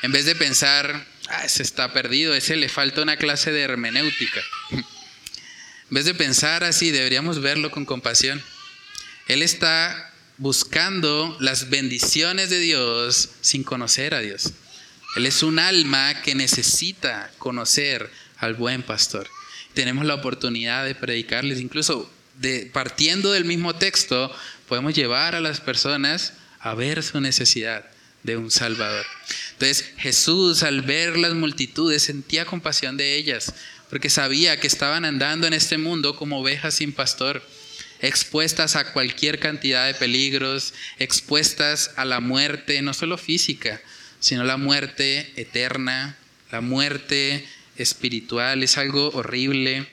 en 0.03 0.13
vez 0.13 0.27
de 0.27 0.35
pensar, 0.35 1.07
ah, 1.29 1.45
ese 1.45 1.63
está 1.63 1.93
perdido, 1.93 2.35
ese 2.35 2.57
le 2.57 2.69
falta 2.69 3.03
una 3.03 3.17
clase 3.17 3.53
de 3.53 3.63
hermenéutica. 3.63 4.41
En 4.71 4.85
vez 5.91 6.05
de 6.05 6.15
pensar 6.15 6.65
así, 6.65 6.91
deberíamos 6.91 7.41
verlo 7.41 7.71
con 7.71 7.85
compasión. 7.85 8.43
Él 9.27 9.43
está 9.43 10.13
buscando 10.37 11.37
las 11.41 11.71
bendiciones 11.71 12.51
de 12.51 12.61
Dios 12.61 13.31
sin 13.41 13.65
conocer 13.65 14.15
a 14.15 14.21
Dios. 14.21 14.53
Él 15.17 15.27
es 15.27 15.43
un 15.43 15.59
alma 15.59 16.23
que 16.23 16.35
necesita 16.35 17.31
conocer 17.39 18.11
al 18.39 18.55
buen 18.55 18.83
pastor 18.83 19.29
tenemos 19.79 20.05
la 20.07 20.15
oportunidad 20.15 20.85
de 20.85 20.97
predicarles, 20.97 21.61
incluso 21.61 22.11
partiendo 22.73 23.31
del 23.31 23.45
mismo 23.45 23.77
texto, 23.77 24.35
podemos 24.67 24.93
llevar 24.93 25.37
a 25.37 25.41
las 25.41 25.61
personas 25.61 26.33
a 26.59 26.75
ver 26.75 27.05
su 27.05 27.21
necesidad 27.21 27.89
de 28.29 28.37
un 28.37 28.51
Salvador. 28.51 29.07
Entonces 29.53 29.93
Jesús 29.97 30.63
al 30.63 30.83
ver 30.83 31.19
las 31.19 31.35
multitudes 31.35 32.03
sentía 32.03 32.45
compasión 32.45 32.97
de 32.97 33.17
ellas, 33.17 33.55
porque 33.91 34.11
sabía 34.11 34.61
que 34.61 34.67
estaban 34.67 35.05
andando 35.05 35.47
en 35.47 35.55
este 35.55 35.79
mundo 35.79 36.15
como 36.15 36.41
ovejas 36.41 36.75
sin 36.75 36.93
pastor, 36.93 37.43
expuestas 38.01 38.77
a 38.77 38.93
cualquier 38.93 39.39
cantidad 39.41 39.87
de 39.87 39.95
peligros, 39.95 40.75
expuestas 40.99 41.93
a 41.97 42.05
la 42.05 42.21
muerte, 42.21 42.83
no 42.83 42.95
solo 42.95 43.19
física, 43.19 43.81
sino 44.21 44.45
la 44.45 44.59
muerte 44.59 45.33
eterna, 45.37 46.19
la 46.53 46.61
muerte 46.61 47.49
espiritual, 47.77 48.63
es 48.63 48.77
algo 48.77 49.09
horrible. 49.15 49.89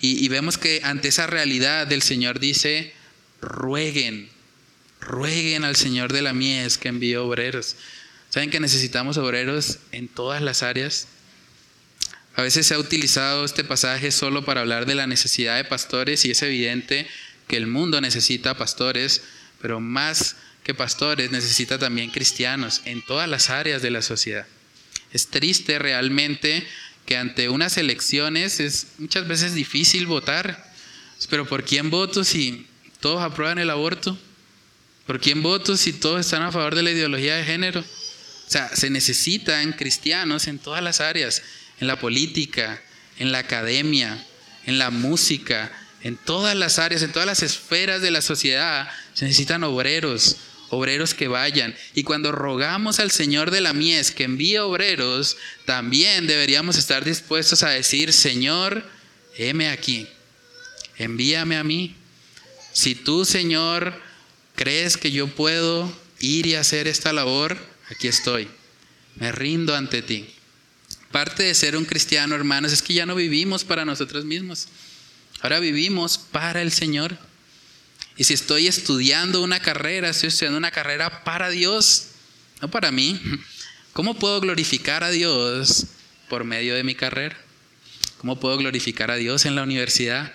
Y, 0.00 0.28
vemos 0.28 0.58
que 0.58 0.80
ante 0.84 1.08
esa 1.08 1.26
realidad 1.26 1.90
el 1.90 2.02
Señor 2.02 2.38
dice, 2.38 2.92
rueguen, 3.40 4.28
rueguen 5.06 5.64
al 5.64 5.76
Señor 5.76 6.12
de 6.12 6.22
la 6.22 6.32
mies 6.32 6.78
que 6.78 6.88
envíe 6.88 7.16
obreros. 7.16 7.76
¿Saben 8.28 8.50
que 8.50 8.60
necesitamos 8.60 9.16
obreros 9.16 9.78
en 9.92 10.08
todas 10.08 10.42
las 10.42 10.62
áreas? 10.62 11.08
A 12.34 12.42
veces 12.42 12.66
se 12.66 12.74
ha 12.74 12.78
utilizado 12.78 13.44
este 13.44 13.64
pasaje 13.64 14.10
solo 14.10 14.44
para 14.44 14.60
hablar 14.60 14.84
de 14.84 14.94
la 14.94 15.06
necesidad 15.06 15.56
de 15.56 15.64
pastores 15.64 16.24
y 16.24 16.32
es 16.32 16.42
evidente 16.42 17.06
que 17.48 17.56
el 17.56 17.66
mundo 17.66 18.00
necesita 18.00 18.58
pastores, 18.58 19.22
pero 19.62 19.80
más 19.80 20.36
que 20.64 20.74
pastores 20.74 21.30
necesita 21.30 21.78
también 21.78 22.10
cristianos 22.10 22.82
en 22.84 23.02
todas 23.06 23.28
las 23.28 23.48
áreas 23.48 23.80
de 23.80 23.90
la 23.90 24.02
sociedad. 24.02 24.46
Es 25.12 25.28
triste 25.28 25.78
realmente 25.78 26.66
que 27.06 27.16
ante 27.16 27.48
unas 27.48 27.78
elecciones 27.78 28.60
es 28.60 28.88
muchas 28.98 29.26
veces 29.28 29.54
difícil 29.54 30.06
votar. 30.06 30.72
Pero 31.30 31.46
¿por 31.46 31.64
quién 31.64 31.88
voto 31.88 32.24
si 32.24 32.66
todos 33.00 33.22
aprueban 33.22 33.58
el 33.58 33.70
aborto? 33.70 34.18
¿Por 35.06 35.20
quién 35.20 35.42
voto 35.42 35.76
si 35.76 35.92
todos 35.92 36.20
están 36.20 36.42
a 36.42 36.50
favor 36.50 36.74
de 36.74 36.82
la 36.82 36.90
ideología 36.90 37.36
de 37.36 37.44
género? 37.44 37.80
O 37.80 38.50
sea, 38.50 38.74
se 38.74 38.90
necesitan 38.90 39.72
cristianos 39.72 40.48
en 40.48 40.58
todas 40.58 40.82
las 40.82 41.00
áreas, 41.00 41.42
en 41.80 41.86
la 41.86 41.98
política, 41.98 42.82
en 43.18 43.30
la 43.30 43.38
academia, 43.38 44.24
en 44.66 44.78
la 44.78 44.90
música, 44.90 45.72
en 46.02 46.16
todas 46.16 46.56
las 46.56 46.78
áreas, 46.78 47.02
en 47.02 47.12
todas 47.12 47.26
las 47.26 47.42
esferas 47.42 48.02
de 48.02 48.10
la 48.10 48.20
sociedad. 48.20 48.88
Se 49.14 49.24
necesitan 49.24 49.62
obreros, 49.62 50.36
obreros 50.70 51.14
que 51.14 51.28
vayan. 51.28 51.74
Y 51.94 52.02
cuando 52.02 52.32
rogamos 52.32 52.98
al 52.98 53.12
Señor 53.12 53.52
de 53.52 53.60
la 53.60 53.72
mies 53.72 54.10
que 54.10 54.24
envíe 54.24 54.58
obreros, 54.58 55.36
también 55.64 56.26
deberíamos 56.26 56.76
estar 56.76 57.04
dispuestos 57.04 57.62
a 57.62 57.70
decir, 57.70 58.12
Señor, 58.12 58.84
heme 59.36 59.70
aquí, 59.70 60.08
envíame 60.96 61.56
a 61.56 61.64
mí. 61.64 61.94
Si 62.72 62.94
tú, 62.94 63.24
Señor, 63.24 64.05
crees 64.56 64.96
que 64.96 65.12
yo 65.12 65.28
puedo 65.28 65.92
ir 66.18 66.46
y 66.46 66.54
hacer 66.54 66.88
esta 66.88 67.12
labor, 67.12 67.56
aquí 67.90 68.08
estoy. 68.08 68.48
Me 69.16 69.30
rindo 69.30 69.76
ante 69.76 70.02
ti. 70.02 70.26
Parte 71.12 71.44
de 71.44 71.54
ser 71.54 71.76
un 71.76 71.84
cristiano, 71.84 72.34
hermanos, 72.34 72.72
es 72.72 72.82
que 72.82 72.94
ya 72.94 73.06
no 73.06 73.14
vivimos 73.14 73.64
para 73.64 73.84
nosotros 73.84 74.24
mismos. 74.24 74.68
Ahora 75.40 75.60
vivimos 75.60 76.18
para 76.18 76.62
el 76.62 76.72
Señor. 76.72 77.16
Y 78.16 78.24
si 78.24 78.34
estoy 78.34 78.66
estudiando 78.66 79.42
una 79.42 79.60
carrera, 79.60 80.08
estoy 80.08 80.28
estudiando 80.28 80.58
una 80.58 80.70
carrera 80.70 81.24
para 81.24 81.50
Dios, 81.50 82.08
no 82.60 82.70
para 82.70 82.90
mí. 82.90 83.20
¿Cómo 83.92 84.18
puedo 84.18 84.40
glorificar 84.40 85.04
a 85.04 85.10
Dios 85.10 85.86
por 86.28 86.44
medio 86.44 86.74
de 86.74 86.84
mi 86.84 86.94
carrera? 86.94 87.36
¿Cómo 88.18 88.40
puedo 88.40 88.56
glorificar 88.56 89.10
a 89.10 89.16
Dios 89.16 89.44
en 89.44 89.54
la 89.54 89.62
universidad? 89.62 90.34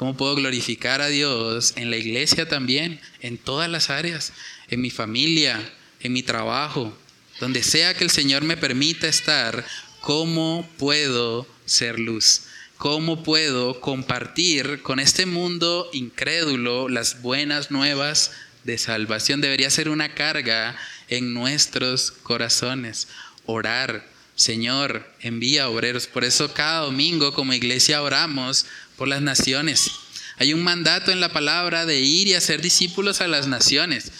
¿Cómo 0.00 0.16
puedo 0.16 0.34
glorificar 0.34 1.02
a 1.02 1.08
Dios 1.08 1.74
en 1.76 1.90
la 1.90 1.98
iglesia 1.98 2.48
también? 2.48 2.98
En 3.20 3.36
todas 3.36 3.68
las 3.68 3.90
áreas, 3.90 4.32
en 4.70 4.80
mi 4.80 4.88
familia, 4.88 5.60
en 6.00 6.14
mi 6.14 6.22
trabajo, 6.22 6.96
donde 7.38 7.62
sea 7.62 7.92
que 7.92 8.04
el 8.04 8.10
Señor 8.10 8.42
me 8.42 8.56
permita 8.56 9.08
estar, 9.08 9.62
¿cómo 10.00 10.66
puedo 10.78 11.46
ser 11.66 12.00
luz? 12.00 12.44
¿Cómo 12.78 13.22
puedo 13.22 13.78
compartir 13.82 14.80
con 14.80 15.00
este 15.00 15.26
mundo 15.26 15.90
incrédulo 15.92 16.88
las 16.88 17.20
buenas 17.20 17.70
nuevas 17.70 18.30
de 18.64 18.78
salvación? 18.78 19.42
Debería 19.42 19.68
ser 19.68 19.90
una 19.90 20.14
carga 20.14 20.78
en 21.08 21.34
nuestros 21.34 22.10
corazones. 22.10 23.06
Orar, 23.44 24.08
Señor, 24.34 25.06
envía 25.20 25.68
obreros. 25.68 26.06
Por 26.06 26.24
eso 26.24 26.54
cada 26.54 26.86
domingo 26.86 27.34
como 27.34 27.52
iglesia 27.52 28.00
oramos 28.00 28.64
por 29.00 29.08
las 29.08 29.22
naciones. 29.22 29.92
Hay 30.36 30.52
un 30.52 30.62
mandato 30.62 31.10
en 31.10 31.20
la 31.20 31.32
palabra 31.32 31.86
de 31.86 32.00
ir 32.00 32.28
y 32.28 32.34
hacer 32.34 32.60
discípulos 32.60 33.22
a 33.22 33.28
las 33.28 33.46
naciones. 33.46 34.12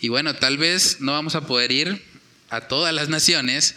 Y 0.00 0.08
bueno, 0.08 0.34
tal 0.34 0.58
vez 0.58 0.96
no 0.98 1.12
vamos 1.12 1.36
a 1.36 1.46
poder 1.46 1.70
ir 1.70 2.02
a 2.50 2.62
todas 2.62 2.92
las 2.92 3.08
naciones, 3.08 3.76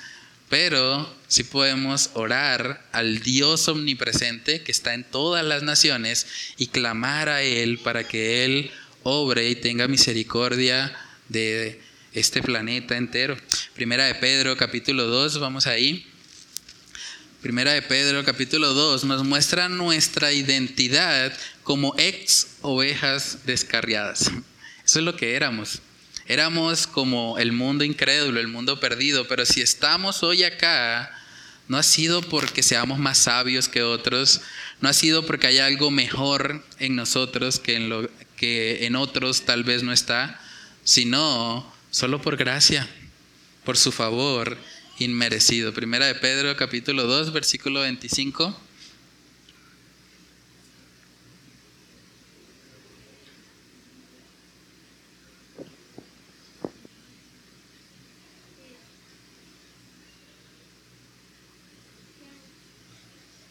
pero 0.49 1.16
sí 1.28 1.43
podemos 1.43 2.10
orar 2.16 2.84
al 2.91 3.20
Dios 3.20 3.68
omnipresente 3.68 4.64
que 4.64 4.72
está 4.72 4.95
en 4.95 5.03
todas 5.03 5.45
las 5.45 5.62
naciones 5.62 6.26
y 6.58 6.66
clamar 6.66 7.30
a 7.30 7.43
Él 7.43 7.78
para 7.78 8.08
que 8.08 8.43
Él 8.43 8.72
obre 9.03 9.49
y 9.49 9.55
tenga 9.58 9.88
misericordia 9.88 10.91
de 11.30 11.80
este 12.14 12.41
planeta 12.41 12.97
entero. 12.97 13.38
Primera 13.76 14.08
de 14.08 14.16
Pedro 14.16 14.58
capítulo 14.58 15.05
2, 15.05 15.39
vamos 15.39 15.68
ahí. 15.68 16.08
Primera 17.41 17.73
de 17.73 17.83
Pedro 17.83 18.25
capítulo 18.25 18.73
2 18.73 19.03
nos 19.03 19.23
muestra 19.23 19.69
nuestra 19.69 20.33
identidad 20.33 21.31
como 21.61 21.93
ex 21.99 22.47
ovejas 22.61 23.45
descarriadas. 23.45 24.31
Eso 24.83 24.99
es 24.99 25.05
lo 25.05 25.15
que 25.15 25.35
éramos. 25.35 25.79
Éramos 26.25 26.88
como 26.88 27.38
el 27.38 27.51
mundo 27.51 27.83
incrédulo, 27.83 28.39
el 28.39 28.47
mundo 28.47 28.79
perdido, 28.79 29.27
pero 29.27 29.45
si 29.45 29.61
estamos 29.61 30.23
hoy 30.23 30.45
acá, 30.45 31.15
no 31.67 31.77
ha 31.77 31.83
sido 31.83 32.23
porque 32.23 32.63
seamos 32.63 32.97
más 32.97 33.19
sabios 33.19 33.69
que 33.69 33.83
otros, 33.83 34.41
no 34.81 34.89
ha 34.89 34.93
sido 34.93 35.23
porque 35.23 35.45
haya 35.45 35.67
algo 35.67 35.91
mejor 35.91 36.65
en 36.79 36.95
nosotros 36.95 37.59
que 37.59 37.75
en, 37.75 37.88
lo, 37.88 38.09
que 38.35 38.88
en 38.88 38.95
otros 38.95 39.43
tal 39.43 39.63
vez 39.63 39.83
no 39.83 39.93
está, 39.93 40.41
sino 40.83 41.71
solo 41.91 42.19
por 42.19 42.35
gracia, 42.35 42.88
por 43.63 43.77
su 43.77 43.91
favor 43.91 44.57
inmerecido. 45.00 45.74
Primera 45.74 46.06
de 46.06 46.16
Pedro 46.16 46.56
capítulo 46.56 47.04
2, 47.04 47.32
versículo 47.32 47.82
25. 47.82 48.56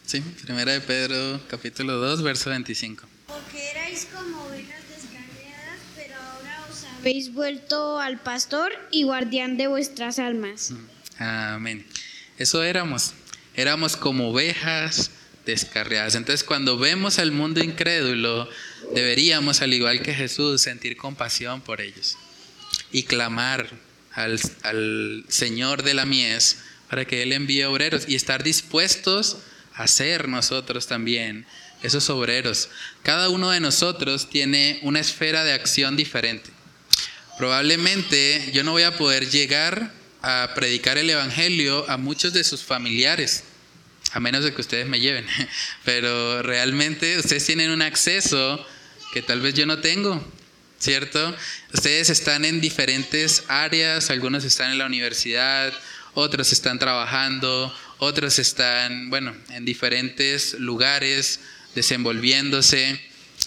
Sí, 0.05 0.21
primera 0.21 0.71
de 0.71 0.79
Pedro, 0.79 1.41
capítulo 1.49 1.97
2, 1.97 2.23
verso 2.23 2.49
25. 2.49 3.05
Porque 3.27 3.71
erais 3.71 4.05
como 4.05 4.45
ovejas 4.45 4.81
descarriadas, 4.87 5.81
pero 5.97 6.15
ahora 6.15 6.65
os 6.71 6.85
habéis 6.85 7.33
vuelto 7.33 7.99
al 7.99 8.17
pastor 8.17 8.71
y 8.89 9.03
guardián 9.03 9.57
de 9.57 9.67
vuestras 9.67 10.17
almas. 10.17 10.71
Amén. 11.19 11.85
Eso 12.37 12.63
éramos. 12.63 13.13
Éramos 13.55 13.97
como 13.97 14.29
ovejas 14.29 15.11
descarriadas. 15.45 16.15
Entonces, 16.15 16.43
cuando 16.43 16.77
vemos 16.77 17.19
al 17.19 17.31
mundo 17.31 17.63
incrédulo, 17.63 18.49
deberíamos, 18.93 19.61
al 19.61 19.73
igual 19.73 20.01
que 20.01 20.13
Jesús, 20.13 20.61
sentir 20.61 20.97
compasión 20.97 21.61
por 21.61 21.81
ellos 21.81 22.17
y 22.91 23.03
clamar 23.03 23.69
al, 24.13 24.39
al 24.63 25.25
Señor 25.27 25.83
de 25.83 25.93
la 25.93 26.05
mies 26.05 26.59
para 26.89 27.05
que 27.05 27.23
Él 27.23 27.33
envíe 27.33 27.63
obreros 27.63 28.03
y 28.07 28.15
estar 28.15 28.43
dispuestos 28.43 29.37
a 29.73 29.87
ser 29.87 30.27
nosotros 30.27 30.87
también 30.87 31.45
esos 31.83 32.09
obreros. 32.09 32.69
Cada 33.03 33.29
uno 33.29 33.51
de 33.51 33.59
nosotros 33.59 34.29
tiene 34.29 34.79
una 34.81 34.99
esfera 34.99 35.43
de 35.43 35.53
acción 35.53 35.95
diferente. 35.95 36.49
Probablemente 37.37 38.49
yo 38.53 38.63
no 38.63 38.71
voy 38.71 38.83
a 38.83 38.97
poder 38.97 39.29
llegar 39.29 39.91
a 40.27 40.53
predicar 40.53 40.97
el 40.97 41.09
Evangelio 41.09 41.89
a 41.89 41.95
muchos 41.95 42.33
de 42.33 42.43
sus 42.43 42.61
familiares, 42.61 43.45
a 44.11 44.19
menos 44.19 44.43
de 44.43 44.53
que 44.53 44.59
ustedes 44.59 44.85
me 44.85 44.99
lleven. 44.99 45.25
Pero 45.85 46.41
realmente 46.43 47.17
ustedes 47.17 47.45
tienen 47.45 47.71
un 47.71 47.81
acceso 47.81 48.65
que 49.13 49.21
tal 49.21 49.39
vez 49.39 49.53
yo 49.53 49.65
no 49.65 49.79
tengo, 49.79 50.21
¿cierto? 50.79 51.33
Ustedes 51.73 52.09
están 52.09 52.43
en 52.43 52.59
diferentes 52.59 53.43
áreas, 53.47 54.09
algunos 54.09 54.43
están 54.43 54.71
en 54.73 54.79
la 54.79 54.85
universidad, 54.85 55.73
otros 56.13 56.51
están 56.51 56.77
trabajando, 56.77 57.73
otros 57.97 58.37
están, 58.37 59.09
bueno, 59.09 59.33
en 59.51 59.63
diferentes 59.63 60.55
lugares 60.59 61.39
desenvolviéndose 61.73 62.99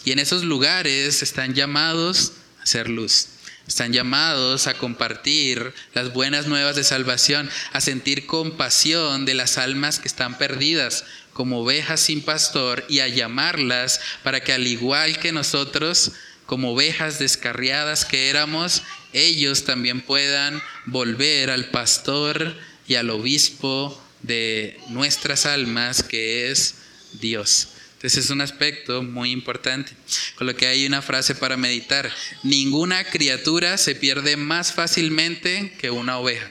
y 0.07 0.13
en 0.13 0.19
esos 0.19 0.45
lugares 0.45 1.23
están 1.23 1.53
llamados 1.53 2.33
a 2.63 2.65
ser 2.65 2.89
luz. 2.89 3.27
Están 3.71 3.93
llamados 3.93 4.67
a 4.67 4.75
compartir 4.75 5.73
las 5.95 6.13
buenas 6.13 6.49
nuevas 6.49 6.75
de 6.75 6.83
salvación, 6.83 7.49
a 7.73 7.81
sentir 7.81 8.27
compasión 8.27 9.25
de 9.25 9.35
las 9.35 9.59
almas 9.59 10.01
que 10.01 10.09
están 10.09 10.37
perdidas 10.39 11.05
como 11.33 11.61
ovejas 11.61 12.01
sin 12.01 12.21
pastor 12.21 12.85
y 12.89 12.99
a 12.99 13.07
llamarlas 13.07 14.01
para 14.25 14.41
que 14.41 14.53
al 14.53 14.67
igual 14.67 15.21
que 15.21 15.31
nosotros, 15.31 16.11
como 16.47 16.73
ovejas 16.73 17.21
descarriadas 17.21 18.05
que 18.05 18.29
éramos, 18.29 18.83
ellos 19.13 19.63
también 19.63 20.01
puedan 20.01 20.61
volver 20.87 21.49
al 21.49 21.67
pastor 21.67 22.57
y 22.89 22.97
al 22.97 23.09
obispo 23.09 24.03
de 24.23 24.81
nuestras 24.89 25.47
almas, 25.47 26.03
que 26.03 26.51
es 26.51 26.75
Dios. 27.21 27.69
Entonces 28.01 28.25
es 28.25 28.31
un 28.31 28.41
aspecto 28.41 29.03
muy 29.03 29.31
importante. 29.31 29.93
Con 30.37 30.47
lo 30.47 30.57
que 30.57 30.67
hay 30.67 30.87
una 30.87 31.03
frase 31.03 31.35
para 31.35 31.59
meditar. 31.59 32.11
Ninguna 32.43 33.05
criatura 33.05 33.77
se 33.77 33.95
pierde 33.95 34.39
más 34.39 34.73
fácilmente 34.73 35.75
que 35.79 35.91
una 35.91 36.17
oveja. 36.17 36.51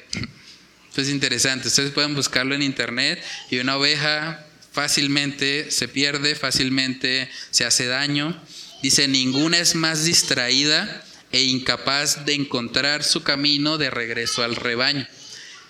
Esto 0.89 1.01
es 1.01 1.09
interesante. 1.09 1.69
Ustedes 1.69 1.91
pueden 1.91 2.13
buscarlo 2.13 2.53
en 2.53 2.61
internet 2.61 3.23
y 3.49 3.57
una 3.57 3.77
oveja 3.77 4.45
fácilmente 4.71 5.71
se 5.71 5.87
pierde, 5.87 6.35
fácilmente 6.35 7.27
se 7.49 7.65
hace 7.65 7.87
daño. 7.87 8.39
Dice, 8.83 9.07
ninguna 9.07 9.57
es 9.57 9.73
más 9.73 10.05
distraída 10.05 11.03
e 11.31 11.41
incapaz 11.41 12.25
de 12.25 12.35
encontrar 12.35 13.03
su 13.03 13.23
camino 13.23 13.79
de 13.79 13.89
regreso 13.89 14.43
al 14.43 14.55
rebaño. 14.55 15.07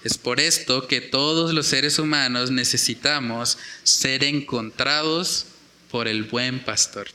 Es 0.03 0.17
por 0.17 0.41
esto 0.41 0.87
que 0.87 0.99
todos 0.99 1.53
los 1.53 1.67
seres 1.67 1.99
humanos 1.99 2.51
necesitamos 2.51 3.57
ser 3.83 4.25
encontrados 4.25 5.45
por 5.89 6.07
el 6.07 6.23
buen 6.23 6.59
pastor. 6.63 7.07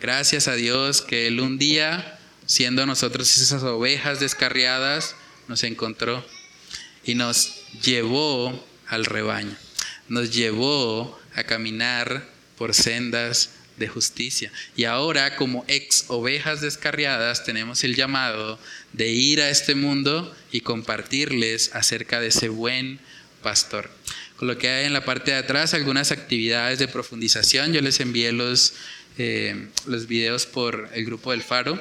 Gracias 0.00 0.48
a 0.48 0.54
Dios 0.54 1.02
que 1.02 1.26
Él 1.26 1.40
un 1.40 1.58
día, 1.58 2.18
siendo 2.46 2.86
nosotros 2.86 3.36
esas 3.36 3.62
ovejas 3.62 4.20
descarriadas, 4.20 5.14
nos 5.48 5.64
encontró 5.64 6.24
y 7.04 7.14
nos 7.14 7.62
llevó 7.82 8.66
al 8.88 9.04
rebaño, 9.04 9.56
nos 10.08 10.32
llevó 10.32 11.18
a 11.34 11.44
caminar 11.44 12.28
por 12.58 12.74
sendas 12.74 13.50
de 13.76 13.88
justicia. 13.88 14.52
Y 14.76 14.84
ahora 14.84 15.36
como 15.36 15.64
ex 15.68 16.04
ovejas 16.08 16.60
descarriadas 16.60 17.44
tenemos 17.44 17.84
el 17.84 17.96
llamado 17.96 18.58
de 18.92 19.08
ir 19.08 19.40
a 19.40 19.50
este 19.50 19.74
mundo 19.74 20.34
y 20.50 20.60
compartirles 20.60 21.74
acerca 21.74 22.20
de 22.20 22.28
ese 22.28 22.48
buen 22.48 23.00
pastor. 23.42 23.90
Lo 24.42 24.58
que 24.58 24.68
hay 24.68 24.86
en 24.86 24.92
la 24.92 25.04
parte 25.04 25.30
de 25.30 25.36
atrás 25.36 25.72
algunas 25.72 26.10
actividades 26.10 26.80
de 26.80 26.88
profundización. 26.88 27.72
Yo 27.72 27.80
les 27.80 28.00
envié 28.00 28.32
los, 28.32 28.74
eh, 29.16 29.68
los 29.86 30.08
videos 30.08 30.46
por 30.46 30.88
el 30.94 31.04
grupo 31.04 31.30
del 31.30 31.42
Faro. 31.42 31.80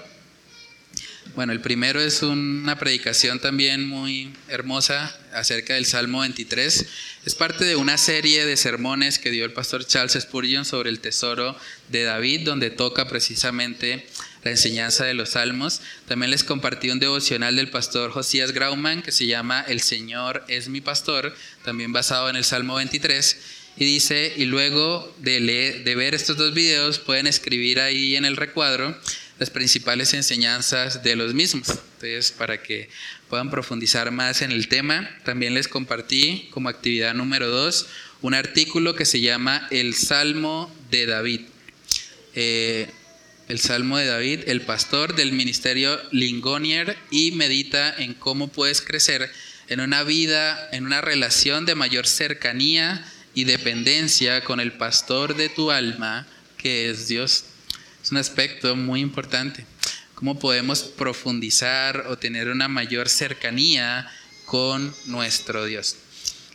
Bueno, 1.35 1.53
el 1.53 1.61
primero 1.61 1.99
es 1.99 2.21
una 2.21 2.77
predicación 2.77 3.39
también 3.39 3.87
muy 3.87 4.31
hermosa 4.47 5.17
acerca 5.33 5.73
del 5.73 5.87
Salmo 5.87 6.19
23. 6.19 6.85
Es 7.25 7.33
parte 7.33 7.65
de 7.65 7.75
una 7.75 7.97
serie 7.97 8.45
de 8.45 8.55
sermones 8.55 9.17
que 9.17 9.31
dio 9.31 9.43
el 9.43 9.53
pastor 9.53 9.83
Charles 9.87 10.13
Spurgeon 10.21 10.63
sobre 10.63 10.91
el 10.91 10.99
tesoro 10.99 11.57
de 11.89 12.03
David, 12.03 12.41
donde 12.41 12.69
toca 12.69 13.07
precisamente 13.07 14.05
la 14.43 14.51
enseñanza 14.51 15.05
de 15.05 15.13
los 15.13 15.31
salmos. 15.31 15.81
También 16.07 16.31
les 16.31 16.43
compartí 16.43 16.89
un 16.89 16.99
devocional 16.99 17.55
del 17.55 17.69
pastor 17.69 18.11
Josías 18.11 18.51
Grauman 18.51 19.01
que 19.01 19.11
se 19.11 19.25
llama 19.25 19.63
El 19.67 19.81
Señor 19.81 20.43
es 20.47 20.69
mi 20.69 20.81
pastor, 20.81 21.35
también 21.63 21.93
basado 21.93 22.29
en 22.29 22.35
el 22.35 22.43
Salmo 22.43 22.75
23. 22.75 23.37
Y 23.77 23.85
dice, 23.85 24.33
y 24.35 24.45
luego 24.45 25.13
de, 25.19 25.39
leer, 25.39 25.83
de 25.83 25.95
ver 25.95 26.13
estos 26.13 26.37
dos 26.37 26.53
videos 26.53 26.99
pueden 26.99 27.25
escribir 27.25 27.79
ahí 27.79 28.15
en 28.15 28.25
el 28.25 28.35
recuadro 28.35 28.97
las 29.39 29.49
principales 29.49 30.13
enseñanzas 30.13 31.01
de 31.01 31.15
los 31.15 31.33
mismos. 31.33 31.69
Entonces, 31.69 32.31
para 32.31 32.61
que 32.61 32.89
puedan 33.29 33.49
profundizar 33.49 34.11
más 34.11 34.41
en 34.41 34.51
el 34.51 34.67
tema, 34.67 35.09
también 35.23 35.53
les 35.53 35.67
compartí 35.67 36.49
como 36.51 36.69
actividad 36.69 37.13
número 37.13 37.49
dos 37.49 37.87
un 38.21 38.35
artículo 38.35 38.93
que 38.93 39.05
se 39.05 39.19
llama 39.19 39.67
El 39.71 39.95
Salmo 39.95 40.71
de 40.91 41.07
David. 41.07 41.41
Eh, 42.35 42.87
el 43.51 43.59
Salmo 43.59 43.97
de 43.97 44.05
David, 44.05 44.43
el 44.47 44.61
pastor 44.61 45.13
del 45.13 45.33
ministerio 45.33 45.99
Lingonier, 46.11 46.97
y 47.11 47.31
medita 47.31 47.93
en 47.97 48.13
cómo 48.13 48.47
puedes 48.47 48.79
crecer 48.79 49.29
en 49.67 49.81
una 49.81 50.03
vida, 50.03 50.69
en 50.71 50.85
una 50.85 51.01
relación 51.01 51.65
de 51.65 51.75
mayor 51.75 52.07
cercanía 52.07 53.05
y 53.33 53.43
dependencia 53.43 54.41
con 54.45 54.61
el 54.61 54.71
pastor 54.71 55.35
de 55.35 55.49
tu 55.49 55.69
alma, 55.69 56.25
que 56.55 56.89
es 56.89 57.09
Dios. 57.09 57.43
Es 58.01 58.11
un 58.11 58.19
aspecto 58.19 58.77
muy 58.77 59.01
importante. 59.01 59.65
Cómo 60.15 60.39
podemos 60.39 60.83
profundizar 60.83 62.05
o 62.07 62.17
tener 62.17 62.47
una 62.47 62.69
mayor 62.69 63.09
cercanía 63.09 64.09
con 64.45 64.95
nuestro 65.07 65.65
Dios. 65.65 65.97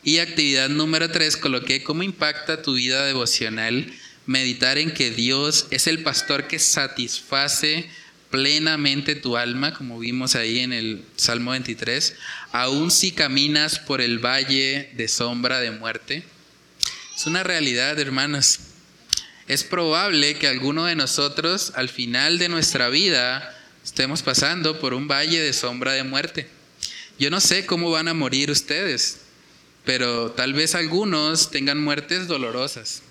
Y 0.02 0.20
actividad 0.20 0.70
número 0.70 1.10
tres, 1.10 1.36
coloqué 1.36 1.82
cómo 1.82 2.02
impacta 2.02 2.62
tu 2.62 2.72
vida 2.72 3.04
devocional 3.04 3.92
meditar 4.26 4.78
en 4.78 4.92
que 4.92 5.10
Dios 5.10 5.66
es 5.70 5.86
el 5.86 6.02
pastor 6.02 6.48
que 6.48 6.58
satisface 6.58 7.88
plenamente 8.30 9.14
tu 9.14 9.36
alma, 9.36 9.72
como 9.72 9.98
vimos 9.98 10.34
ahí 10.34 10.58
en 10.58 10.72
el 10.72 11.04
Salmo 11.16 11.52
23, 11.52 12.16
aun 12.52 12.90
si 12.90 13.12
caminas 13.12 13.78
por 13.78 14.00
el 14.00 14.18
valle 14.18 14.90
de 14.94 15.08
sombra 15.08 15.60
de 15.60 15.70
muerte. 15.70 16.24
Es 17.16 17.26
una 17.26 17.44
realidad, 17.44 17.98
hermanos. 17.98 18.58
Es 19.46 19.62
probable 19.62 20.34
que 20.34 20.48
alguno 20.48 20.84
de 20.86 20.96
nosotros 20.96 21.72
al 21.76 21.88
final 21.88 22.38
de 22.38 22.48
nuestra 22.48 22.88
vida 22.88 23.56
estemos 23.84 24.22
pasando 24.22 24.80
por 24.80 24.92
un 24.92 25.06
valle 25.06 25.40
de 25.40 25.52
sombra 25.52 25.92
de 25.92 26.02
muerte. 26.02 26.48
Yo 27.18 27.30
no 27.30 27.40
sé 27.40 27.64
cómo 27.64 27.90
van 27.90 28.08
a 28.08 28.14
morir 28.14 28.50
ustedes, 28.50 29.20
pero 29.84 30.32
tal 30.32 30.52
vez 30.52 30.74
algunos 30.74 31.50
tengan 31.52 31.80
muertes 31.80 32.26
dolorosas. 32.26 33.02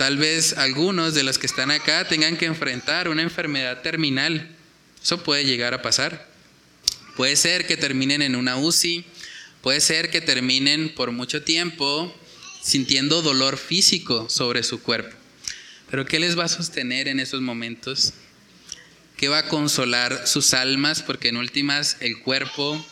Tal 0.00 0.16
vez 0.16 0.54
algunos 0.56 1.12
de 1.12 1.24
los 1.24 1.36
que 1.36 1.46
están 1.46 1.70
acá 1.70 2.08
tengan 2.08 2.38
que 2.38 2.46
enfrentar 2.46 3.10
una 3.10 3.20
enfermedad 3.20 3.82
terminal. 3.82 4.48
Eso 5.02 5.22
puede 5.22 5.44
llegar 5.44 5.74
a 5.74 5.82
pasar. 5.82 6.26
Puede 7.16 7.36
ser 7.36 7.66
que 7.66 7.76
terminen 7.76 8.22
en 8.22 8.34
una 8.34 8.56
UCI, 8.56 9.04
puede 9.60 9.78
ser 9.82 10.08
que 10.08 10.22
terminen 10.22 10.94
por 10.94 11.12
mucho 11.12 11.42
tiempo 11.42 12.18
sintiendo 12.62 13.20
dolor 13.20 13.58
físico 13.58 14.30
sobre 14.30 14.62
su 14.62 14.80
cuerpo. 14.82 15.14
Pero 15.90 16.06
¿qué 16.06 16.18
les 16.18 16.38
va 16.38 16.44
a 16.44 16.48
sostener 16.48 17.06
en 17.06 17.20
esos 17.20 17.42
momentos? 17.42 18.14
¿Qué 19.18 19.28
va 19.28 19.40
a 19.40 19.48
consolar 19.48 20.26
sus 20.26 20.54
almas? 20.54 21.02
Porque 21.02 21.28
en 21.28 21.36
últimas 21.36 21.98
el 22.00 22.20
cuerpo 22.20 22.82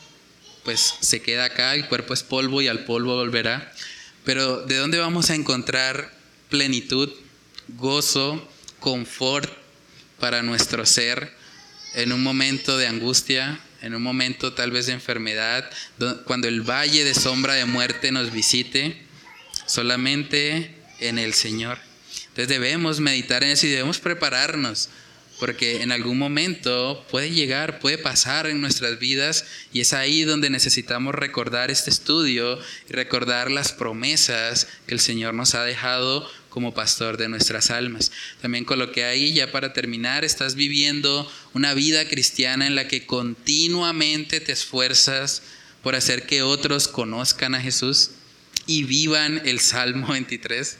pues 0.62 0.92
se 1.00 1.22
queda 1.22 1.46
acá, 1.46 1.74
el 1.74 1.86
cuerpo 1.86 2.12
es 2.12 2.22
polvo 2.22 2.60
y 2.60 2.68
al 2.68 2.84
polvo 2.84 3.14
volverá. 3.14 3.72
Pero 4.26 4.66
¿de 4.66 4.76
dónde 4.76 4.98
vamos 4.98 5.30
a 5.30 5.36
encontrar 5.36 6.17
plenitud, 6.48 7.10
gozo, 7.68 8.48
confort 8.80 9.50
para 10.18 10.42
nuestro 10.42 10.84
ser 10.86 11.32
en 11.94 12.12
un 12.12 12.22
momento 12.22 12.76
de 12.78 12.86
angustia, 12.86 13.60
en 13.82 13.94
un 13.94 14.02
momento 14.02 14.52
tal 14.52 14.70
vez 14.70 14.86
de 14.86 14.92
enfermedad, 14.92 15.70
cuando 16.24 16.48
el 16.48 16.62
valle 16.62 17.04
de 17.04 17.14
sombra 17.14 17.54
de 17.54 17.64
muerte 17.64 18.12
nos 18.12 18.32
visite, 18.32 18.96
solamente 19.66 20.74
en 21.00 21.18
el 21.18 21.34
Señor. 21.34 21.78
Entonces 22.28 22.48
debemos 22.48 23.00
meditar 23.00 23.42
en 23.44 23.50
eso 23.50 23.66
y 23.66 23.70
debemos 23.70 23.98
prepararnos 23.98 24.88
porque 25.38 25.82
en 25.82 25.92
algún 25.92 26.18
momento 26.18 27.06
puede 27.10 27.30
llegar, 27.30 27.78
puede 27.78 27.98
pasar 27.98 28.46
en 28.46 28.60
nuestras 28.60 28.98
vidas 28.98 29.44
y 29.72 29.80
es 29.80 29.92
ahí 29.92 30.24
donde 30.24 30.50
necesitamos 30.50 31.14
recordar 31.14 31.70
este 31.70 31.90
estudio 31.90 32.58
y 32.88 32.92
recordar 32.92 33.50
las 33.50 33.72
promesas 33.72 34.66
que 34.86 34.94
el 34.94 35.00
Señor 35.00 35.34
nos 35.34 35.54
ha 35.54 35.62
dejado 35.62 36.28
como 36.48 36.74
pastor 36.74 37.16
de 37.16 37.28
nuestras 37.28 37.70
almas. 37.70 38.10
También 38.40 38.64
coloqué 38.64 39.04
ahí, 39.04 39.32
ya 39.32 39.52
para 39.52 39.72
terminar, 39.72 40.24
estás 40.24 40.54
viviendo 40.54 41.30
una 41.54 41.74
vida 41.74 42.08
cristiana 42.08 42.66
en 42.66 42.74
la 42.74 42.88
que 42.88 43.06
continuamente 43.06 44.40
te 44.40 44.52
esfuerzas 44.52 45.42
por 45.82 45.94
hacer 45.94 46.26
que 46.26 46.42
otros 46.42 46.88
conozcan 46.88 47.54
a 47.54 47.60
Jesús 47.60 48.10
y 48.66 48.84
vivan 48.84 49.42
el 49.44 49.60
Salmo 49.60 50.06
23. 50.12 50.78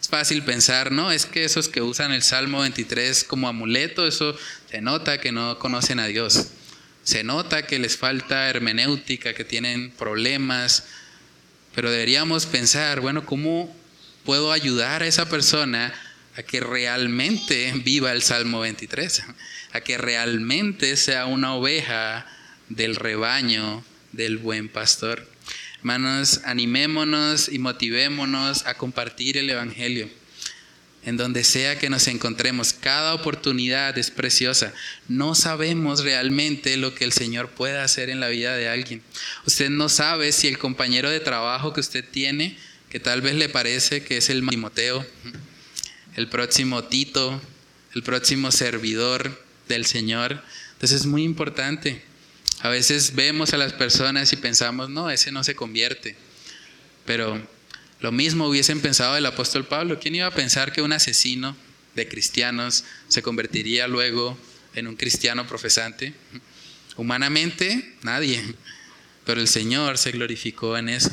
Es 0.00 0.08
fácil 0.08 0.42
pensar, 0.42 0.90
¿no? 0.90 1.12
Es 1.12 1.26
que 1.26 1.44
esos 1.44 1.68
que 1.68 1.80
usan 1.80 2.12
el 2.12 2.22
Salmo 2.22 2.60
23 2.60 3.24
como 3.24 3.48
amuleto, 3.48 4.06
eso 4.06 4.36
se 4.68 4.80
nota 4.80 5.20
que 5.20 5.30
no 5.30 5.58
conocen 5.58 6.00
a 6.00 6.06
Dios. 6.06 6.48
Se 7.04 7.22
nota 7.22 7.66
que 7.66 7.78
les 7.78 7.96
falta 7.96 8.48
hermenéutica, 8.48 9.32
que 9.34 9.44
tienen 9.44 9.92
problemas. 9.92 10.84
Pero 11.74 11.90
deberíamos 11.90 12.46
pensar, 12.46 13.00
bueno, 13.00 13.24
¿cómo 13.24 13.74
puedo 14.24 14.52
ayudar 14.52 15.02
a 15.02 15.06
esa 15.06 15.28
persona 15.28 15.92
a 16.36 16.42
que 16.42 16.60
realmente 16.60 17.72
viva 17.84 18.12
el 18.12 18.22
Salmo 18.22 18.60
23? 18.60 19.22
A 19.72 19.80
que 19.80 19.98
realmente 19.98 20.96
sea 20.96 21.26
una 21.26 21.54
oveja 21.54 22.26
del 22.68 22.96
rebaño 22.96 23.84
del 24.12 24.38
buen 24.38 24.68
pastor. 24.68 25.28
Hermanos, 25.78 26.40
animémonos 26.44 27.48
y 27.48 27.58
motivémonos 27.58 28.66
a 28.66 28.74
compartir 28.74 29.36
el 29.36 29.50
Evangelio. 29.50 30.08
En 31.04 31.16
donde 31.16 31.42
sea 31.42 31.80
que 31.80 31.90
nos 31.90 32.06
encontremos, 32.06 32.72
cada 32.72 33.14
oportunidad 33.14 33.98
es 33.98 34.12
preciosa. 34.12 34.72
No 35.08 35.34
sabemos 35.34 36.04
realmente 36.04 36.76
lo 36.76 36.94
que 36.94 37.04
el 37.04 37.12
Señor 37.12 37.50
puede 37.50 37.80
hacer 37.80 38.08
en 38.08 38.20
la 38.20 38.28
vida 38.28 38.56
de 38.56 38.68
alguien. 38.68 39.02
Usted 39.44 39.68
no 39.68 39.88
sabe 39.88 40.30
si 40.30 40.46
el 40.46 40.58
compañero 40.58 41.10
de 41.10 41.18
trabajo 41.18 41.72
que 41.72 41.80
usted 41.80 42.04
tiene, 42.08 42.56
que 42.92 43.00
tal 43.00 43.22
vez 43.22 43.34
le 43.34 43.48
parece 43.48 44.04
que 44.04 44.18
es 44.18 44.30
el 44.30 44.48
Timoteo, 44.48 45.04
el 46.14 46.28
próximo 46.28 46.84
Tito, 46.84 47.42
el 47.96 48.04
próximo 48.04 48.52
servidor 48.52 49.44
del 49.66 49.86
Señor. 49.86 50.40
Entonces 50.74 51.00
es 51.00 51.06
muy 51.06 51.24
importante 51.24 52.12
a 52.62 52.68
veces 52.68 53.16
vemos 53.16 53.52
a 53.52 53.56
las 53.56 53.72
personas 53.72 54.32
y 54.32 54.36
pensamos, 54.36 54.88
no, 54.88 55.10
ese 55.10 55.32
no 55.32 55.42
se 55.42 55.56
convierte. 55.56 56.14
Pero 57.04 57.44
lo 57.98 58.12
mismo 58.12 58.46
hubiesen 58.46 58.80
pensado 58.80 59.16
el 59.16 59.26
apóstol 59.26 59.66
Pablo. 59.66 59.98
¿Quién 59.98 60.14
iba 60.14 60.28
a 60.28 60.34
pensar 60.34 60.72
que 60.72 60.80
un 60.80 60.92
asesino 60.92 61.56
de 61.96 62.06
cristianos 62.06 62.84
se 63.08 63.20
convertiría 63.20 63.88
luego 63.88 64.38
en 64.74 64.86
un 64.86 64.94
cristiano 64.94 65.44
profesante? 65.44 66.14
Humanamente, 66.96 67.96
nadie. 68.02 68.40
Pero 69.26 69.40
el 69.40 69.48
Señor 69.48 69.98
se 69.98 70.12
glorificó 70.12 70.78
en 70.78 70.88
eso. 70.88 71.10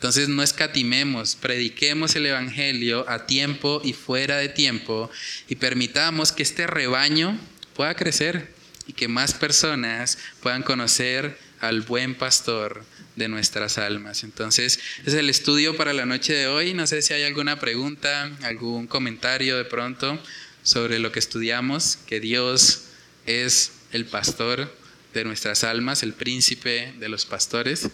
Entonces 0.00 0.30
no 0.30 0.42
escatimemos, 0.42 1.36
prediquemos 1.36 2.16
el 2.16 2.24
Evangelio 2.24 3.04
a 3.06 3.26
tiempo 3.26 3.82
y 3.84 3.92
fuera 3.92 4.38
de 4.38 4.48
tiempo 4.48 5.10
y 5.46 5.56
permitamos 5.56 6.32
que 6.32 6.42
este 6.42 6.66
rebaño 6.66 7.38
pueda 7.76 7.92
crecer 7.92 8.50
y 8.86 8.94
que 8.94 9.08
más 9.08 9.34
personas 9.34 10.16
puedan 10.42 10.62
conocer 10.62 11.36
al 11.60 11.82
buen 11.82 12.14
pastor 12.14 12.82
de 13.16 13.28
nuestras 13.28 13.76
almas. 13.76 14.24
Entonces, 14.24 14.80
es 15.04 15.12
el 15.12 15.28
estudio 15.28 15.76
para 15.76 15.92
la 15.92 16.06
noche 16.06 16.32
de 16.32 16.46
hoy. 16.46 16.72
No 16.72 16.86
sé 16.86 17.02
si 17.02 17.12
hay 17.12 17.24
alguna 17.24 17.60
pregunta, 17.60 18.30
algún 18.40 18.86
comentario 18.86 19.58
de 19.58 19.66
pronto 19.66 20.18
sobre 20.62 20.98
lo 20.98 21.12
que 21.12 21.18
estudiamos, 21.18 21.98
que 22.06 22.20
Dios 22.20 22.84
es 23.26 23.72
el 23.92 24.06
pastor 24.06 24.74
de 25.12 25.24
nuestras 25.24 25.62
almas, 25.62 26.02
el 26.02 26.14
príncipe 26.14 26.94
de 26.98 27.10
los 27.10 27.26
pastores. 27.26 27.90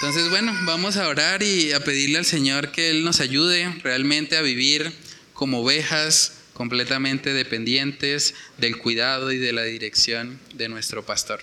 Entonces, 0.00 0.30
bueno, 0.30 0.56
vamos 0.62 0.96
a 0.96 1.08
orar 1.08 1.42
y 1.42 1.72
a 1.72 1.80
pedirle 1.80 2.18
al 2.18 2.24
Señor 2.24 2.70
que 2.70 2.90
Él 2.90 3.02
nos 3.02 3.18
ayude 3.18 3.68
realmente 3.82 4.36
a 4.36 4.42
vivir 4.42 4.92
como 5.34 5.62
ovejas 5.62 6.34
completamente 6.54 7.32
dependientes 7.32 8.36
del 8.58 8.78
cuidado 8.78 9.32
y 9.32 9.38
de 9.38 9.52
la 9.52 9.64
dirección 9.64 10.38
de 10.54 10.68
nuestro 10.68 11.04
pastor. 11.04 11.42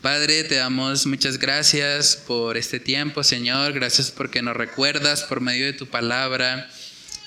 Padre, 0.00 0.44
te 0.44 0.54
damos 0.54 1.06
muchas 1.06 1.38
gracias 1.38 2.14
por 2.14 2.56
este 2.56 2.78
tiempo, 2.78 3.24
Señor. 3.24 3.72
Gracias 3.72 4.12
porque 4.12 4.42
nos 4.42 4.56
recuerdas 4.56 5.24
por 5.24 5.40
medio 5.40 5.66
de 5.66 5.72
tu 5.72 5.88
palabra 5.88 6.70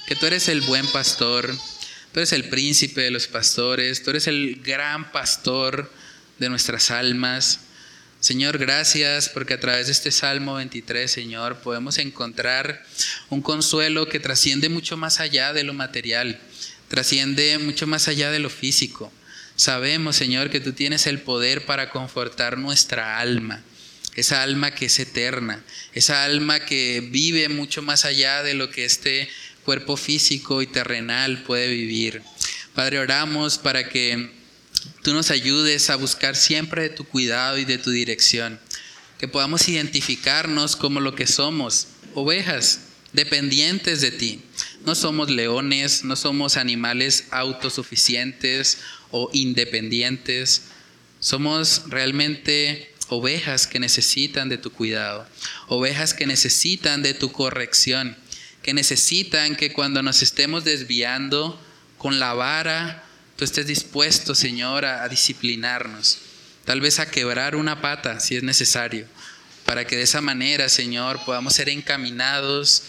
que 0.08 0.16
tú 0.16 0.26
eres 0.26 0.48
el 0.48 0.62
buen 0.62 0.88
pastor, 0.88 1.54
tú 2.14 2.22
eres 2.22 2.32
el 2.32 2.48
príncipe 2.48 3.02
de 3.02 3.12
los 3.12 3.28
pastores, 3.28 4.04
tú 4.04 4.12
eres 4.12 4.28
el 4.28 4.62
gran 4.64 5.12
pastor 5.12 5.92
de 6.40 6.48
nuestras 6.48 6.92
almas. 6.92 7.60
Señor, 8.20 8.58
gracias 8.58 9.30
porque 9.30 9.54
a 9.54 9.60
través 9.60 9.86
de 9.88 9.92
este 9.92 10.12
Salmo 10.12 10.56
23, 10.56 11.12
Señor, 11.12 11.58
podemos 11.58 12.00
encontrar 12.00 12.84
un 13.30 13.42
consuelo 13.42 14.08
que 14.08 14.20
trasciende 14.20 14.70
mucho 14.70 14.98
más 14.98 15.20
allá 15.20 15.54
de 15.54 15.64
lo 15.64 15.74
material 15.74 16.40
trasciende 16.88 17.58
mucho 17.58 17.88
más 17.88 18.08
allá 18.08 18.32
de 18.32 18.40
lo 18.40 18.50
físico. 18.50 19.12
Sabemos, 19.56 20.16
Señor, 20.16 20.50
que 20.50 20.60
tú 20.60 20.74
tienes 20.74 21.08
el 21.08 21.22
poder 21.22 21.66
para 21.66 21.90
confortar 21.90 22.58
nuestra 22.58 23.20
alma, 23.20 23.64
esa 24.16 24.44
alma 24.44 24.72
que 24.72 24.86
es 24.86 25.00
eterna, 25.00 25.64
esa 25.94 26.24
alma 26.26 26.60
que 26.60 27.02
vive 27.12 27.50
mucho 27.50 27.82
más 27.82 28.06
allá 28.06 28.44
de 28.44 28.54
lo 28.54 28.70
que 28.70 28.86
este 28.86 29.30
cuerpo 29.64 29.98
físico 29.98 30.62
y 30.62 30.68
terrenal 30.68 31.44
puede 31.44 31.70
vivir. 31.70 32.22
Padre, 32.74 33.00
oramos 33.00 33.58
para 33.58 33.88
que 33.88 34.32
tú 35.02 35.14
nos 35.14 35.32
ayudes 35.32 35.90
a 35.90 35.96
buscar 35.96 36.36
siempre 36.36 36.84
de 36.84 36.90
tu 36.90 37.04
cuidado 37.04 37.58
y 37.58 37.66
de 37.66 37.78
tu 37.78 37.92
dirección, 37.92 38.60
que 39.18 39.28
podamos 39.28 39.68
identificarnos 39.68 40.76
como 40.76 41.00
lo 41.00 41.16
que 41.16 41.28
somos, 41.28 41.88
ovejas 42.14 42.80
dependientes 43.14 44.02
de 44.02 44.12
ti. 44.12 44.42
No 44.86 44.94
somos 44.94 45.30
leones, 45.30 46.04
no 46.04 46.16
somos 46.16 46.58
animales 46.58 47.26
autosuficientes 47.32 48.80
o 49.12 49.30
independientes. 49.34 50.64
Somos 51.20 51.84
realmente 51.88 52.94
ovejas 53.10 53.68
que 53.68 53.80
necesitan 53.80 54.50
de 54.50 54.58
tu 54.58 54.72
cuidado, 54.72 55.28
ovejas 55.68 56.14
que 56.14 56.26
necesitan 56.26 57.02
de 57.02 57.14
tu 57.14 57.32
corrección, 57.32 58.18
que 58.62 58.74
necesitan 58.74 59.56
que 59.56 59.72
cuando 59.72 60.02
nos 60.02 60.22
estemos 60.22 60.64
desviando 60.64 61.60
con 61.98 62.20
la 62.20 62.34
vara, 62.34 63.04
tú 63.36 63.44
estés 63.44 63.68
dispuesto, 63.68 64.36
Señor, 64.36 64.86
a, 64.86 65.08
disciplinarnos, 65.10 66.20
tal 66.66 66.82
vez 66.82 67.00
a 67.00 67.10
quebrar 67.10 67.56
una 67.56 67.82
pata 67.82 68.20
si 68.20 68.36
es 68.36 68.44
necesario, 68.44 69.08
para 69.66 69.86
que 69.86 69.98
de 69.98 70.04
esa 70.04 70.22
manera, 70.22 70.70
Señor, 70.70 71.24
podamos 71.26 71.54
ser 71.54 71.70
encaminados 71.70 72.84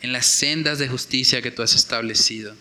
en 0.00 0.12
las 0.12 0.26
sendas 0.26 0.78
de 0.78 0.88
justicia 0.88 1.42
que 1.42 1.50
tú 1.50 1.62
has 1.62 1.74
establecido. 1.74 2.54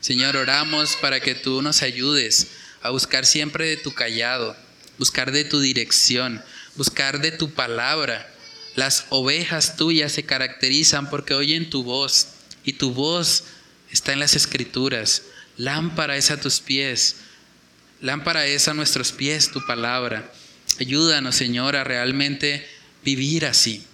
Señor, 0.00 0.36
oramos 0.36 0.96
para 0.96 1.20
que 1.20 1.34
tú 1.34 1.62
nos 1.62 1.82
ayudes 1.82 2.48
a 2.82 2.90
buscar 2.90 3.26
siempre 3.26 3.66
de 3.66 3.76
tu 3.76 3.92
callado, 3.92 4.56
buscar 4.98 5.32
de 5.32 5.44
tu 5.44 5.60
dirección, 5.60 6.42
buscar 6.76 7.20
de 7.20 7.32
tu 7.32 7.50
palabra. 7.50 8.32
Las 8.76 9.06
ovejas 9.08 9.76
tuyas 9.76 10.12
se 10.12 10.24
caracterizan 10.24 11.10
porque 11.10 11.34
oyen 11.34 11.70
tu 11.70 11.82
voz 11.82 12.28
y 12.64 12.74
tu 12.74 12.92
voz 12.92 13.44
está 13.90 14.12
en 14.12 14.20
las 14.20 14.36
escrituras. 14.36 15.22
Lámpara 15.56 16.16
es 16.16 16.30
a 16.30 16.40
tus 16.40 16.60
pies, 16.60 17.16
lámpara 18.00 18.46
es 18.46 18.68
a 18.68 18.74
nuestros 18.74 19.12
pies 19.12 19.50
tu 19.50 19.64
palabra. 19.66 20.30
Ayúdanos, 20.78 21.34
Señor, 21.34 21.76
a 21.76 21.84
realmente 21.84 22.66
vivir 23.04 23.46
así. 23.46 23.84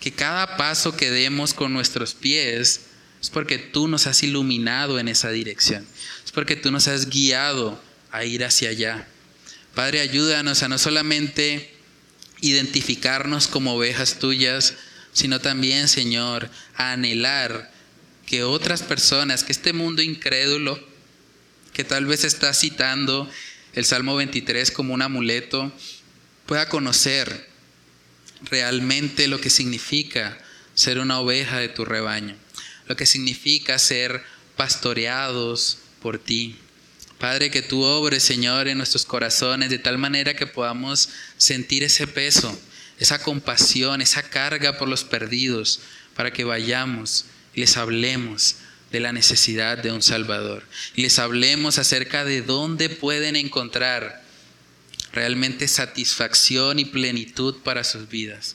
Que 0.00 0.12
cada 0.12 0.56
paso 0.56 0.96
que 0.96 1.10
demos 1.10 1.52
con 1.52 1.72
nuestros 1.72 2.14
pies 2.14 2.82
es 3.20 3.30
porque 3.30 3.58
tú 3.58 3.88
nos 3.88 4.06
has 4.06 4.22
iluminado 4.22 4.98
en 4.98 5.08
esa 5.08 5.30
dirección. 5.30 5.86
Es 6.24 6.32
porque 6.32 6.56
tú 6.56 6.70
nos 6.70 6.88
has 6.88 7.08
guiado 7.08 7.80
a 8.10 8.24
ir 8.24 8.44
hacia 8.44 8.70
allá. 8.70 9.06
Padre, 9.74 10.00
ayúdanos 10.00 10.62
a 10.62 10.68
no 10.68 10.78
solamente 10.78 11.74
identificarnos 12.40 13.46
como 13.46 13.74
ovejas 13.74 14.18
tuyas, 14.18 14.74
sino 15.12 15.40
también, 15.40 15.88
Señor, 15.88 16.50
a 16.74 16.92
anhelar 16.92 17.70
que 18.26 18.42
otras 18.44 18.82
personas, 18.82 19.44
que 19.44 19.52
este 19.52 19.72
mundo 19.72 20.02
incrédulo, 20.02 20.91
que 21.72 21.84
tal 21.84 22.06
vez 22.06 22.24
está 22.24 22.52
citando 22.54 23.30
el 23.74 23.84
Salmo 23.84 24.16
23 24.16 24.70
como 24.70 24.94
un 24.94 25.02
amuleto, 25.02 25.72
pueda 26.46 26.68
conocer 26.68 27.48
realmente 28.50 29.28
lo 29.28 29.40
que 29.40 29.50
significa 29.50 30.38
ser 30.74 30.98
una 30.98 31.20
oveja 31.20 31.58
de 31.58 31.68
tu 31.68 31.84
rebaño, 31.84 32.36
lo 32.86 32.96
que 32.96 33.06
significa 33.06 33.78
ser 33.78 34.22
pastoreados 34.56 35.78
por 36.00 36.18
ti. 36.18 36.56
Padre, 37.18 37.50
que 37.50 37.62
tú 37.62 37.82
obres, 37.82 38.22
Señor, 38.22 38.68
en 38.68 38.78
nuestros 38.78 39.04
corazones 39.04 39.70
de 39.70 39.78
tal 39.78 39.96
manera 39.96 40.34
que 40.34 40.46
podamos 40.46 41.08
sentir 41.36 41.84
ese 41.84 42.06
peso, 42.06 42.58
esa 42.98 43.22
compasión, 43.22 44.02
esa 44.02 44.22
carga 44.22 44.76
por 44.76 44.88
los 44.88 45.04
perdidos, 45.04 45.80
para 46.16 46.32
que 46.32 46.44
vayamos 46.44 47.26
y 47.54 47.60
les 47.60 47.76
hablemos 47.76 48.56
de 48.92 49.00
la 49.00 49.12
necesidad 49.12 49.78
de 49.78 49.90
un 49.90 50.02
Salvador. 50.02 50.64
Les 50.94 51.18
hablemos 51.18 51.78
acerca 51.78 52.24
de 52.24 52.42
dónde 52.42 52.90
pueden 52.90 53.36
encontrar 53.36 54.22
realmente 55.12 55.66
satisfacción 55.66 56.78
y 56.78 56.84
plenitud 56.84 57.56
para 57.64 57.84
sus 57.84 58.08
vidas, 58.08 58.54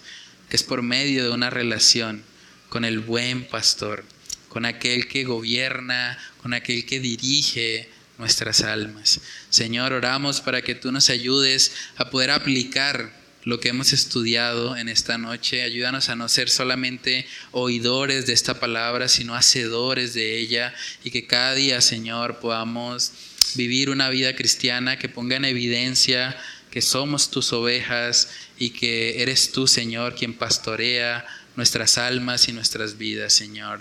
que 0.49 0.55
es 0.55 0.63
por 0.63 0.81
medio 0.83 1.23
de 1.23 1.31
una 1.31 1.49
relación 1.49 2.23
con 2.69 2.85
el 2.85 2.99
buen 2.99 3.45
pastor, 3.45 4.05
con 4.49 4.65
aquel 4.65 5.07
que 5.07 5.23
gobierna, 5.23 6.17
con 6.41 6.53
aquel 6.53 6.85
que 6.85 6.99
dirige 6.99 7.89
nuestras 8.17 8.61
almas. 8.61 9.19
Señor, 9.49 9.93
oramos 9.93 10.41
para 10.41 10.61
que 10.61 10.75
tú 10.75 10.91
nos 10.91 11.09
ayudes 11.09 11.73
a 11.97 12.09
poder 12.09 12.31
aplicar 12.31 13.11
lo 13.47 13.61
que 13.61 13.69
hemos 13.69 13.93
estudiado 13.93 14.75
en 14.75 14.89
esta 14.89 15.17
noche. 15.17 15.63
Ayúdanos 15.63 16.09
a 16.09 16.17
no 16.17 16.27
ser 16.27 16.49
solamente 16.49 17.25
oidores 17.51 18.27
de 18.27 18.33
esta 18.33 18.59
palabra, 18.59 19.07
sino 19.07 19.35
hacedores 19.35 20.13
de 20.13 20.37
ella 20.37 20.75
y 21.01 21.11
que 21.11 21.27
cada 21.27 21.55
día, 21.55 21.79
Señor, 21.79 22.39
podamos 22.39 23.13
vivir 23.55 23.89
una 23.89 24.09
vida 24.09 24.35
cristiana 24.35 24.99
que 24.99 25.07
ponga 25.07 25.37
en 25.37 25.45
evidencia 25.45 26.37
que 26.71 26.81
somos 26.81 27.31
tus 27.31 27.53
ovejas 27.53 28.31
y 28.59 28.71
que 28.71 29.21
eres 29.21 29.53
tú, 29.53 29.65
Señor, 29.65 30.15
quien 30.15 30.33
pastorea 30.33 31.25
nuestras 31.55 31.97
almas 31.97 32.49
y 32.49 32.51
nuestras 32.51 32.97
vidas, 32.97 33.31
Señor. 33.31 33.79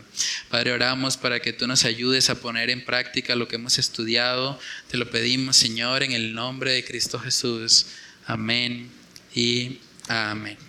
Padre, 0.48 0.74
oramos 0.74 1.16
para 1.16 1.40
que 1.40 1.52
tú 1.52 1.66
nos 1.66 1.84
ayudes 1.84 2.30
a 2.30 2.36
poner 2.36 2.70
en 2.70 2.84
práctica 2.84 3.34
lo 3.34 3.48
que 3.48 3.56
hemos 3.56 3.80
estudiado. 3.80 4.60
Te 4.88 4.96
lo 4.96 5.10
pedimos, 5.10 5.56
Señor, 5.56 6.04
en 6.04 6.12
el 6.12 6.34
nombre 6.34 6.70
de 6.70 6.84
Cristo 6.84 7.18
Jesús. 7.18 7.86
Amén 8.26 8.95
y 9.36 9.78
amén. 10.08 10.65